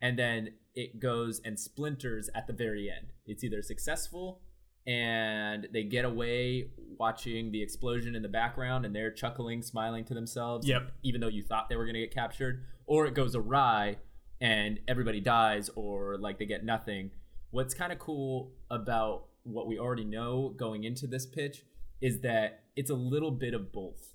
and 0.00 0.18
then 0.18 0.50
it 0.74 1.00
goes 1.00 1.40
and 1.44 1.58
splinters 1.58 2.30
at 2.34 2.46
the 2.46 2.52
very 2.52 2.90
end. 2.90 3.12
It's 3.26 3.44
either 3.44 3.62
successful 3.62 4.40
and 4.86 5.68
they 5.72 5.84
get 5.84 6.04
away 6.04 6.70
watching 6.98 7.52
the 7.52 7.62
explosion 7.62 8.16
in 8.16 8.22
the 8.22 8.28
background 8.28 8.84
and 8.84 8.94
they're 8.94 9.12
chuckling, 9.12 9.62
smiling 9.62 10.04
to 10.06 10.14
themselves. 10.14 10.66
Yep. 10.66 10.90
Even 11.02 11.20
though 11.20 11.28
you 11.28 11.42
thought 11.42 11.68
they 11.68 11.76
were 11.76 11.84
going 11.84 11.94
to 11.94 12.00
get 12.00 12.12
captured, 12.12 12.64
or 12.86 13.06
it 13.06 13.14
goes 13.14 13.36
awry 13.36 13.96
and 14.40 14.80
everybody 14.88 15.20
dies, 15.20 15.70
or 15.76 16.16
like 16.18 16.38
they 16.38 16.46
get 16.46 16.64
nothing. 16.64 17.10
What's 17.50 17.74
kind 17.74 17.92
of 17.92 17.98
cool 17.98 18.52
about 18.70 19.26
what 19.44 19.66
we 19.66 19.78
already 19.78 20.04
know 20.04 20.54
going 20.56 20.84
into 20.84 21.06
this 21.06 21.26
pitch 21.26 21.62
is 22.00 22.20
that 22.20 22.64
it's 22.76 22.90
a 22.90 22.94
little 22.94 23.30
bit 23.30 23.54
of 23.54 23.72
both. 23.72 24.14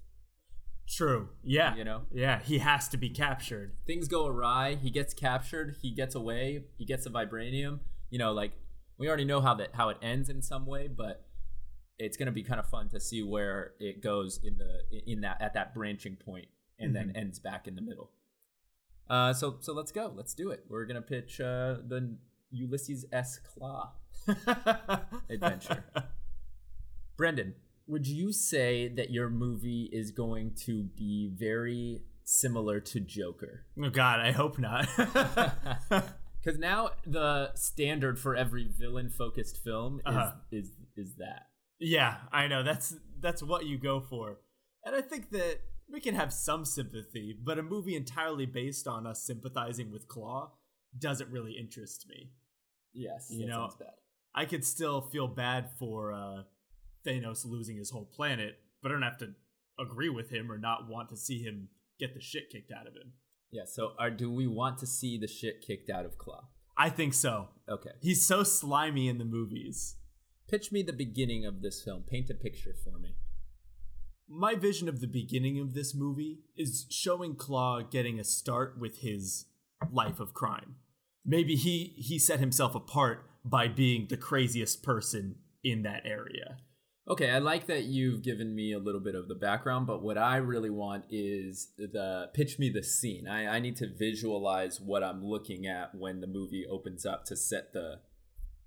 True. 0.88 1.30
Yeah. 1.44 1.76
You 1.76 1.84
know? 1.84 2.04
Yeah, 2.12 2.40
he 2.42 2.60
has 2.60 2.88
to 2.90 2.98
be 2.98 3.10
captured. 3.10 3.74
Things 3.86 4.08
go 4.08 4.26
awry, 4.26 4.76
he 4.76 4.90
gets 4.90 5.14
captured, 5.14 5.78
he 5.82 5.92
gets 5.92 6.16
away, 6.16 6.64
he 6.78 6.86
gets 6.86 7.06
a 7.06 7.10
vibranium. 7.10 7.80
You 8.10 8.20
know, 8.20 8.32
like 8.32 8.54
we 8.98 9.08
already 9.08 9.26
know 9.26 9.42
how 9.42 9.54
that 9.56 9.76
how 9.76 9.90
it 9.90 9.98
ends 10.02 10.30
in 10.30 10.42
some 10.42 10.66
way, 10.66 10.88
but 10.88 11.26
it's 12.00 12.16
going 12.16 12.28
to 12.28 12.32
be 12.32 12.44
kind 12.44 12.60
of 12.60 12.68
fun 12.68 12.90
to 12.90 13.00
see 13.00 13.24
where 13.24 13.74
it 13.80 14.02
goes 14.02 14.40
in 14.44 14.58
the 14.58 14.82
in 15.12 15.22
that 15.22 15.42
at 15.42 15.54
that 15.56 15.74
branching 15.74 16.16
point 16.16 16.48
and 16.80 16.96
mm-hmm. 16.96 17.08
then 17.08 17.16
ends 17.16 17.40
back 17.40 17.68
in 17.68 17.76
the 17.76 17.82
middle. 17.82 18.12
Uh, 19.10 19.34
so 19.34 19.58
so 19.60 19.74
let's 19.74 19.92
go. 19.92 20.14
Let's 20.16 20.34
do 20.34 20.52
it. 20.52 20.66
We're 20.70 20.86
gonna 20.86 21.02
pitch 21.02 21.40
uh, 21.42 21.76
the 21.86 22.18
Ulysses 22.52 23.06
S. 23.12 23.40
Klaue 23.40 23.90
adventure. 25.30 25.84
Brendan, 27.18 27.56
would 27.88 28.08
you 28.08 28.32
say 28.32 28.88
that 28.90 29.12
your 29.12 29.30
movie 29.30 29.90
is 29.92 30.12
going 30.12 30.54
to 30.66 30.84
be 30.84 31.32
very 31.34 32.02
similar 32.24 32.80
to 32.80 33.00
Joker? 33.00 33.66
Oh 33.82 33.90
God, 33.90 34.20
I 34.20 34.32
hope 34.32 34.60
not. 34.60 34.88
Because 36.48 36.60
now 36.60 36.92
the 37.06 37.52
standard 37.56 38.18
for 38.18 38.34
every 38.34 38.70
villain-focused 38.70 39.62
film 39.66 40.00
is, 40.08 40.16
uh-huh. 40.16 40.32
is 40.50 40.72
is 40.96 41.16
that. 41.16 41.48
Yeah, 41.78 42.16
I 42.32 42.48
know. 42.48 42.64
That's 42.64 42.96
that's 43.20 43.44
what 43.44 43.66
you 43.66 43.78
go 43.78 44.00
for, 44.00 44.38
and 44.86 44.96
I 44.96 45.02
think 45.02 45.32
that 45.32 45.58
we 45.92 46.00
can 46.00 46.16
have 46.16 46.32
some 46.32 46.64
sympathy, 46.64 47.38
but 47.44 47.60
a 47.60 47.64
movie 47.64 47.98
entirely 47.98 48.46
based 48.46 48.88
on 48.88 49.06
us 49.06 49.24
sympathizing 49.24 49.92
with 49.92 50.08
Klaue 50.08 50.50
doesn't 51.00 51.30
really 51.32 51.54
interest 51.54 52.06
me. 52.10 52.32
Yes, 52.94 53.28
you 53.30 53.48
know, 53.48 53.70
I 54.34 54.46
could 54.46 54.66
still 54.66 55.02
feel 55.02 55.28
bad 55.28 55.70
for 55.80 56.14
uh, 56.14 56.44
Thanos 57.06 57.46
losing 57.46 57.78
his 57.78 57.90
whole 57.90 58.06
planet, 58.06 58.60
but 58.82 58.92
I 58.92 58.94
don't 58.94 59.04
have 59.04 59.18
to 59.20 59.34
agree 59.80 60.10
with 60.10 60.30
him 60.30 60.52
or 60.52 60.58
not 60.58 60.88
want 60.88 61.10
to 61.10 61.18
see 61.18 61.42
him 61.42 61.70
get 62.00 62.14
the 62.14 62.22
shit 62.22 62.50
kicked 62.52 62.72
out 62.72 62.88
of 62.88 62.94
him. 62.94 63.14
Yeah. 63.52 63.64
So, 63.66 63.94
are, 63.98 64.12
do 64.12 64.32
we 64.32 64.48
want 64.48 64.78
to 64.80 64.88
see 64.88 65.18
the 65.18 65.28
shit 65.28 65.66
kicked 65.66 65.90
out 65.90 66.06
of 66.06 66.18
Klaue? 66.18 66.46
I 66.78 66.90
think 66.90 67.14
so. 67.14 67.50
Okay. 67.68 67.92
He's 68.02 68.26
so 68.26 68.44
slimy 68.44 69.08
in 69.08 69.18
the 69.18 69.26
movies. 69.26 69.96
Pitch 70.48 70.72
me 70.72 70.84
the 70.84 70.94
beginning 70.94 71.46
of 71.46 71.62
this 71.62 71.82
film. 71.84 72.04
Paint 72.08 72.30
a 72.30 72.34
picture 72.34 72.76
for 72.84 73.00
me. 73.00 73.16
My 74.30 74.56
vision 74.56 74.90
of 74.90 75.00
the 75.00 75.08
beginning 75.08 75.60
of 75.60 75.74
this 75.74 75.96
movie 75.96 76.40
is 76.56 76.86
showing 76.90 77.36
Klaue 77.36 77.90
getting 77.90 78.20
a 78.20 78.24
start 78.24 78.78
with 78.78 79.00
his 79.00 79.46
life 79.92 80.20
of 80.20 80.34
crime. 80.34 80.76
Maybe 81.28 81.56
he 81.56 81.94
he 81.98 82.18
set 82.18 82.40
himself 82.40 82.74
apart 82.74 83.30
by 83.44 83.68
being 83.68 84.08
the 84.10 84.18
craziest 84.18 84.82
person 84.82 85.36
in 85.64 85.84
that 85.84 86.04
area. 86.06 86.58
Okay, 87.10 87.30
I 87.30 87.38
like 87.38 87.68
that 87.68 87.84
you've 87.84 88.22
given 88.22 88.54
me 88.54 88.74
a 88.74 88.80
little 88.80 89.00
bit 89.00 89.16
of 89.16 89.30
the 89.30 89.36
background, 89.36 89.88
but 89.88 90.02
what 90.02 90.18
I 90.18 90.38
really 90.38 90.70
want 90.70 91.06
is 91.10 91.70
the 91.78 92.30
pitch 92.34 92.60
me 92.60 92.70
the 92.70 92.84
scene. 92.84 93.28
I, 93.30 93.48
I 93.48 93.60
need 93.60 93.78
to 93.78 93.88
visualize 93.88 94.82
what 94.82 95.04
I'm 95.04 95.24
looking 95.24 95.66
at 95.68 95.96
when 95.96 96.20
the 96.20 96.28
movie 96.28 96.66
opens 96.70 97.06
up 97.06 97.24
to 97.26 97.36
set 97.36 97.72
the 97.74 98.00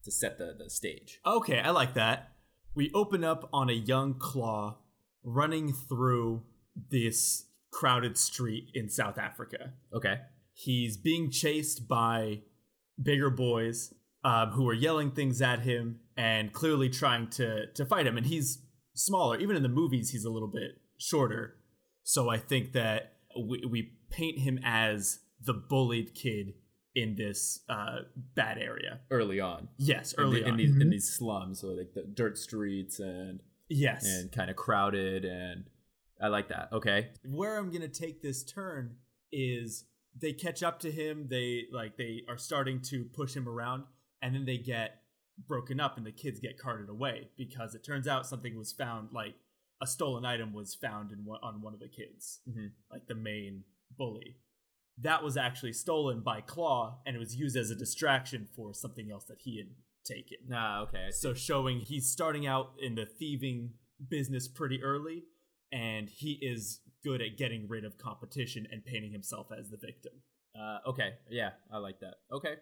to 0.04 0.10
set 0.10 0.38
the, 0.38 0.54
the 0.58 0.70
stage. 0.70 1.20
Okay, 1.26 1.60
I 1.60 1.70
like 1.70 1.94
that. 1.94 2.32
We 2.74 2.90
open 2.94 3.24
up 3.24 3.48
on 3.52 3.68
a 3.68 3.74
young 3.74 4.14
Klaue 4.14 4.76
running 5.22 5.72
through 5.72 6.42
this 6.90 7.44
crowded 7.70 8.16
street 8.16 8.70
in 8.74 8.88
South 8.88 9.18
Africa. 9.18 9.72
Okay. 9.92 10.20
He's 10.52 10.96
being 10.96 11.30
chased 11.30 11.88
by 11.88 12.42
bigger 13.02 13.30
boys 13.30 13.94
um, 14.24 14.50
who 14.50 14.68
are 14.68 14.74
yelling 14.74 15.10
things 15.10 15.40
at 15.40 15.60
him 15.60 16.00
and 16.16 16.52
clearly 16.52 16.88
trying 16.88 17.28
to 17.30 17.66
to 17.74 17.84
fight 17.84 18.06
him. 18.06 18.16
And 18.16 18.26
he's 18.26 18.62
smaller. 18.94 19.38
Even 19.38 19.56
in 19.56 19.62
the 19.62 19.68
movies, 19.68 20.10
he's 20.10 20.24
a 20.24 20.30
little 20.30 20.50
bit 20.50 20.72
shorter. 20.98 21.56
So 22.02 22.28
I 22.28 22.38
think 22.38 22.72
that 22.72 23.14
we, 23.38 23.64
we 23.68 23.92
paint 24.10 24.38
him 24.38 24.58
as 24.64 25.20
the 25.40 25.54
bullied 25.54 26.14
kid 26.14 26.54
in 26.94 27.14
this 27.14 27.60
uh, 27.68 27.98
bad 28.34 28.58
area 28.58 29.00
early 29.10 29.40
on. 29.40 29.68
Yes, 29.78 30.14
early 30.18 30.38
in, 30.38 30.44
the, 30.44 30.50
on 30.50 30.52
in 30.52 30.56
these, 30.56 30.70
mm-hmm. 30.72 30.82
in 30.82 30.90
these 30.90 31.08
slums, 31.08 31.60
so 31.60 31.68
like 31.68 31.92
the 31.94 32.02
dirt 32.02 32.36
streets 32.36 32.98
and 32.98 33.40
yes, 33.68 34.04
and 34.04 34.32
kind 34.32 34.50
of 34.50 34.56
crowded. 34.56 35.24
And 35.24 35.64
I 36.20 36.28
like 36.28 36.48
that. 36.48 36.68
Okay, 36.72 37.10
where 37.24 37.56
I'm 37.56 37.70
gonna 37.70 37.88
take 37.88 38.22
this 38.22 38.42
turn 38.44 38.96
is 39.32 39.84
they 40.18 40.32
catch 40.32 40.62
up 40.62 40.80
to 40.80 40.90
him. 40.90 41.26
They 41.28 41.64
like 41.72 41.96
they 41.96 42.22
are 42.28 42.38
starting 42.38 42.80
to 42.82 43.04
push 43.04 43.34
him 43.34 43.48
around, 43.48 43.84
and 44.22 44.34
then 44.34 44.44
they 44.44 44.58
get 44.58 45.00
broken 45.46 45.80
up 45.80 45.96
and 45.96 46.06
the 46.06 46.12
kids 46.12 46.40
get 46.40 46.58
carted 46.58 46.88
away 46.88 47.28
because 47.36 47.74
it 47.74 47.84
turns 47.84 48.06
out 48.06 48.26
something 48.26 48.56
was 48.56 48.72
found 48.72 49.08
like 49.12 49.34
a 49.80 49.86
stolen 49.86 50.24
item 50.24 50.52
was 50.52 50.74
found 50.74 51.12
in 51.12 51.24
one, 51.24 51.40
on 51.42 51.62
one 51.62 51.72
of 51.72 51.80
the 51.80 51.88
kids 51.88 52.40
mm-hmm. 52.48 52.66
like 52.90 53.06
the 53.06 53.14
main 53.14 53.64
bully 53.96 54.36
that 55.00 55.22
was 55.22 55.36
actually 55.38 55.72
stolen 55.72 56.20
by 56.20 56.42
Klaue, 56.42 56.92
and 57.06 57.16
it 57.16 57.18
was 57.18 57.34
used 57.34 57.56
as 57.56 57.70
a 57.70 57.74
distraction 57.74 58.46
for 58.54 58.74
something 58.74 59.10
else 59.10 59.24
that 59.24 59.38
he 59.40 59.56
had 59.58 59.68
taken 60.04 60.38
ah 60.52 60.80
okay 60.80 61.08
so 61.10 61.34
showing 61.34 61.80
he's 61.80 62.10
starting 62.10 62.46
out 62.46 62.72
in 62.78 62.94
the 62.94 63.06
thieving 63.06 63.70
business 64.08 64.48
pretty 64.48 64.82
early 64.82 65.24
and 65.72 66.08
he 66.08 66.32
is 66.42 66.80
good 67.02 67.20
at 67.20 67.36
getting 67.36 67.66
rid 67.68 67.84
of 67.84 67.98
competition 67.98 68.66
and 68.70 68.84
painting 68.84 69.12
himself 69.12 69.48
as 69.56 69.70
the 69.70 69.76
victim 69.76 70.12
uh, 70.58 70.78
okay 70.88 71.14
yeah 71.28 71.50
i 71.72 71.78
like 71.78 72.00
that 72.00 72.14
okay 72.32 72.54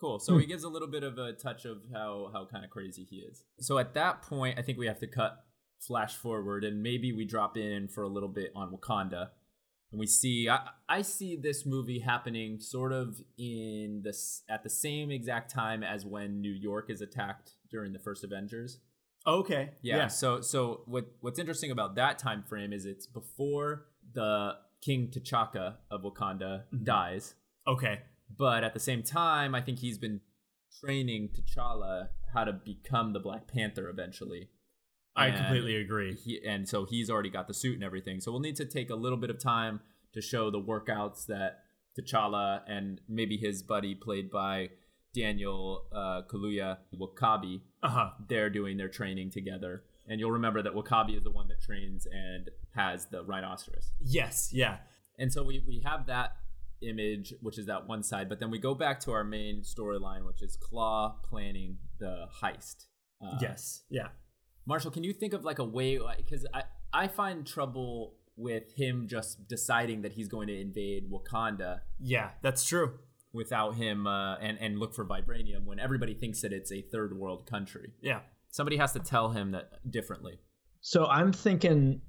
Cool. 0.00 0.18
So 0.18 0.34
hmm. 0.34 0.40
he 0.40 0.46
gives 0.46 0.64
a 0.64 0.68
little 0.68 0.88
bit 0.88 1.02
of 1.02 1.18
a 1.18 1.32
touch 1.32 1.64
of 1.64 1.78
how 1.92 2.30
how 2.32 2.46
kind 2.46 2.64
of 2.64 2.70
crazy 2.70 3.06
he 3.08 3.16
is. 3.16 3.44
So 3.60 3.78
at 3.78 3.94
that 3.94 4.22
point, 4.22 4.58
I 4.58 4.62
think 4.62 4.78
we 4.78 4.86
have 4.86 5.00
to 5.00 5.06
cut 5.06 5.44
flash 5.80 6.14
forward 6.16 6.64
and 6.64 6.82
maybe 6.82 7.12
we 7.12 7.24
drop 7.24 7.56
in 7.56 7.88
for 7.88 8.02
a 8.02 8.08
little 8.08 8.28
bit 8.28 8.50
on 8.54 8.70
Wakanda. 8.70 9.28
And 9.92 10.00
we 10.00 10.06
see 10.06 10.48
I, 10.48 10.68
I 10.88 11.02
see 11.02 11.36
this 11.36 11.64
movie 11.64 12.00
happening 12.00 12.60
sort 12.60 12.92
of 12.92 13.20
in 13.38 14.02
this 14.04 14.42
at 14.50 14.62
the 14.62 14.70
same 14.70 15.10
exact 15.10 15.50
time 15.50 15.82
as 15.82 16.04
when 16.04 16.40
New 16.40 16.52
York 16.52 16.90
is 16.90 17.00
attacked 17.00 17.52
during 17.70 17.92
the 17.92 17.98
first 17.98 18.22
Avengers. 18.24 18.78
Okay. 19.26 19.70
Yeah. 19.82 19.96
yeah. 19.96 20.06
So 20.08 20.40
so 20.40 20.82
what 20.86 21.06
what's 21.20 21.38
interesting 21.38 21.70
about 21.70 21.96
that 21.96 22.18
time 22.18 22.42
frame 22.42 22.72
is 22.72 22.86
it's 22.86 23.06
before 23.06 23.86
the 24.14 24.54
King 24.82 25.08
T'Chaka 25.08 25.76
of 25.90 26.02
Wakanda 26.02 26.64
mm-hmm. 26.72 26.84
dies. 26.84 27.34
Okay. 27.66 28.00
But 28.36 28.64
at 28.64 28.74
the 28.74 28.80
same 28.80 29.02
time, 29.02 29.54
I 29.54 29.60
think 29.60 29.80
he's 29.80 29.98
been 29.98 30.20
training 30.80 31.30
T'Challa 31.30 32.08
how 32.34 32.44
to 32.44 32.52
become 32.52 33.12
the 33.12 33.20
Black 33.20 33.46
Panther 33.46 33.88
eventually. 33.88 34.50
I 35.16 35.30
completely 35.30 35.76
agree. 35.76 36.14
He, 36.14 36.40
and 36.46 36.68
so 36.68 36.84
he's 36.84 37.08
already 37.08 37.30
got 37.30 37.48
the 37.48 37.54
suit 37.54 37.74
and 37.74 37.82
everything. 37.82 38.20
So 38.20 38.30
we'll 38.30 38.42
need 38.42 38.56
to 38.56 38.66
take 38.66 38.90
a 38.90 38.94
little 38.94 39.16
bit 39.16 39.30
of 39.30 39.38
time 39.38 39.80
to 40.12 40.20
show 40.20 40.50
the 40.50 40.60
workouts 40.60 41.24
that 41.26 41.60
T'Challa 41.98 42.60
and 42.68 43.00
maybe 43.08 43.38
his 43.38 43.62
buddy, 43.62 43.94
played 43.94 44.30
by 44.30 44.68
Daniel 45.16 45.86
uh, 45.92 46.22
Kaluuya 46.28 46.78
Wakabi. 47.00 47.62
uh-huh. 47.82 48.10
they're 48.28 48.50
doing 48.50 48.76
their 48.76 48.88
training 48.88 49.30
together. 49.30 49.84
And 50.08 50.20
you'll 50.20 50.32
remember 50.32 50.62
that 50.62 50.74
Wakabi 50.74 51.16
is 51.16 51.24
the 51.24 51.30
one 51.30 51.48
that 51.48 51.60
trains 51.60 52.06
and 52.06 52.50
has 52.74 53.06
the 53.06 53.24
rhinoceros. 53.24 53.90
Yes, 54.00 54.50
yeah. 54.52 54.76
And 55.18 55.32
so 55.32 55.42
we, 55.42 55.64
we 55.66 55.82
have 55.84 56.06
that 56.06 56.36
image, 56.82 57.34
which 57.40 57.58
is 57.58 57.66
that 57.66 57.88
one 57.88 58.02
side. 58.02 58.28
But 58.28 58.38
then 58.38 58.50
we 58.50 58.58
go 58.58 58.74
back 58.74 59.00
to 59.00 59.12
our 59.12 59.24
main 59.24 59.62
storyline, 59.62 60.24
which 60.24 60.42
is 60.42 60.56
Klaue 60.56 61.14
planning 61.24 61.78
the 61.98 62.26
heist. 62.42 62.84
Uh, 63.24 63.38
yes. 63.40 63.82
Yeah. 63.90 64.08
Marshall, 64.66 64.90
can 64.90 65.02
you 65.02 65.12
think 65.12 65.32
of 65.32 65.44
like 65.44 65.58
a 65.58 65.64
way? 65.64 65.98
Because 66.16 66.46
I 66.52 66.64
I 66.92 67.08
find 67.08 67.46
trouble 67.46 68.14
with 68.36 68.74
him 68.76 69.06
just 69.08 69.48
deciding 69.48 70.02
that 70.02 70.12
he's 70.12 70.28
going 70.28 70.48
to 70.48 70.60
invade 70.60 71.10
Wakanda. 71.10 71.80
Yeah, 71.98 72.30
that's 72.42 72.64
true. 72.64 72.98
Without 73.36 73.74
him 73.74 74.06
uh, 74.06 74.36
and 74.38 74.58
and 74.60 74.78
look 74.78 74.94
for 74.94 75.04
vibranium 75.04 75.64
when 75.64 75.78
everybody 75.78 76.14
thinks 76.14 76.40
that 76.40 76.52
it's 76.52 76.72
a 76.72 76.80
third 76.80 77.16
world 77.16 77.46
country. 77.46 77.92
Yeah. 78.00 78.20
Somebody 78.50 78.78
has 78.78 78.92
to 78.94 78.98
tell 78.98 79.28
him 79.28 79.50
that 79.52 79.90
differently. 79.90 80.38
So 80.80 81.06
I'm 81.06 81.32
thinking 81.32 82.00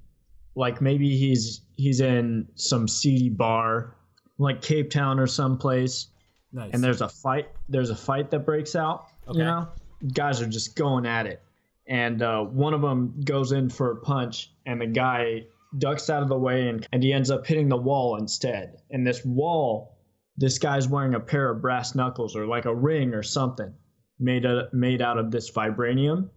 like 0.55 0.82
maybe 0.82 1.17
he's 1.17 1.61
he's 1.75 1.99
in 1.99 2.47
some 2.55 2.88
seedy 2.88 3.30
bar 3.30 3.97
like 4.38 4.61
Cape 4.61 4.89
Town 4.89 5.19
or 5.19 5.28
someplace. 5.28 6.07
Nice. 6.53 6.71
And 6.73 6.84
there's 6.84 7.01
a 7.01 7.09
fight. 7.09 7.49
There's 7.69 7.89
a 7.89 7.95
fight 7.95 8.32
that 8.32 8.45
breaks 8.45 8.75
out. 8.75 9.07
Okay. 9.28 9.39
You 9.39 9.45
know, 9.45 9.67
guys 10.13 10.41
are 10.41 10.47
just 10.47 10.75
going 10.75 11.05
at 11.05 11.28
it, 11.28 11.41
and 11.88 12.21
uh, 12.21 12.43
one 12.43 12.73
of 12.73 12.82
them 12.82 13.19
goes 13.25 13.51
in 13.51 13.69
for 13.69 13.91
a 13.91 13.95
punch, 13.97 14.51
and 14.65 14.80
the 14.80 14.88
guy 14.88 15.43
ducks 15.78 16.09
out 16.09 16.23
of 16.23 16.30
the 16.30 16.38
way, 16.38 16.69
and, 16.69 16.88
and 16.93 17.03
he 17.03 17.11
ends 17.11 17.30
up 17.30 17.45
hitting 17.45 17.67
the 17.67 17.78
wall 17.78 18.15
instead. 18.15 18.78
And 18.89 19.05
this 19.05 19.25
wall, 19.25 19.96
this 20.38 20.59
guy's 20.59 20.88
wearing 20.88 21.15
a 21.15 21.19
pair 21.19 21.49
of 21.49 21.61
brass 21.61 21.95
knuckles 21.95 22.35
or 22.35 22.45
like 22.45 22.65
a 22.65 22.75
ring 22.75 23.13
or 23.13 23.23
something 23.23 23.73
made 24.19 24.45
of, 24.45 24.71
made 24.73 25.01
out 25.01 25.17
of 25.17 25.31
this 25.31 25.51
vibranium. 25.51 26.29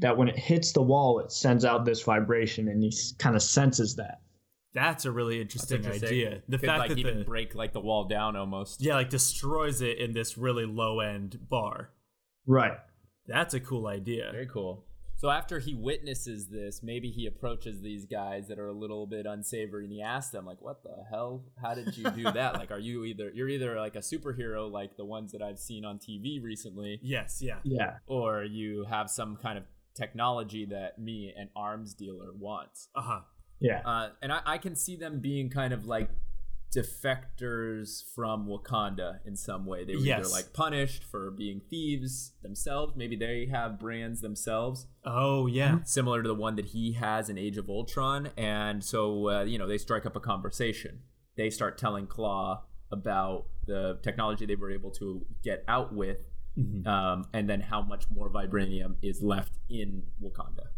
That 0.00 0.16
when 0.16 0.28
it 0.28 0.38
hits 0.38 0.72
the 0.72 0.82
wall, 0.82 1.18
it 1.18 1.32
sends 1.32 1.64
out 1.64 1.84
this 1.84 2.02
vibration, 2.02 2.68
and 2.68 2.80
he 2.80 2.92
kind 3.18 3.34
of 3.34 3.42
senses 3.42 3.96
that. 3.96 4.20
That's 4.72 5.06
a 5.06 5.10
really 5.10 5.40
interesting, 5.40 5.78
interesting. 5.78 6.08
idea. 6.08 6.42
The 6.48 6.58
Could, 6.58 6.66
fact 6.66 6.78
like, 6.78 6.88
that 6.90 6.98
even 6.98 7.18
the, 7.18 7.24
break 7.24 7.56
like 7.56 7.72
the 7.72 7.80
wall 7.80 8.04
down 8.04 8.36
almost. 8.36 8.80
Yeah, 8.80 8.94
like 8.94 9.10
destroys 9.10 9.80
it 9.82 9.98
in 9.98 10.12
this 10.12 10.38
really 10.38 10.66
low 10.66 11.00
end 11.00 11.38
bar. 11.48 11.90
Right. 12.46 12.78
That's 13.26 13.54
a 13.54 13.60
cool 13.60 13.88
idea. 13.88 14.28
Very 14.30 14.46
cool. 14.46 14.84
So 15.18 15.30
after 15.30 15.58
he 15.58 15.74
witnesses 15.74 16.46
this, 16.46 16.80
maybe 16.80 17.10
he 17.10 17.26
approaches 17.26 17.80
these 17.80 18.06
guys 18.06 18.46
that 18.46 18.58
are 18.60 18.68
a 18.68 18.72
little 18.72 19.04
bit 19.04 19.26
unsavory 19.26 19.82
and 19.82 19.92
he 19.92 20.00
asks 20.00 20.30
them 20.30 20.46
like, 20.46 20.62
"What 20.62 20.84
the 20.84 20.94
hell? 21.10 21.42
How 21.60 21.74
did 21.74 21.96
you 21.96 22.08
do 22.10 22.22
that? 22.22 22.54
like 22.54 22.70
are 22.70 22.78
you 22.78 23.04
either 23.04 23.32
you're 23.34 23.48
either 23.48 23.76
like 23.76 23.96
a 23.96 24.00
superhero 24.00 24.70
like 24.70 24.96
the 24.96 25.04
ones 25.04 25.32
that 25.32 25.42
I've 25.42 25.58
seen 25.58 25.84
on 25.84 25.98
TV 25.98 26.40
recently?" 26.40 27.00
Yes, 27.02 27.42
yeah. 27.42 27.58
Yeah. 27.64 27.96
Or 28.06 28.44
you 28.44 28.84
have 28.88 29.10
some 29.10 29.36
kind 29.36 29.58
of 29.58 29.64
technology 29.96 30.66
that 30.66 31.00
me 31.00 31.34
an 31.36 31.50
arms 31.56 31.94
dealer 31.94 32.32
wants. 32.38 32.88
Uh-huh. 32.94 33.22
Yeah. 33.58 33.82
Uh, 33.84 34.10
and 34.22 34.32
I, 34.32 34.40
I 34.46 34.58
can 34.58 34.76
see 34.76 34.94
them 34.94 35.18
being 35.18 35.50
kind 35.50 35.72
of 35.72 35.84
like 35.84 36.10
defectors 36.74 38.02
from 38.14 38.46
Wakanda 38.46 39.18
in 39.24 39.36
some 39.36 39.64
way. 39.66 39.84
They 39.84 39.96
were 39.96 40.02
Yes. 40.02 40.20
either 40.20 40.28
like 40.28 40.52
punished 40.52 41.04
for 41.04 41.30
being 41.30 41.60
thieves 41.70 42.32
themselves. 42.42 42.94
Maybe 42.96 43.16
they 43.16 43.46
have 43.46 43.78
brands 43.78 44.20
themselves, 44.20 44.86
Oh 45.04 45.46
yeah. 45.46 45.82
similar 45.84 46.22
to 46.22 46.28
the 46.28 46.34
one 46.34 46.56
that 46.56 46.66
he 46.66 46.92
has 46.92 47.28
in 47.28 47.38
Age 47.38 47.56
of 47.56 47.68
Ultron. 47.68 48.28
And 48.36 48.82
so, 48.84 49.28
uh, 49.30 49.42
you 49.44 49.58
know, 49.58 49.66
they 49.66 49.78
strike 49.78 50.06
up 50.06 50.16
a 50.16 50.20
conversation. 50.20 51.00
They 51.36 51.50
start 51.50 51.78
telling 51.78 52.06
Klaue 52.06 52.60
about 52.90 53.46
the 53.66 53.98
technology 54.02 54.46
they 54.46 54.56
were 54.56 54.70
able 54.70 54.90
to 54.92 55.24
get 55.42 55.64
out 55.68 55.94
with, 55.94 56.18
um, 56.86 57.24
and 57.32 57.48
then 57.48 57.60
how 57.60 57.82
much 57.82 58.10
more 58.10 58.30
vibranium 58.30 58.96
is 59.02 59.22
left 59.22 59.52
in 59.68 60.02
Wakanda. 60.22 60.68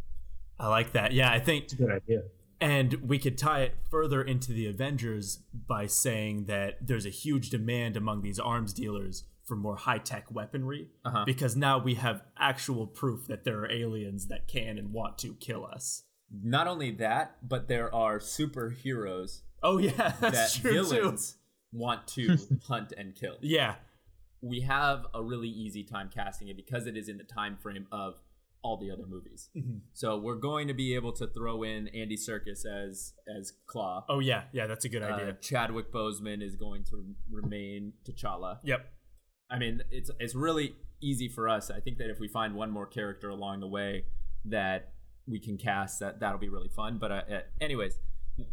I 0.59 0.69
like 0.69 0.93
that. 0.93 1.13
Yeah, 1.13 1.31
I 1.33 1.39
think 1.39 1.65
it's 1.65 1.73
a 1.73 1.77
Good 1.77 1.91
idea. 1.91 2.23
And 2.61 2.95
we 3.09 3.19
could 3.19 3.39
tie 3.39 3.63
it 3.63 3.75
further 3.91 4.23
into 4.23 4.53
the 4.53 4.67
Avengers 4.67 5.41
by 5.67 5.87
saying 5.87 6.45
that 6.45 6.87
there's 6.87 7.07
a 7.07 7.11
huge 7.11 7.49
demand 7.51 7.97
among 7.97 8.21
these 8.23 8.39
arms 8.39 8.73
dealers 8.75 9.25
for 9.47 9.57
more 9.57 9.77
high 9.77 9.99
tech 9.99 10.31
weaponry 10.31 10.89
Uh-huh. 11.05 11.25
because 11.25 11.57
now 11.57 11.79
we 11.79 11.95
have 11.95 12.23
actual 12.39 12.87
proof 12.87 13.27
that 13.29 13.45
there 13.45 13.61
are 13.61 13.71
aliens 13.71 14.27
that 14.29 14.47
can 14.47 14.79
and 14.79 14.93
want 14.93 15.17
to 15.19 15.35
kill 15.41 15.65
us. 15.65 16.05
Not 16.31 16.67
only 16.69 16.91
that, 16.93 17.37
but 17.49 17.67
there 17.67 17.93
are 17.95 18.19
superheroes 18.19 19.41
Oh, 19.63 19.79
yeah, 19.79 19.91
that 20.21 20.21
that's 20.21 20.57
true 20.59 20.73
too. 20.73 20.83
villains 20.85 21.37
want 21.73 22.07
to 22.09 22.37
hunt 22.69 22.93
and 22.97 23.15
kill. 23.15 23.37
Yeah, 23.41 23.77
We 24.41 24.61
have 24.61 25.07
a 25.15 25.23
really 25.23 25.49
easy 25.49 25.83
time 25.85 26.11
casting 26.15 26.49
it 26.49 26.57
because 26.57 26.87
it 26.87 26.97
is 26.97 27.09
in 27.09 27.19
the 27.19 27.25
time 27.25 27.57
frame 27.57 27.87
of 27.93 28.15
all 28.63 28.77
the 28.77 28.91
other 28.91 29.07
movies. 29.07 29.49
Mm-hmm. 29.57 29.79
So 29.93 30.19
we're 30.19 30.35
going 30.37 30.69
to 30.69 30.75
be 30.75 30.95
able 30.95 31.13
to 31.15 31.27
throw 31.27 31.63
in 31.63 31.89
Andy 31.89 32.17
Serkis 32.17 32.67
as 32.67 33.15
as 33.39 33.53
Klaue. 33.69 34.05
Oh, 34.09 34.21
yeah, 34.21 34.45
yeah, 34.53 34.67
that's 34.67 34.85
a 34.85 34.89
good 34.89 35.03
Uh, 35.03 35.07
idea. 35.07 35.37
Chadwick 35.41 35.93
Boseman 35.93 36.43
is 36.43 36.57
going 36.57 36.85
to 36.91 37.15
remain 37.31 37.95
T'Challa. 38.05 38.59
Yep. 38.65 38.87
I 39.51 39.59
mean, 39.59 39.83
it's 39.91 40.11
it's 40.21 40.35
really 40.35 40.75
easy 41.01 41.29
for 41.29 41.49
us. 41.49 41.71
I 41.71 41.81
think 41.81 41.99
that 41.99 42.11
if 42.11 42.21
we 42.21 42.29
find 42.29 42.55
one 42.55 42.71
more 42.71 42.87
character 42.87 43.31
along 43.31 43.61
the 43.61 43.67
way 43.67 44.05
that 44.45 44.93
we 45.27 45.41
can 45.41 45.57
cast, 45.57 46.01
that 46.01 46.21
that'll 46.21 46.39
be 46.39 46.49
really 46.49 46.69
fun. 46.69 46.99
But 46.99 47.11
uh, 47.11 47.23
uh, 47.31 47.41
anyways, 47.61 47.99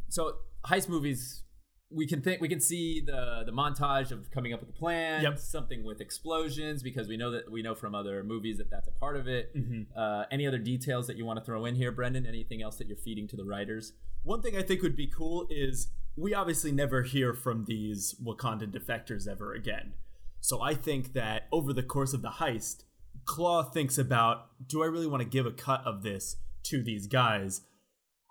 so 0.10 0.38
heist 0.66 0.90
movies, 0.90 1.44
we 1.90 2.06
can 2.06 2.22
think 2.22 2.42
we 2.42 2.50
can 2.50 2.60
see 2.60 3.00
the 3.02 3.44
the 3.46 3.52
montage 3.52 4.12
of 4.12 4.30
coming 4.32 4.54
up 4.54 4.60
with 4.60 4.70
a 4.70 4.74
plan, 4.74 5.24
Yep. 5.24 5.40
something 5.40 5.84
with 5.84 6.02
explosions 6.02 6.84
because 6.84 7.08
we 7.08 7.16
know 7.18 7.32
that 7.32 7.50
we 7.52 7.62
know 7.62 7.76
from 7.76 7.96
other 7.96 8.24
movies 8.24 8.58
that 8.58 8.70
that's 8.70 8.88
a 8.88 8.92
part 8.92 9.16
of 9.16 9.28
it. 9.28 9.52
Uh, 9.96 10.26
any 10.32 10.46
other 10.46 10.58
details 10.58 11.08
that 11.08 11.16
you 11.18 11.26
want 11.26 11.40
to 11.40 11.46
throw 11.46 11.66
in 11.66 11.76
here, 11.76 11.92
Brendan? 11.92 12.26
Anything 12.26 12.62
else 12.62 12.76
that 12.78 12.88
you're 12.88 12.98
feeding 12.98 13.28
to 13.30 13.36
the 13.38 13.46
writers? 13.46 13.94
One 14.24 14.42
thing 14.42 14.58
I 14.58 14.62
think 14.64 14.82
would 14.82 14.98
be 14.98 15.08
cool 15.08 15.48
is 15.50 15.90
we 16.18 16.34
obviously 16.34 16.72
never 16.72 17.04
hear 17.04 17.34
from 17.34 17.66
these 17.66 18.16
Wakandan 18.22 18.72
defectors 18.72 19.28
ever 19.28 19.54
again. 19.54 19.94
So 20.42 20.62
I 20.62 20.74
think 20.74 21.14
that 21.14 21.48
over 21.52 21.72
the 21.74 21.84
course 21.84 22.14
of 22.14 22.22
the 22.22 22.32
heist, 22.32 22.84
Klaue 23.26 23.72
thinks 23.74 23.98
about 23.98 24.48
do 24.68 24.84
I 24.84 24.88
really 24.88 25.08
want 25.08 25.22
to 25.24 25.30
give 25.30 25.46
a 25.46 25.52
cut 25.52 25.82
of 25.86 26.04
this 26.04 26.36
to 26.64 26.84
these 26.84 27.08
guys? 27.08 27.62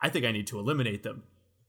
I 0.03 0.11
think 0.11 0.27
I 0.27 0.33
need 0.33 0.47
to 0.49 0.59
eliminate 0.59 1.03
them. 1.05 1.23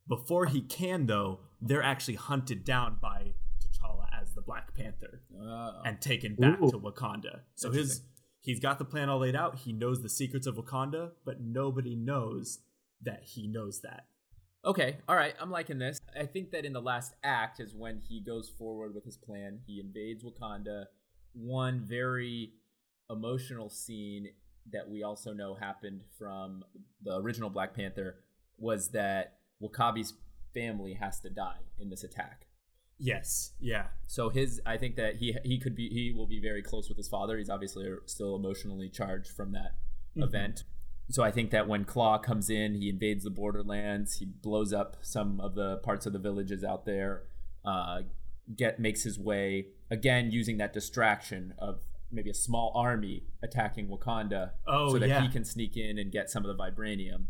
Before 0.07 0.45
he 0.45 0.61
can, 0.61 1.05
though, 1.05 1.39
they're 1.61 1.83
actually 1.83 2.15
hunted 2.15 2.63
down 2.63 2.97
by 3.01 3.33
T'Challa 3.59 4.07
as 4.21 4.33
the 4.33 4.41
Black 4.41 4.73
Panther 4.73 5.21
Uh, 5.37 5.81
and 5.85 5.99
taken 5.99 6.35
back 6.35 6.61
Ooh. 6.61 6.71
to 6.71 6.79
Wakanda. 6.79 7.41
So 7.55 7.71
his 7.71 8.01
he's 8.41 8.59
got 8.59 8.79
the 8.79 8.85
plan 8.85 9.09
all 9.09 9.19
laid 9.19 9.35
out. 9.35 9.57
He 9.59 9.73
knows 9.73 10.01
the 10.01 10.09
secrets 10.09 10.47
of 10.47 10.55
Wakanda, 10.55 11.11
but 11.25 11.41
nobody 11.41 11.95
knows 11.95 12.59
that 13.01 13.23
he 13.23 13.47
knows 13.47 13.81
that. 13.81 14.05
Okay, 14.65 14.97
all 15.07 15.15
right, 15.15 15.33
I'm 15.39 15.51
liking 15.51 15.77
this. 15.77 15.99
I 16.19 16.25
think 16.25 16.51
that 16.51 16.65
in 16.65 16.73
the 16.73 16.81
last 16.81 17.13
act 17.23 17.59
is 17.59 17.73
when 17.75 18.01
he 18.07 18.21
goes 18.21 18.49
forward 18.49 18.93
with 18.93 19.05
his 19.05 19.17
plan. 19.17 19.59
He 19.65 19.79
invades 19.79 20.23
Wakanda. 20.23 20.85
One 21.33 21.85
very 21.85 22.53
emotional 23.09 23.69
scene 23.69 24.29
that 24.71 24.89
we 24.89 25.03
also 25.03 25.31
know 25.31 25.53
happened 25.53 26.01
from 26.17 26.63
the 27.01 27.15
original 27.17 27.49
Black 27.49 27.73
Panther 27.75 28.17
was 28.57 28.89
that 28.89 29.37
Wakabi's 29.61 30.13
family 30.53 30.93
has 30.95 31.19
to 31.21 31.29
die 31.29 31.59
in 31.79 31.89
this 31.89 32.03
attack. 32.03 32.45
Yes. 32.99 33.51
Yeah. 33.59 33.85
So 34.07 34.29
his, 34.29 34.59
I 34.65 34.77
think 34.77 34.95
that 34.95 35.17
he 35.17 35.35
he 35.43 35.59
could 35.59 35.75
be 35.75 35.87
he 35.89 36.11
will 36.11 36.25
be 36.27 36.39
very 36.41 36.63
close 36.63 36.89
with 36.89 36.97
his 36.97 37.07
father. 37.07 37.37
He's 37.37 37.49
obviously 37.49 37.85
still 38.05 38.35
emotionally 38.35 38.89
charged 38.89 39.29
from 39.31 39.51
that 39.51 39.75
event. 40.15 40.63
So 41.09 41.23
I 41.23 41.29
think 41.31 41.51
that 41.51 41.67
when 41.67 41.85
Klaue 41.85 42.21
comes 42.21 42.49
in, 42.49 42.73
he 42.73 42.89
invades 42.89 43.23
the 43.23 43.29
borderlands. 43.29 44.17
He 44.17 44.25
blows 44.25 44.73
up 44.73 44.97
some 45.01 45.39
of 45.39 45.53
the 45.55 45.77
parts 45.77 46.05
of 46.07 46.13
the 46.13 46.19
villages 46.19 46.63
out 46.63 46.85
there. 46.85 47.23
Uh, 47.63 47.99
get 48.55 48.79
makes 48.79 49.03
his 49.03 49.19
way 49.19 49.67
again 49.91 50.31
using 50.31 50.57
that 50.57 50.73
distraction 50.73 51.53
of 51.59 51.81
maybe 52.11 52.29
a 52.29 52.33
small 52.33 52.71
army 52.75 53.23
attacking 53.43 53.89
Wakanda, 53.89 54.51
Oh, 54.65 54.89
so 54.93 54.99
that 54.99 55.07
yeah. 55.09 55.21
he 55.21 55.27
can 55.29 55.43
sneak 55.45 55.77
in 55.77 55.97
and 55.99 56.11
get 56.11 56.29
some 56.29 56.43
of 56.45 56.55
the 56.57 56.61
vibranium. 56.63 57.25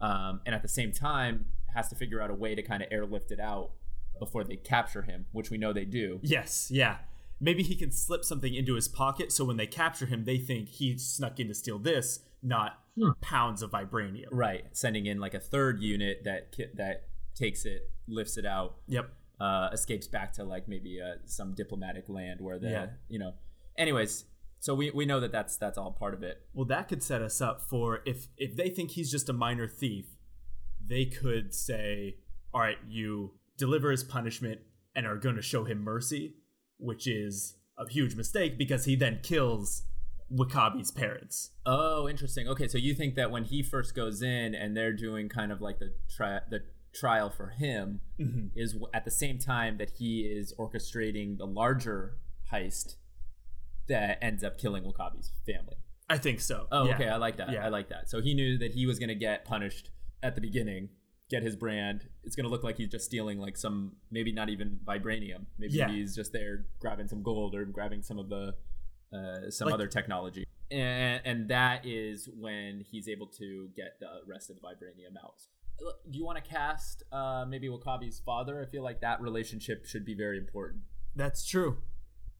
Um, 0.00 0.40
and 0.46 0.54
at 0.54 0.62
the 0.62 0.68
same 0.68 0.92
time, 0.92 1.46
has 1.74 1.88
to 1.88 1.94
figure 1.94 2.20
out 2.22 2.30
a 2.30 2.34
way 2.34 2.54
to 2.54 2.62
kind 2.62 2.82
of 2.82 2.88
airlift 2.90 3.30
it 3.30 3.40
out 3.40 3.72
before 4.18 4.44
they 4.44 4.56
capture 4.56 5.02
him, 5.02 5.26
which 5.32 5.50
we 5.50 5.58
know 5.58 5.72
they 5.72 5.84
do. 5.84 6.20
Yes. 6.22 6.70
Yeah. 6.70 6.96
Maybe 7.38 7.62
he 7.62 7.74
can 7.76 7.90
slip 7.92 8.24
something 8.24 8.54
into 8.54 8.74
his 8.74 8.88
pocket 8.88 9.30
so 9.30 9.44
when 9.44 9.58
they 9.58 9.66
capture 9.66 10.06
him, 10.06 10.24
they 10.24 10.38
think 10.38 10.68
he 10.70 10.96
snuck 10.96 11.38
in 11.38 11.48
to 11.48 11.54
steal 11.54 11.78
this, 11.78 12.20
not 12.42 12.78
pounds 13.20 13.60
of 13.60 13.72
vibranium. 13.72 14.24
Right, 14.32 14.64
sending 14.72 15.04
in 15.04 15.20
like 15.20 15.34
a 15.34 15.40
third 15.40 15.82
unit 15.82 16.22
that 16.24 16.52
ki- 16.52 16.70
that 16.76 17.08
takes 17.34 17.66
it, 17.66 17.90
lifts 18.08 18.38
it 18.38 18.46
out, 18.46 18.76
Yep. 18.88 19.10
uh, 19.38 19.68
escapes 19.70 20.06
back 20.06 20.32
to 20.34 20.44
like 20.44 20.66
maybe 20.66 20.98
uh, 21.02 21.16
some 21.26 21.52
diplomatic 21.52 22.08
land 22.08 22.40
where 22.40 22.58
the 22.58 22.70
Yeah. 22.70 22.86
you 23.08 23.18
know. 23.18 23.34
Anyways, 23.76 24.24
so 24.60 24.74
we, 24.74 24.90
we 24.90 25.06
know 25.06 25.20
that 25.20 25.32
that's 25.32 25.56
that's 25.56 25.78
all 25.78 25.92
part 25.92 26.14
of 26.14 26.22
it. 26.22 26.42
Well, 26.52 26.66
that 26.66 26.88
could 26.88 27.02
set 27.02 27.22
us 27.22 27.40
up 27.40 27.60
for 27.60 28.00
if 28.04 28.28
if 28.36 28.56
they 28.56 28.68
think 28.68 28.92
he's 28.92 29.10
just 29.10 29.28
a 29.28 29.32
minor 29.32 29.68
thief, 29.68 30.06
they 30.84 31.04
could 31.04 31.54
say, 31.54 32.16
"All 32.52 32.60
right, 32.60 32.78
you 32.88 33.34
deliver 33.56 33.90
his 33.90 34.04
punishment 34.04 34.60
and 34.94 35.06
are 35.06 35.16
going 35.16 35.36
to 35.36 35.42
show 35.42 35.64
him 35.64 35.82
mercy," 35.82 36.36
which 36.78 37.06
is 37.06 37.56
a 37.78 37.88
huge 37.88 38.14
mistake 38.14 38.58
because 38.58 38.86
he 38.86 38.96
then 38.96 39.20
kills 39.22 39.82
Wakabi's 40.32 40.90
parents. 40.90 41.50
Oh, 41.64 42.08
interesting. 42.08 42.48
Okay, 42.48 42.68
so 42.68 42.78
you 42.78 42.94
think 42.94 43.14
that 43.14 43.30
when 43.30 43.44
he 43.44 43.62
first 43.62 43.94
goes 43.94 44.22
in 44.22 44.54
and 44.54 44.76
they're 44.76 44.92
doing 44.92 45.28
kind 45.28 45.52
of 45.52 45.60
like 45.60 45.78
the 45.78 45.92
tri- 46.14 46.40
the 46.50 46.62
trial 46.94 47.30
for 47.30 47.48
him 47.50 48.00
mm-hmm. 48.18 48.46
is 48.56 48.76
at 48.94 49.04
the 49.04 49.10
same 49.10 49.38
time 49.38 49.76
that 49.78 49.90
he 49.98 50.20
is 50.22 50.54
orchestrating 50.58 51.36
the 51.36 51.46
larger 51.46 52.16
heist 52.50 52.96
that 53.88 54.18
ends 54.22 54.42
up 54.44 54.58
killing 54.58 54.84
Wakabi's 54.84 55.32
family. 55.46 55.76
I 56.08 56.18
think 56.18 56.40
so. 56.40 56.66
Oh, 56.70 56.84
Yeah. 56.86 56.94
okay. 56.94 57.08
I 57.08 57.16
like 57.16 57.36
that. 57.38 57.50
Yeah. 57.50 57.64
I 57.64 57.68
like 57.68 57.88
that. 57.88 58.08
So 58.08 58.20
he 58.20 58.34
knew 58.34 58.58
that 58.58 58.72
he 58.72 58.86
was 58.86 58.98
going 58.98 59.08
to 59.08 59.14
get 59.16 59.44
punished 59.44 59.90
at 60.22 60.34
the 60.34 60.40
beginning, 60.40 60.88
get 61.30 61.42
his 61.42 61.56
brand. 61.56 62.08
It's 62.24 62.36
going 62.36 62.44
to 62.44 62.50
look 62.50 62.62
like 62.62 62.76
he's 62.76 62.88
just 62.88 63.04
stealing 63.04 63.38
like 63.38 63.56
some, 63.56 63.92
maybe 64.10 64.32
not 64.32 64.48
even 64.48 64.78
vibranium. 64.84 65.46
Maybe 65.58 65.74
Yeah. 65.74 65.88
he's 65.90 66.14
just 66.14 66.32
there 66.32 66.66
grabbing 66.78 67.08
some 67.08 67.22
gold 67.22 67.54
or 67.54 67.64
grabbing 67.64 68.02
some 68.02 68.18
of 68.18 68.28
the 68.28 68.54
uh, 69.12 69.50
some 69.50 69.66
Like- 69.66 69.74
other 69.74 69.86
technology. 69.86 70.44
And 70.70 71.22
and 71.24 71.48
that 71.48 71.86
is 71.86 72.28
when 72.36 72.80
he's 72.90 73.08
able 73.08 73.28
to 73.38 73.68
get 73.76 74.00
the 74.00 74.08
rest 74.26 74.50
of 74.50 74.56
the 74.56 74.62
vibranium 74.62 75.16
out. 75.24 75.40
Do 76.10 76.18
you 76.18 76.24
want 76.24 76.42
to 76.42 76.50
cast 76.50 77.04
uh, 77.12 77.44
maybe 77.48 77.68
Wakabi's 77.68 78.18
father? 78.18 78.60
I 78.60 78.66
feel 78.66 78.82
like 78.82 79.00
that 79.02 79.20
relationship 79.20 79.86
should 79.86 80.04
be 80.04 80.14
very 80.14 80.38
important. 80.38 80.82
That's 81.14 81.46
true. 81.46 81.78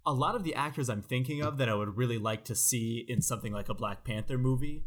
A 0.06 0.12
lot 0.12 0.34
of 0.36 0.44
the 0.44 0.54
actors 0.54 0.88
I'm 0.88 1.02
thinking 1.02 1.42
of 1.42 1.58
that 1.58 1.68
I 1.68 1.74
would 1.74 1.96
really 1.96 2.18
like 2.18 2.44
to 2.44 2.54
see 2.54 3.04
in 3.08 3.20
something 3.20 3.52
like 3.52 3.68
a 3.68 3.74
Black 3.74 4.04
Panther 4.04 4.38
movie 4.38 4.84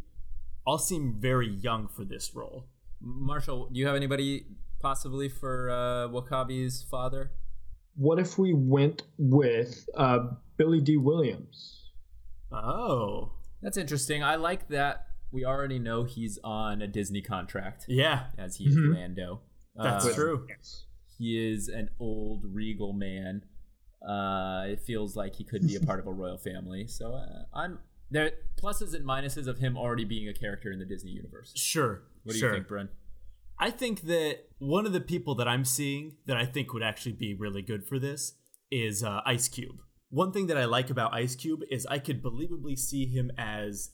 all 0.66 0.78
seem 0.78 1.16
very 1.20 1.50
young 1.50 1.88
for 1.88 2.06
this 2.06 2.34
role. 2.34 2.68
Marshall, 3.02 3.70
do 3.72 3.80
you 3.80 3.88
have 3.88 3.96
anybody 3.96 4.46
possibly 4.80 5.28
for 5.28 5.70
uh, 5.70 6.08
Wakabi's 6.08 6.84
father? 6.90 7.32
What 7.96 8.18
if 8.20 8.38
we 8.38 8.54
went 8.54 9.04
with 9.18 9.90
uh, 9.96 10.20
Billy 10.58 10.80
Dee 10.80 10.96
Williams? 10.98 11.90
Oh. 12.52 13.32
That's 13.62 13.78
interesting. 13.78 14.24
I 14.24 14.36
like 14.36 14.70
that 14.70 15.08
we 15.32 15.44
already 15.44 15.80
know 15.80 16.06
he's 16.06 16.40
on 16.46 16.82
a 16.82 16.88
Disney 16.88 17.22
contract 17.22 17.86
Yeah, 17.90 18.28
as 18.38 18.56
he's 18.56 18.76
is 18.76 18.78
Mhm. 18.78 18.96
Lando. 18.96 19.42
that's 19.76 20.06
Uh, 20.06 20.14
true. 20.14 20.48
He 21.18 21.52
is 21.52 21.68
an 21.68 21.90
old 22.00 22.46
regal 22.46 22.94
man. 22.94 23.44
Uh, 24.08 24.64
it 24.68 24.82
feels 24.82 25.16
like 25.16 25.36
he 25.36 25.43
could 25.43 25.68
be 25.68 25.76
a 25.76 25.80
part 25.86 26.00
of 26.00 26.08
a 26.08 26.12
royal 26.12 26.38
family. 26.38 26.88
So 26.88 27.14
uh, 27.14 27.43
I'm 27.54 27.80
there. 28.10 28.32
Pluses 28.62 28.93
and 28.93 29.06
minuses 29.06 29.47
of 29.47 29.60
him 29.60 29.78
already 29.78 30.06
being 30.06 30.28
a 30.28 30.34
character 30.34 30.72
in 30.72 30.80
the 30.80 30.86
Disney 30.86 31.12
universe. 31.12 31.54
Sure. 31.56 32.04
What 32.24 32.34
do 32.34 32.39
sure. 32.39 32.50
you 32.50 32.56
think, 32.56 32.68
Bren? 32.68 32.89
I 33.58 33.72
think 33.72 34.02
that 34.04 34.39
one 34.60 34.86
of 34.86 34.93
the 34.93 35.02
people 35.02 35.36
that 35.36 35.47
I'm 35.47 35.66
seeing 35.66 36.16
that 36.26 36.38
I 36.38 36.45
think 36.45 36.74
would 36.74 36.84
actually 36.84 37.12
be 37.14 37.34
really 37.34 37.62
good 37.62 37.86
for 37.86 38.00
this 38.00 38.34
is 38.72 39.04
uh, 39.04 39.22
Ice 39.26 39.47
Cube. 39.50 39.82
One 40.10 40.32
thing 40.32 40.47
that 40.47 40.58
I 40.58 40.66
like 40.66 40.89
about 40.89 41.14
Ice 41.14 41.36
Cube 41.36 41.62
is 41.70 41.86
I 41.86 42.00
could 42.00 42.24
believably 42.24 42.80
see 42.80 43.06
him 43.06 43.32
as 43.38 43.91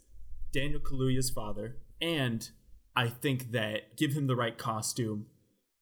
Daniel 0.54 0.80
Kaluuya's 0.80 1.30
father, 1.30 1.78
and 2.00 2.48
I 2.96 3.08
think 3.08 3.52
that 3.52 3.98
give 3.98 4.14
him 4.14 4.28
the 4.28 4.36
right 4.36 4.58
costume 4.58 5.26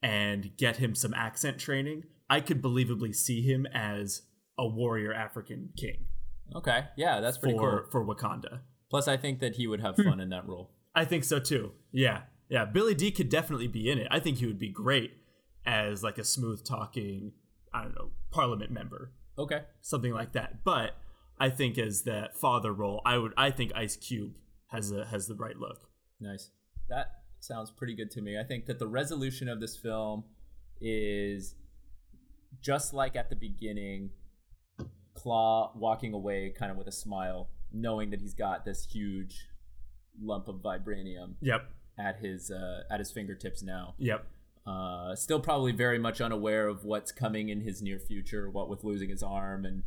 and 0.02 0.56
get 0.58 0.78
him 0.78 0.96
some 0.96 1.14
accent 1.14 1.60
training, 1.60 2.06
I 2.34 2.42
could 2.42 2.64
believably 2.64 3.16
see 3.16 3.44
him 3.44 3.68
as 3.68 4.24
a 4.58 4.68
warrior 4.68 5.14
African 5.14 5.70
king. 5.78 6.06
Okay, 6.56 6.86
yeah, 6.98 7.20
that's 7.20 7.38
pretty 7.38 7.56
for, 7.56 7.82
cool. 7.92 8.06
for 8.06 8.16
Wakanda. 8.16 8.62
Plus, 8.90 9.08
I 9.08 9.18
think 9.18 9.40
that 9.42 9.56
he 9.58 9.68
would 9.68 9.82
have 9.82 9.96
hmm. 9.98 10.10
fun 10.10 10.20
in 10.20 10.30
that 10.30 10.48
role. 10.48 10.72
I 10.96 11.06
think 11.06 11.26
so 11.26 11.38
too. 11.40 11.74
Yeah, 11.92 12.22
yeah. 12.50 12.66
Billy 12.66 12.96
Dee 12.96 13.12
could 13.12 13.30
definitely 13.30 13.68
be 13.68 13.88
in 13.88 14.00
it. 14.00 14.08
I 14.10 14.20
think 14.20 14.40
he 14.40 14.48
would 14.48 14.58
be 14.58 14.70
great 14.70 15.12
as 15.64 16.02
like 16.02 16.18
a 16.18 16.24
smooth 16.24 16.66
talking, 16.66 17.34
I 17.72 17.84
don't 17.84 17.94
know, 17.94 18.10
Parliament 18.32 18.72
member. 18.72 19.12
Okay, 19.38 19.62
something 19.82 20.12
like 20.12 20.34
that. 20.34 20.64
But 20.64 20.96
I 21.40 21.52
think 21.52 21.78
as 21.78 22.02
that 22.04 22.36
father 22.36 22.74
role, 22.74 23.04
I 23.06 23.20
would. 23.20 23.34
I 23.38 23.52
think 23.52 23.74
Ice 23.76 23.96
Cube 23.96 24.34
has 24.72 24.92
a 24.92 25.06
has 25.06 25.28
the 25.28 25.36
right 25.36 25.56
look. 25.56 25.88
Nice. 26.20 26.50
That 26.90 27.12
sounds 27.42 27.70
pretty 27.70 27.94
good 27.94 28.10
to 28.12 28.24
me. 28.24 28.40
I 28.40 28.44
think 28.44 28.66
that 28.66 28.80
the 28.80 28.88
resolution 28.88 29.48
of 29.48 29.60
this 29.60 29.78
film 29.78 30.24
is 30.82 31.54
just 32.62 32.94
like 32.94 33.16
at 33.16 33.30
the 33.30 33.36
beginning 33.36 34.12
Klaue 35.16 35.76
walking 35.76 36.14
away 36.14 36.54
kind 36.58 36.72
of 36.72 36.78
with 36.78 36.88
a 36.88 36.92
smile, 36.92 37.50
knowing 37.72 38.10
that 38.12 38.22
he's 38.22 38.34
got 38.34 38.66
this 38.66 38.86
huge 38.86 39.48
lump 40.22 40.48
of 40.48 40.56
vibranium. 40.56 41.36
Yep. 41.42 41.70
At 41.98 42.18
his 42.18 42.50
uh, 42.50 42.84
at 42.90 43.00
his 43.00 43.12
fingertips 43.12 43.62
now. 43.62 43.94
Yep. 44.00 44.26
Uh, 44.66 45.16
still 45.16 45.40
probably 45.40 45.72
very 45.72 46.00
much 46.00 46.22
unaware 46.22 46.68
of 46.68 46.86
what's 46.86 47.12
coming 47.12 47.50
in 47.50 47.62
his 47.62 47.82
near 47.82 48.00
future. 48.00 48.50
What 48.50 48.70
with 48.70 48.84
losing 48.84 49.10
his 49.10 49.22
arm 49.22 49.66
and 49.66 49.84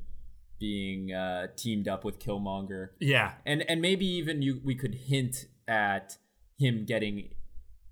being 0.58 1.12
uh, 1.12 1.48
teamed 1.56 1.88
up 1.88 2.04
with 2.04 2.18
Killmonger. 2.18 2.90
Yeah. 3.00 3.32
And 3.44 3.68
and 3.68 3.80
maybe 3.80 4.06
even 4.06 4.42
you 4.42 4.60
we 4.64 4.74
could 4.74 4.94
hint 4.94 5.46
at 5.66 6.18
him 6.58 6.84
getting 6.84 7.30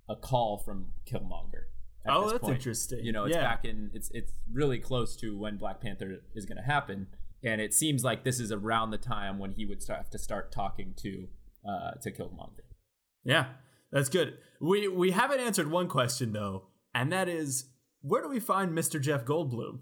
a 0.09 0.15
call 0.15 0.59
from 0.59 0.93
Killmonger. 1.11 1.65
Oh, 2.07 2.29
that's 2.29 2.41
point. 2.41 2.57
interesting. 2.57 3.05
You 3.05 3.13
know, 3.13 3.25
it's 3.25 3.35
yeah. 3.35 3.43
back 3.43 3.65
in 3.65 3.91
it's 3.95 4.11
it's 4.13 4.33
really 4.53 4.79
close 4.79 5.17
to 5.17 5.39
when 5.39 5.57
Black 5.57 5.81
Panther 5.81 6.19
is 6.35 6.45
going 6.45 6.59
to 6.59 6.63
happen, 6.63 7.07
and 7.43 7.61
it 7.61 7.73
seems 7.73 8.05
like 8.05 8.25
this 8.25 8.41
is 8.41 8.53
around 8.53 8.91
the 8.91 8.99
time 8.99 9.39
when 9.39 9.53
he 9.53 9.65
would 9.65 9.83
start, 9.83 9.99
have 9.99 10.11
to 10.11 10.19
start 10.19 10.53
talking 10.53 10.95
to 10.99 11.29
uh, 11.67 11.93
to 12.03 12.11
Killmonger. 12.11 12.65
Yeah, 13.25 13.47
that's 13.91 14.09
good. 14.09 14.35
We 14.61 14.89
we 14.89 15.13
haven't 15.13 15.41
answered 15.41 15.71
one 15.71 15.89
question 15.89 16.33
though, 16.33 16.65
and 16.95 17.11
that 17.13 17.29
is 17.29 17.71
where 18.03 18.23
do 18.23 18.29
we 18.29 18.41
find 18.41 18.73
Mr. 18.73 19.01
Jeff 19.01 19.25
Goldblum? 19.25 19.79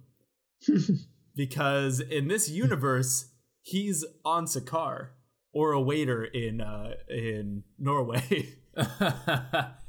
because 1.35 1.99
in 1.99 2.29
this 2.29 2.49
universe, 2.49 3.31
he's 3.63 4.05
on 4.25 4.47
Sakaar 4.47 5.09
or 5.53 5.73
a 5.73 5.81
waiter 5.81 6.25
in 6.25 6.61
uh, 6.61 6.95
in 7.09 7.65
Norway. 7.79 8.55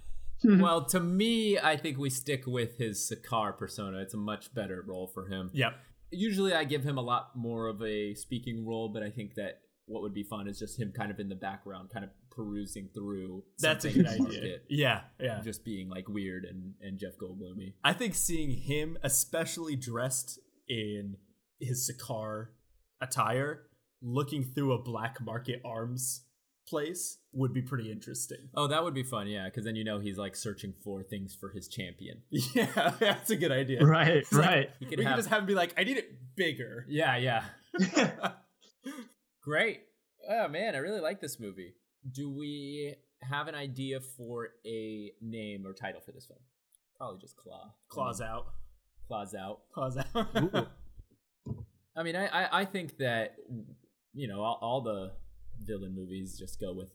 Mm-hmm. 0.43 0.61
well, 0.61 0.85
to 0.85 0.99
me, 0.99 1.57
I 1.57 1.77
think 1.77 1.97
we 1.97 2.09
stick 2.09 2.43
with 2.45 2.77
his 2.77 3.11
Sakaar 3.11 3.57
persona. 3.57 3.99
It's 3.99 4.13
a 4.13 4.17
much 4.17 4.53
better 4.53 4.83
role 4.85 5.07
for 5.07 5.27
him. 5.27 5.49
Yep. 5.53 5.73
Usually, 6.11 6.53
I 6.53 6.63
give 6.63 6.83
him 6.83 6.97
a 6.97 7.01
lot 7.01 7.35
more 7.35 7.67
of 7.67 7.81
a 7.81 8.13
speaking 8.13 8.65
role, 8.65 8.89
but 8.89 9.03
I 9.03 9.09
think 9.09 9.35
that 9.35 9.61
what 9.85 10.01
would 10.01 10.13
be 10.13 10.23
fun 10.23 10.47
is 10.47 10.59
just 10.59 10.79
him 10.79 10.93
kind 10.95 11.11
of 11.11 11.19
in 11.19 11.29
the 11.29 11.35
background, 11.35 11.89
kind 11.91 12.05
of 12.05 12.11
perusing 12.31 12.89
through. 12.93 13.43
That's 13.59 13.85
a 13.85 13.91
good 13.91 14.07
idea. 14.07 14.57
Yeah, 14.69 15.01
yeah. 15.19 15.41
Just 15.41 15.65
being 15.65 15.89
like 15.89 16.07
weird 16.07 16.45
and 16.45 16.73
and 16.81 16.99
Jeff 16.99 17.13
Goldblumy. 17.21 17.73
I 17.83 17.93
think 17.93 18.15
seeing 18.15 18.51
him, 18.51 18.97
especially 19.03 19.75
dressed 19.75 20.39
in 20.67 21.17
his 21.59 21.89
Sakaar 21.89 22.47
attire, 23.01 23.63
looking 24.01 24.43
through 24.43 24.73
a 24.73 24.81
black 24.81 25.21
market 25.21 25.61
arms 25.65 26.25
place 26.67 27.17
would 27.33 27.53
be 27.53 27.61
pretty 27.61 27.91
interesting. 27.91 28.49
Oh, 28.55 28.67
that 28.67 28.83
would 28.83 28.93
be 28.93 29.03
fun, 29.03 29.27
yeah, 29.27 29.45
because 29.45 29.65
then 29.65 29.75
you 29.75 29.83
know 29.83 29.99
he's 29.99 30.17
like 30.17 30.35
searching 30.35 30.73
for 30.83 31.03
things 31.03 31.35
for 31.39 31.49
his 31.49 31.67
champion. 31.67 32.21
Yeah, 32.53 32.93
that's 32.99 33.31
a 33.31 33.35
good 33.35 33.51
idea. 33.51 33.83
Right, 33.83 34.09
it's 34.09 34.33
right. 34.33 34.69
Like, 34.79 34.89
could 34.89 34.99
we 34.99 35.05
have... 35.05 35.13
can 35.13 35.19
just 35.19 35.29
have 35.29 35.39
him 35.39 35.45
be 35.45 35.55
like, 35.55 35.73
I 35.77 35.83
need 35.83 35.97
it 35.97 36.35
bigger. 36.35 36.85
Yeah, 36.87 37.17
yeah. 37.17 37.43
Great. 39.43 39.81
Oh 40.29 40.47
man, 40.47 40.75
I 40.75 40.79
really 40.79 41.01
like 41.01 41.19
this 41.19 41.39
movie. 41.39 41.73
Do 42.09 42.29
we 42.29 42.95
have 43.21 43.47
an 43.47 43.55
idea 43.55 43.99
for 43.99 44.49
a 44.65 45.11
name 45.21 45.65
or 45.65 45.73
title 45.73 46.01
for 46.01 46.11
this 46.11 46.25
film? 46.25 46.39
Probably 46.97 47.19
just 47.19 47.35
Klaue. 47.37 47.71
Claws 47.89 48.21
out. 48.21 48.47
Claws 49.07 49.33
out. 49.33 49.61
Claws 49.73 49.97
out. 49.97 50.07
I 51.95 52.03
mean, 52.03 52.15
I, 52.15 52.27
I, 52.27 52.61
I 52.61 52.65
think 52.65 52.97
that 52.97 53.35
you 54.13 54.27
know 54.27 54.41
all, 54.41 54.59
all 54.61 54.81
the 54.81 55.11
villain 55.59 55.95
movies 55.95 56.37
just 56.37 56.59
go 56.59 56.73
with 56.73 56.89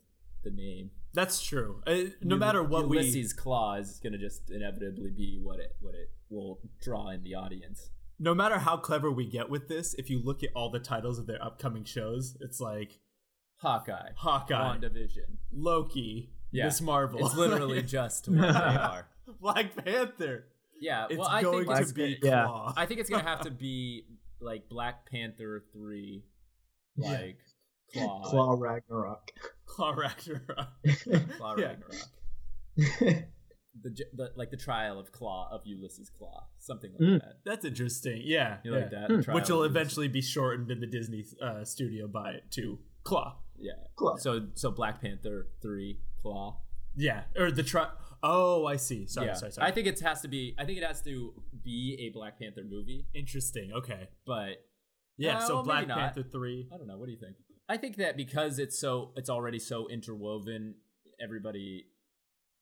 the 0.44 0.50
name. 0.50 0.90
That's 1.14 1.42
true. 1.42 1.82
Uh, 1.86 2.10
no 2.22 2.36
matter 2.36 2.62
what 2.62 2.82
Ulysses 2.88 3.34
we 3.44 3.80
is 3.80 4.00
going 4.00 4.12
to 4.12 4.18
just 4.18 4.50
inevitably 4.50 5.10
be 5.10 5.40
what 5.42 5.58
it 5.58 5.76
what 5.80 5.94
it 5.94 6.10
will 6.28 6.60
draw 6.80 7.08
in 7.08 7.22
the 7.22 7.34
audience. 7.34 7.90
No 8.18 8.34
matter 8.34 8.58
how 8.58 8.76
clever 8.76 9.10
we 9.10 9.26
get 9.26 9.48
with 9.48 9.68
this, 9.68 9.94
if 9.94 10.10
you 10.10 10.20
look 10.22 10.42
at 10.42 10.50
all 10.54 10.70
the 10.70 10.80
titles 10.80 11.18
of 11.18 11.26
their 11.26 11.42
upcoming 11.42 11.84
shows, 11.84 12.36
it's 12.40 12.60
like 12.60 12.98
Hawkeye, 13.58 14.10
Hawkeye, 14.16 14.78
WandaVision, 14.78 15.38
Loki, 15.52 16.30
yeah. 16.50 16.66
Miss 16.66 16.80
Marvel. 16.80 17.24
It's 17.24 17.36
literally 17.36 17.82
just 17.98 18.28
what 18.28 18.40
they 18.40 18.48
are. 18.48 19.08
Black 19.40 19.84
Panther. 19.84 20.46
Yeah, 20.80 21.06
it's 21.08 21.18
well, 21.18 21.28
I 21.28 21.42
going 21.42 21.66
think 21.66 21.88
to 21.88 21.94
be 21.94 22.18
yeah. 22.22 22.48
I 22.76 22.86
think 22.86 23.00
it's 23.00 23.10
gonna 23.10 23.22
have 23.22 23.40
to 23.42 23.50
be 23.50 24.04
like 24.40 24.68
Black 24.68 25.10
Panther 25.10 25.64
three, 25.72 26.24
like 26.96 27.38
Klaue. 27.94 28.24
Klaue 28.24 28.60
Ragnarok. 28.60 29.30
Klaue 29.66 29.96
Ragnarok. 29.96 30.68
Klaue 31.38 31.56
Ragnarok. 31.56 33.24
the, 33.82 34.04
the 34.14 34.32
like 34.36 34.50
the 34.50 34.56
trial 34.56 34.98
of 34.98 35.12
Klaue 35.12 35.50
of 35.50 35.62
Ulysses 35.64 36.10
Klaue, 36.10 36.42
something 36.58 36.92
like 36.92 37.08
mm. 37.08 37.20
that. 37.20 37.38
That's 37.44 37.64
interesting. 37.64 38.22
Yeah, 38.24 38.58
you 38.64 38.72
yeah. 38.72 38.80
like 38.80 38.90
that, 38.90 39.10
mm. 39.10 39.34
which 39.34 39.48
will 39.48 39.64
eventually 39.64 40.08
be 40.08 40.22
shortened 40.22 40.70
in 40.70 40.80
the 40.80 40.86
Disney 40.86 41.24
uh, 41.42 41.64
studio 41.64 42.06
by 42.06 42.40
to 42.52 42.78
Klaue. 43.04 43.32
Yeah, 43.58 43.72
Klaue. 43.96 44.18
So 44.18 44.46
so 44.54 44.70
Black 44.70 45.00
Panther 45.00 45.48
three 45.62 46.00
Klaue. 46.24 46.56
Yeah, 46.96 47.22
or 47.36 47.50
the 47.50 47.62
trial. 47.62 47.92
Oh, 48.22 48.66
I 48.66 48.76
see. 48.76 49.06
Sorry, 49.06 49.28
yeah. 49.28 49.34
sorry, 49.34 49.52
sorry. 49.52 49.68
I 49.68 49.70
think 49.70 49.86
it 49.86 50.00
has 50.00 50.22
to 50.22 50.28
be. 50.28 50.54
I 50.58 50.64
think 50.64 50.78
it 50.78 50.84
has 50.84 51.02
to 51.02 51.32
be 51.62 51.96
a 52.00 52.16
Black 52.16 52.40
Panther 52.40 52.64
movie. 52.68 53.06
Interesting. 53.14 53.70
Okay, 53.72 54.08
but 54.26 54.64
yeah. 55.16 55.38
Uh, 55.38 55.46
so 55.46 55.54
well, 55.56 55.64
Black 55.64 55.88
Panther 55.88 56.22
three. 56.22 56.68
I 56.72 56.76
don't 56.76 56.88
know. 56.88 56.98
What 56.98 57.06
do 57.06 57.12
you 57.12 57.18
think? 57.18 57.36
I 57.68 57.76
think 57.76 57.96
that 57.96 58.16
because 58.16 58.58
it's 58.58 58.78
so 58.78 59.12
it's 59.16 59.30
already 59.30 59.58
so 59.58 59.88
interwoven, 59.88 60.74
everybody 61.20 61.86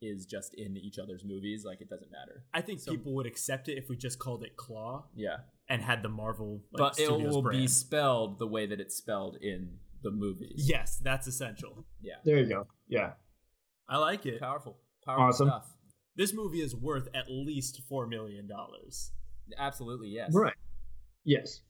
is 0.03 0.27
just 0.27 0.55
in 0.55 0.77
each 0.77 0.99
other's 0.99 1.25
movies. 1.25 1.65
Like 1.65 1.81
it 1.81 1.89
doesn't 1.89 2.11
matter. 2.11 2.45
I 2.53 2.61
think 2.61 2.81
so, 2.81 2.91
people 2.91 3.15
would 3.15 3.27
accept 3.27 3.69
it 3.69 3.79
if 3.79 3.89
we 3.89 3.97
just 3.97 4.19
called 4.19 4.43
it 4.43 4.57
Klaue. 4.57 5.05
Yeah, 5.15 5.37
and 5.69 5.83
had 5.83 6.03
the 6.03 6.09
Marvel. 6.09 6.63
Like, 6.73 6.95
but 6.95 7.01
it 7.01 7.11
will 7.11 7.43
brand. 7.43 7.61
be 7.61 7.69
spelled 7.69 8.39
the 8.39 8.47
way 8.47 8.67
that 8.67 8.81
it's 8.81 8.97
spelled 8.97 9.39
in 9.41 9.79
the 10.03 10.11
movies. 10.11 10.67
Yes, 10.69 10.99
that's 11.03 11.27
essential. 11.27 11.85
Yeah. 12.01 12.15
There 12.25 12.39
you 12.39 12.47
go. 12.47 12.67
Yeah. 12.89 13.13
I 13.89 13.99
like 13.99 14.27
it. 14.27 14.41
Powerful. 14.41 14.79
Powerful 15.05 15.25
awesome. 15.25 15.49
stuff. 15.49 15.67
This 16.17 16.33
movie 16.33 16.61
is 16.61 16.75
worth 16.75 17.09
at 17.15 17.25
least 17.29 17.83
four 17.89 18.07
million 18.07 18.49
dollars. 18.49 19.13
Absolutely, 19.59 20.09
yes. 20.09 20.31
Right. 20.33 20.55
Yes. 21.25 21.61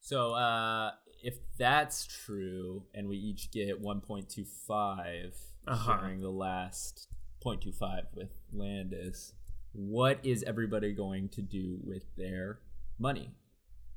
So, 0.00 0.34
uh, 0.34 0.90
if 1.24 1.38
that's 1.56 2.06
true, 2.06 2.84
and 2.94 3.08
we 3.08 3.16
each 3.16 3.50
get 3.50 3.82
1.25 3.82 5.32
uh-huh. 5.66 5.98
sharing 5.98 6.20
the 6.20 6.28
last 6.28 7.08
0.25 7.44 8.02
with 8.14 8.28
Landis, 8.52 9.32
what 9.72 10.20
is 10.22 10.42
everybody 10.42 10.92
going 10.92 11.30
to 11.30 11.40
do 11.40 11.78
with 11.82 12.04
their 12.16 12.58
money? 12.98 13.30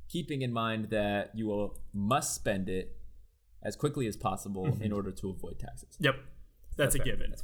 Keeping 0.07 0.41
in 0.41 0.53
mind 0.53 0.89
that 0.91 1.31
you 1.35 1.47
will 1.47 1.77
must 1.93 2.33
spend 2.33 2.69
it 2.69 2.95
as 3.61 3.75
quickly 3.75 4.07
as 4.07 4.15
possible 4.15 4.65
mm-hmm. 4.65 4.81
in 4.81 4.93
order 4.93 5.11
to 5.11 5.29
avoid 5.29 5.59
taxes. 5.59 5.97
Yep, 5.99 6.15
that's, 6.15 6.77
that's 6.77 6.95
a 6.95 6.97
fair. 6.99 7.05
given. 7.05 7.31
That's 7.31 7.43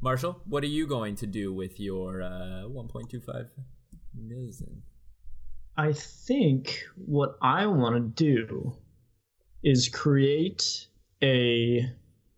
Marshall, 0.00 0.40
what 0.46 0.62
are 0.62 0.68
you 0.68 0.86
going 0.86 1.16
to 1.16 1.26
do 1.26 1.52
with 1.52 1.80
your 1.80 2.22
uh, 2.22 2.66
1.25 2.68 3.48
million? 4.14 4.82
I 5.76 5.92
think 5.92 6.84
what 6.96 7.36
I 7.40 7.66
want 7.66 8.16
to 8.16 8.24
do 8.24 8.76
is 9.62 9.88
create 9.88 10.86
a 11.22 11.88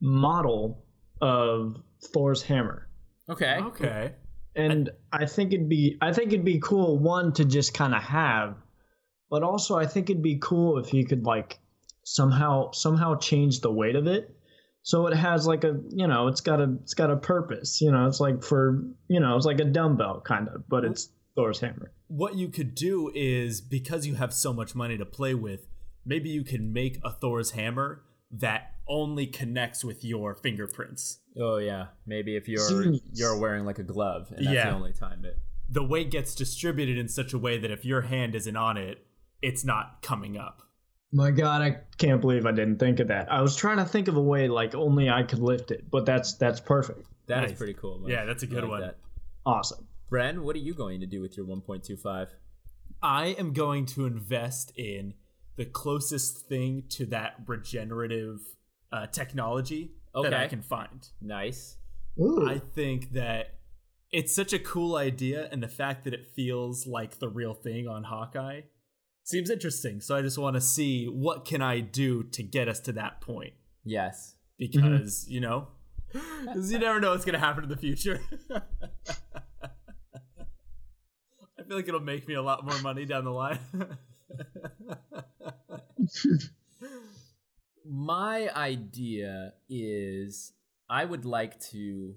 model 0.00 0.84
of 1.20 1.76
Thor's 2.12 2.42
hammer. 2.42 2.88
Okay. 3.28 3.58
Okay. 3.60 4.12
And 4.56 4.90
I 5.12 5.26
think 5.26 5.52
it'd 5.52 5.68
be 5.68 5.98
I 6.00 6.12
think 6.12 6.32
it'd 6.32 6.44
be 6.44 6.60
cool 6.60 6.98
one 6.98 7.32
to 7.34 7.44
just 7.44 7.74
kind 7.74 7.94
of 7.94 8.02
have, 8.02 8.56
but 9.30 9.42
also 9.42 9.76
I 9.76 9.86
think 9.86 10.10
it'd 10.10 10.22
be 10.22 10.38
cool 10.40 10.78
if 10.78 10.92
you 10.92 11.04
could 11.04 11.24
like 11.24 11.58
somehow 12.04 12.70
somehow 12.72 13.16
change 13.16 13.60
the 13.60 13.72
weight 13.72 13.96
of 13.96 14.06
it 14.06 14.36
so 14.82 15.06
it 15.06 15.16
has 15.16 15.46
like 15.46 15.64
a 15.64 15.80
you 15.88 16.06
know 16.06 16.28
it's 16.28 16.42
got 16.42 16.60
a 16.60 16.76
it's 16.82 16.92
got 16.92 17.10
a 17.10 17.16
purpose 17.16 17.80
you 17.80 17.90
know 17.90 18.06
it's 18.06 18.20
like 18.20 18.42
for 18.42 18.84
you 19.08 19.18
know 19.20 19.34
it's 19.38 19.46
like 19.46 19.58
a 19.58 19.64
dumbbell 19.64 20.20
kind 20.20 20.48
of 20.48 20.68
but 20.68 20.84
it's 20.84 21.08
Thor's 21.34 21.60
hammer. 21.60 21.92
What 22.06 22.36
you 22.36 22.48
could 22.48 22.74
do 22.74 23.10
is 23.14 23.60
because 23.60 24.06
you 24.06 24.14
have 24.14 24.32
so 24.32 24.52
much 24.52 24.74
money 24.74 24.96
to 24.98 25.04
play 25.04 25.34
with, 25.34 25.66
maybe 26.04 26.30
you 26.30 26.44
can 26.44 26.72
make 26.72 26.98
a 27.04 27.10
Thor's 27.10 27.52
hammer 27.52 28.02
that 28.30 28.72
only 28.88 29.26
connects 29.26 29.84
with 29.84 30.04
your 30.04 30.34
fingerprints. 30.34 31.18
Oh 31.40 31.56
yeah, 31.56 31.86
maybe 32.06 32.36
if 32.36 32.48
you're 32.48 32.94
you're 33.12 33.38
wearing 33.38 33.64
like 33.64 33.78
a 33.78 33.82
glove, 33.82 34.32
and 34.36 34.46
that's 34.46 34.54
yeah. 34.54 34.70
the 34.70 34.76
only 34.76 34.92
time 34.92 35.24
it. 35.24 35.38
The 35.68 35.82
weight 35.82 36.10
gets 36.10 36.34
distributed 36.34 36.98
in 36.98 37.08
such 37.08 37.32
a 37.32 37.38
way 37.38 37.58
that 37.58 37.70
if 37.70 37.84
your 37.84 38.02
hand 38.02 38.34
isn't 38.34 38.56
on 38.56 38.76
it, 38.76 39.06
it's 39.40 39.64
not 39.64 40.02
coming 40.02 40.36
up. 40.36 40.62
My 41.12 41.30
God, 41.30 41.62
I 41.62 41.78
can't 41.96 42.20
believe 42.20 42.44
I 42.44 42.50
didn't 42.50 42.78
think 42.78 43.00
of 43.00 43.08
that. 43.08 43.30
I 43.32 43.40
was 43.40 43.56
trying 43.56 43.78
to 43.78 43.84
think 43.84 44.08
of 44.08 44.16
a 44.16 44.20
way 44.20 44.48
like 44.48 44.74
only 44.74 45.08
I 45.08 45.22
could 45.22 45.38
lift 45.38 45.70
it, 45.70 45.90
but 45.90 46.04
that's 46.04 46.34
that's 46.34 46.60
perfect. 46.60 47.06
That 47.26 47.40
nice. 47.40 47.52
is 47.52 47.56
pretty 47.58 47.74
cool. 47.74 47.98
Mike. 47.98 48.10
Yeah, 48.10 48.24
that's 48.24 48.42
a 48.42 48.46
good 48.46 48.64
like 48.64 48.70
one. 48.70 48.80
That. 48.80 48.98
Awesome. 49.46 49.86
Bren, 50.10 50.40
what 50.40 50.54
are 50.56 50.60
you 50.60 50.74
going 50.74 51.00
to 51.00 51.06
do 51.06 51.20
with 51.20 51.36
your 51.36 51.46
1.25? 51.46 52.28
I 53.02 53.26
am 53.38 53.52
going 53.52 53.86
to 53.86 54.06
invest 54.06 54.72
in 54.76 55.14
the 55.56 55.64
closest 55.64 56.48
thing 56.48 56.84
to 56.90 57.06
that 57.06 57.36
regenerative 57.46 58.40
uh, 58.92 59.06
technology 59.06 59.92
okay. 60.14 60.30
that 60.30 60.40
I 60.40 60.48
can 60.48 60.62
find. 60.62 61.08
Nice. 61.20 61.76
Ooh. 62.20 62.48
I 62.48 62.58
think 62.58 63.12
that 63.12 63.54
it's 64.12 64.34
such 64.34 64.52
a 64.52 64.58
cool 64.58 64.96
idea, 64.96 65.48
and 65.50 65.62
the 65.62 65.68
fact 65.68 66.04
that 66.04 66.14
it 66.14 66.28
feels 66.36 66.86
like 66.86 67.18
the 67.18 67.28
real 67.28 67.54
thing 67.54 67.88
on 67.88 68.04
Hawkeye 68.04 68.62
seems 69.24 69.50
interesting. 69.50 70.00
So 70.00 70.14
I 70.14 70.22
just 70.22 70.38
want 70.38 70.54
to 70.54 70.60
see 70.60 71.06
what 71.06 71.44
can 71.44 71.60
I 71.62 71.80
do 71.80 72.22
to 72.22 72.42
get 72.42 72.68
us 72.68 72.78
to 72.80 72.92
that 72.92 73.20
point. 73.20 73.54
Yes, 73.84 74.36
because 74.58 75.24
mm-hmm. 75.24 75.32
you 75.32 75.40
know, 75.40 75.68
because 76.12 76.72
you 76.72 76.78
never 76.78 77.00
know 77.00 77.10
what's 77.10 77.24
gonna 77.24 77.38
happen 77.38 77.64
in 77.64 77.70
the 77.70 77.76
future. 77.76 78.20
I 81.58 81.66
feel 81.66 81.76
like 81.76 81.88
it'll 81.88 82.00
make 82.00 82.28
me 82.28 82.34
a 82.34 82.42
lot 82.42 82.64
more 82.64 82.78
money 82.82 83.06
down 83.06 83.24
the 83.24 83.30
line. 83.30 83.58
My 87.86 88.48
idea 88.54 89.52
is 89.68 90.52
I 90.88 91.04
would 91.04 91.24
like 91.24 91.60
to 91.70 92.14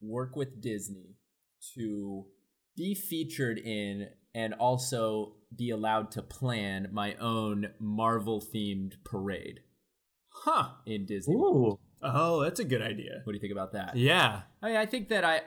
work 0.00 0.36
with 0.36 0.60
Disney 0.60 1.16
to 1.74 2.26
be 2.76 2.94
featured 2.94 3.58
in 3.58 4.08
and 4.34 4.54
also 4.54 5.34
be 5.56 5.70
allowed 5.70 6.10
to 6.12 6.22
plan 6.22 6.88
my 6.92 7.14
own 7.14 7.70
Marvel 7.80 8.40
themed 8.40 8.94
parade. 9.04 9.60
Huh. 10.28 10.68
In 10.86 11.06
Disney. 11.06 11.34
Ooh. 11.34 11.78
Oh, 12.02 12.42
that's 12.44 12.60
a 12.60 12.64
good 12.64 12.82
idea. 12.82 13.22
What 13.24 13.32
do 13.32 13.36
you 13.36 13.40
think 13.40 13.52
about 13.52 13.72
that? 13.72 13.96
Yeah. 13.96 14.42
I 14.62 14.68
mean, 14.68 14.76
I 14.76 14.86
think 14.86 15.08
that 15.08 15.24
I 15.24 15.40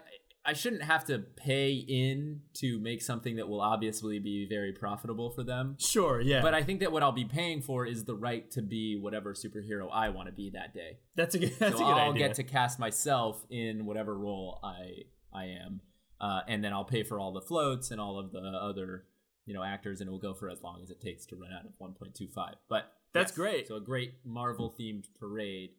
I 0.44 0.54
shouldn't 0.54 0.84
have 0.84 1.06
to 1.06 1.20
pay 1.20 1.72
in 1.74 2.42
to 2.56 2.80
make 2.80 3.02
something 3.02 3.36
that 3.36 3.48
will 3.48 3.62
obviously 3.62 4.18
be 4.18 4.48
very 4.50 4.72
profitable 4.72 5.30
for 5.30 5.44
them. 5.44 5.76
Sure, 5.80 6.20
yeah. 6.20 6.42
But 6.42 6.56
I 6.56 6.64
think 6.64 6.80
that 6.80 6.92
what 6.92 7.04
I'll 7.04 7.12
be 7.12 7.26
paying 7.26 7.62
for 7.62 7.86
is 7.86 8.06
the 8.06 8.16
right 8.16 8.50
to 8.52 8.62
be 8.62 8.98
whatever 9.00 9.34
superhero 9.34 9.88
I 9.92 10.10
want 10.10 10.30
to 10.30 10.32
be 10.32 10.50
that 10.52 10.74
day. 10.74 10.98
That's 11.16 11.36
a 11.36 11.40
good. 11.40 11.54
That's 11.60 11.78
so 11.78 11.84
a 11.84 11.86
good 11.86 12.00
I'll 12.00 12.12
idea. 12.12 12.28
get 12.28 12.36
to 12.38 12.44
cast 12.44 12.80
myself 12.80 13.46
in 13.50 13.86
whatever 13.86 14.18
role 14.18 14.60
I 14.64 15.04
I 15.32 15.46
am, 15.64 15.82
uh, 16.20 16.42
and 16.48 16.64
then 16.64 16.74
I'll 16.74 16.86
pay 16.86 17.04
for 17.04 17.20
all 17.20 17.34
the 17.34 17.42
floats 17.42 17.92
and 17.92 18.02
all 18.02 18.18
of 18.18 18.32
the 18.32 18.40
other 18.40 19.06
you 19.46 19.54
know 19.54 19.64
actors, 19.64 20.02
and 20.02 20.08
it 20.08 20.12
will 20.12 20.20
go 20.20 20.34
for 20.34 20.50
as 20.50 20.62
long 20.64 20.80
as 20.82 20.90
it 20.90 21.02
takes 21.02 21.26
to 21.28 21.36
run 21.36 21.52
out 21.54 21.66
of 21.66 21.74
1.25. 21.80 22.54
But 22.68 22.92
that's 23.14 23.32
yes, 23.32 23.38
great. 23.38 23.68
So 23.68 23.76
a 23.76 23.82
great 23.82 24.16
Marvel 24.26 24.74
themed 24.80 25.06
parade 25.20 25.72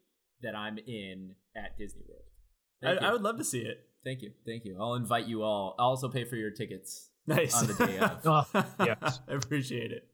that 0.42 0.54
I'm 0.54 0.78
in 0.78 1.34
at 1.56 1.76
Disney 1.78 2.02
World. 2.08 2.22
I, 2.84 3.06
I 3.06 3.12
would 3.12 3.22
love 3.22 3.38
to 3.38 3.44
see 3.44 3.60
it. 3.60 3.88
Thank 4.04 4.22
you. 4.22 4.32
Thank 4.46 4.64
you. 4.64 4.76
I'll 4.80 4.94
invite 4.94 5.26
you 5.26 5.42
all. 5.42 5.74
I'll 5.78 5.90
also 5.90 6.08
pay 6.08 6.24
for 6.24 6.36
your 6.36 6.50
tickets. 6.50 7.10
Nice. 7.26 7.54
On 7.54 7.66
the 7.66 7.86
day 7.86 7.98
of. 8.00 8.20
oh, 8.24 8.64
yes. 8.84 9.20
I 9.28 9.34
appreciate 9.34 9.92
it. 9.92 10.08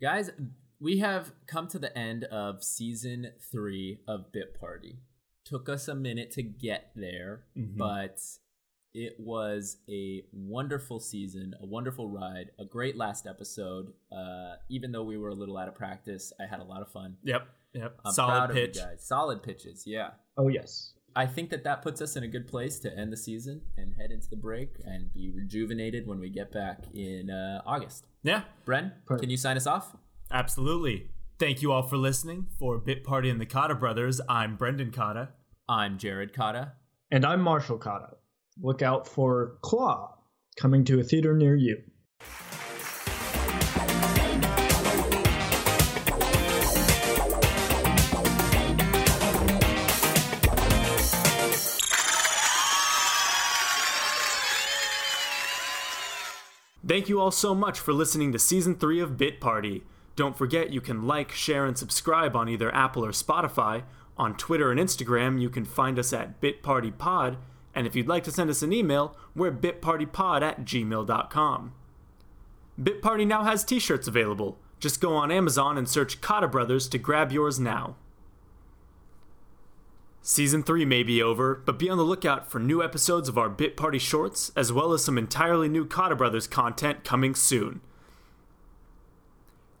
Guys, 0.00 0.30
we 0.78 0.98
have 0.98 1.32
come 1.46 1.68
to 1.68 1.78
the 1.78 1.96
end 1.96 2.24
of 2.24 2.62
season 2.62 3.32
three 3.50 4.00
of 4.06 4.32
Bit 4.32 4.58
Party. 4.58 4.98
Took 5.44 5.68
us 5.68 5.88
a 5.88 5.94
minute 5.94 6.32
to 6.32 6.42
get 6.42 6.90
there, 6.94 7.44
mm-hmm. 7.56 7.78
but 7.78 8.20
it 8.94 9.14
was 9.18 9.78
a 9.88 10.24
wonderful 10.32 10.98
season, 11.00 11.54
a 11.60 11.66
wonderful 11.66 12.08
ride, 12.08 12.50
a 12.58 12.64
great 12.64 12.96
last 12.96 13.26
episode. 13.26 13.92
Uh, 14.10 14.54
even 14.68 14.90
though 14.92 15.04
we 15.04 15.16
were 15.16 15.28
a 15.28 15.34
little 15.34 15.56
out 15.56 15.68
of 15.68 15.74
practice, 15.74 16.32
I 16.40 16.46
had 16.46 16.60
a 16.60 16.64
lot 16.64 16.82
of 16.82 16.90
fun. 16.90 17.16
Yep. 17.22 17.46
Yep. 17.74 18.00
I'm 18.04 18.12
Solid 18.12 18.50
pitch. 18.52 18.76
guys. 18.76 19.04
Solid 19.06 19.42
pitches. 19.42 19.84
Yeah. 19.86 20.10
Oh 20.36 20.48
yes. 20.48 20.94
I 21.16 21.24
think 21.24 21.48
that 21.48 21.64
that 21.64 21.80
puts 21.80 22.02
us 22.02 22.14
in 22.14 22.24
a 22.24 22.28
good 22.28 22.46
place 22.46 22.78
to 22.80 22.94
end 22.94 23.10
the 23.10 23.16
season 23.16 23.62
and 23.78 23.94
head 23.94 24.10
into 24.10 24.28
the 24.28 24.36
break 24.36 24.74
and 24.84 25.10
be 25.14 25.30
rejuvenated 25.30 26.06
when 26.06 26.20
we 26.20 26.28
get 26.28 26.52
back 26.52 26.80
in 26.92 27.30
uh, 27.30 27.62
August. 27.64 28.06
Yeah. 28.22 28.42
Bren, 28.66 28.92
Perfect. 29.06 29.22
can 29.22 29.30
you 29.30 29.38
sign 29.38 29.56
us 29.56 29.66
off? 29.66 29.96
Absolutely. 30.30 31.08
Thank 31.38 31.62
you 31.62 31.72
all 31.72 31.82
for 31.82 31.96
listening. 31.96 32.48
For 32.58 32.76
Bit 32.76 33.02
Party 33.02 33.30
and 33.30 33.40
the 33.40 33.46
Cotta 33.46 33.74
Brothers, 33.74 34.20
I'm 34.28 34.56
Brendan 34.56 34.90
Cotta. 34.90 35.30
I'm 35.66 35.96
Jared 35.96 36.34
Cotta. 36.34 36.72
And 37.10 37.24
I'm 37.24 37.40
Marshall 37.40 37.78
Cotta. 37.78 38.16
Look 38.60 38.82
out 38.82 39.08
for 39.08 39.56
Klaue 39.62 40.10
coming 40.58 40.84
to 40.84 41.00
a 41.00 41.02
theater 41.02 41.34
near 41.34 41.56
you. 41.56 41.78
Thank 56.86 57.08
you 57.08 57.20
all 57.20 57.32
so 57.32 57.52
much 57.52 57.80
for 57.80 57.92
listening 57.92 58.30
to 58.30 58.38
season 58.38 58.76
3 58.76 59.00
of 59.00 59.16
Bit 59.16 59.40
Party. 59.40 59.82
Don't 60.14 60.38
forget 60.38 60.72
you 60.72 60.80
can 60.80 61.04
like, 61.04 61.32
share, 61.32 61.66
and 61.66 61.76
subscribe 61.76 62.36
on 62.36 62.48
either 62.48 62.72
Apple 62.72 63.04
or 63.04 63.10
Spotify. 63.10 63.82
On 64.16 64.36
Twitter 64.36 64.70
and 64.70 64.78
Instagram, 64.78 65.40
you 65.40 65.50
can 65.50 65.64
find 65.64 65.98
us 65.98 66.12
at 66.12 66.40
BitPartyPod. 66.40 67.38
And 67.74 67.86
if 67.88 67.96
you'd 67.96 68.06
like 68.06 68.22
to 68.24 68.30
send 68.30 68.50
us 68.50 68.62
an 68.62 68.72
email, 68.72 69.16
we're 69.34 69.50
bitpartypod 69.50 70.42
at 70.42 70.64
gmail.com. 70.64 71.72
BitParty 72.80 73.26
now 73.26 73.42
has 73.42 73.64
t 73.64 73.80
shirts 73.80 74.06
available. 74.06 74.58
Just 74.78 75.00
go 75.00 75.14
on 75.14 75.32
Amazon 75.32 75.76
and 75.76 75.88
search 75.88 76.20
Cotta 76.20 76.48
Brothers 76.48 76.88
to 76.88 76.98
grab 76.98 77.32
yours 77.32 77.58
now. 77.58 77.96
Season 80.28 80.64
3 80.64 80.84
may 80.84 81.04
be 81.04 81.22
over, 81.22 81.54
but 81.54 81.78
be 81.78 81.88
on 81.88 81.98
the 81.98 82.02
lookout 82.02 82.50
for 82.50 82.58
new 82.58 82.82
episodes 82.82 83.28
of 83.28 83.38
our 83.38 83.48
Bit 83.48 83.76
Party 83.76 84.00
shorts, 84.00 84.50
as 84.56 84.72
well 84.72 84.92
as 84.92 85.04
some 85.04 85.16
entirely 85.16 85.68
new 85.68 85.86
Cotta 85.86 86.16
Brothers 86.16 86.48
content 86.48 87.04
coming 87.04 87.32
soon. 87.32 87.80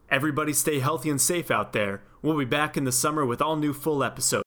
Everybody 0.08 0.52
stay 0.52 0.78
healthy 0.78 1.10
and 1.10 1.20
safe 1.20 1.50
out 1.50 1.72
there. 1.72 2.00
We'll 2.22 2.38
be 2.38 2.44
back 2.44 2.76
in 2.76 2.84
the 2.84 2.92
summer 2.92 3.26
with 3.26 3.42
all 3.42 3.56
new 3.56 3.72
full 3.72 4.04
episodes. 4.04 4.34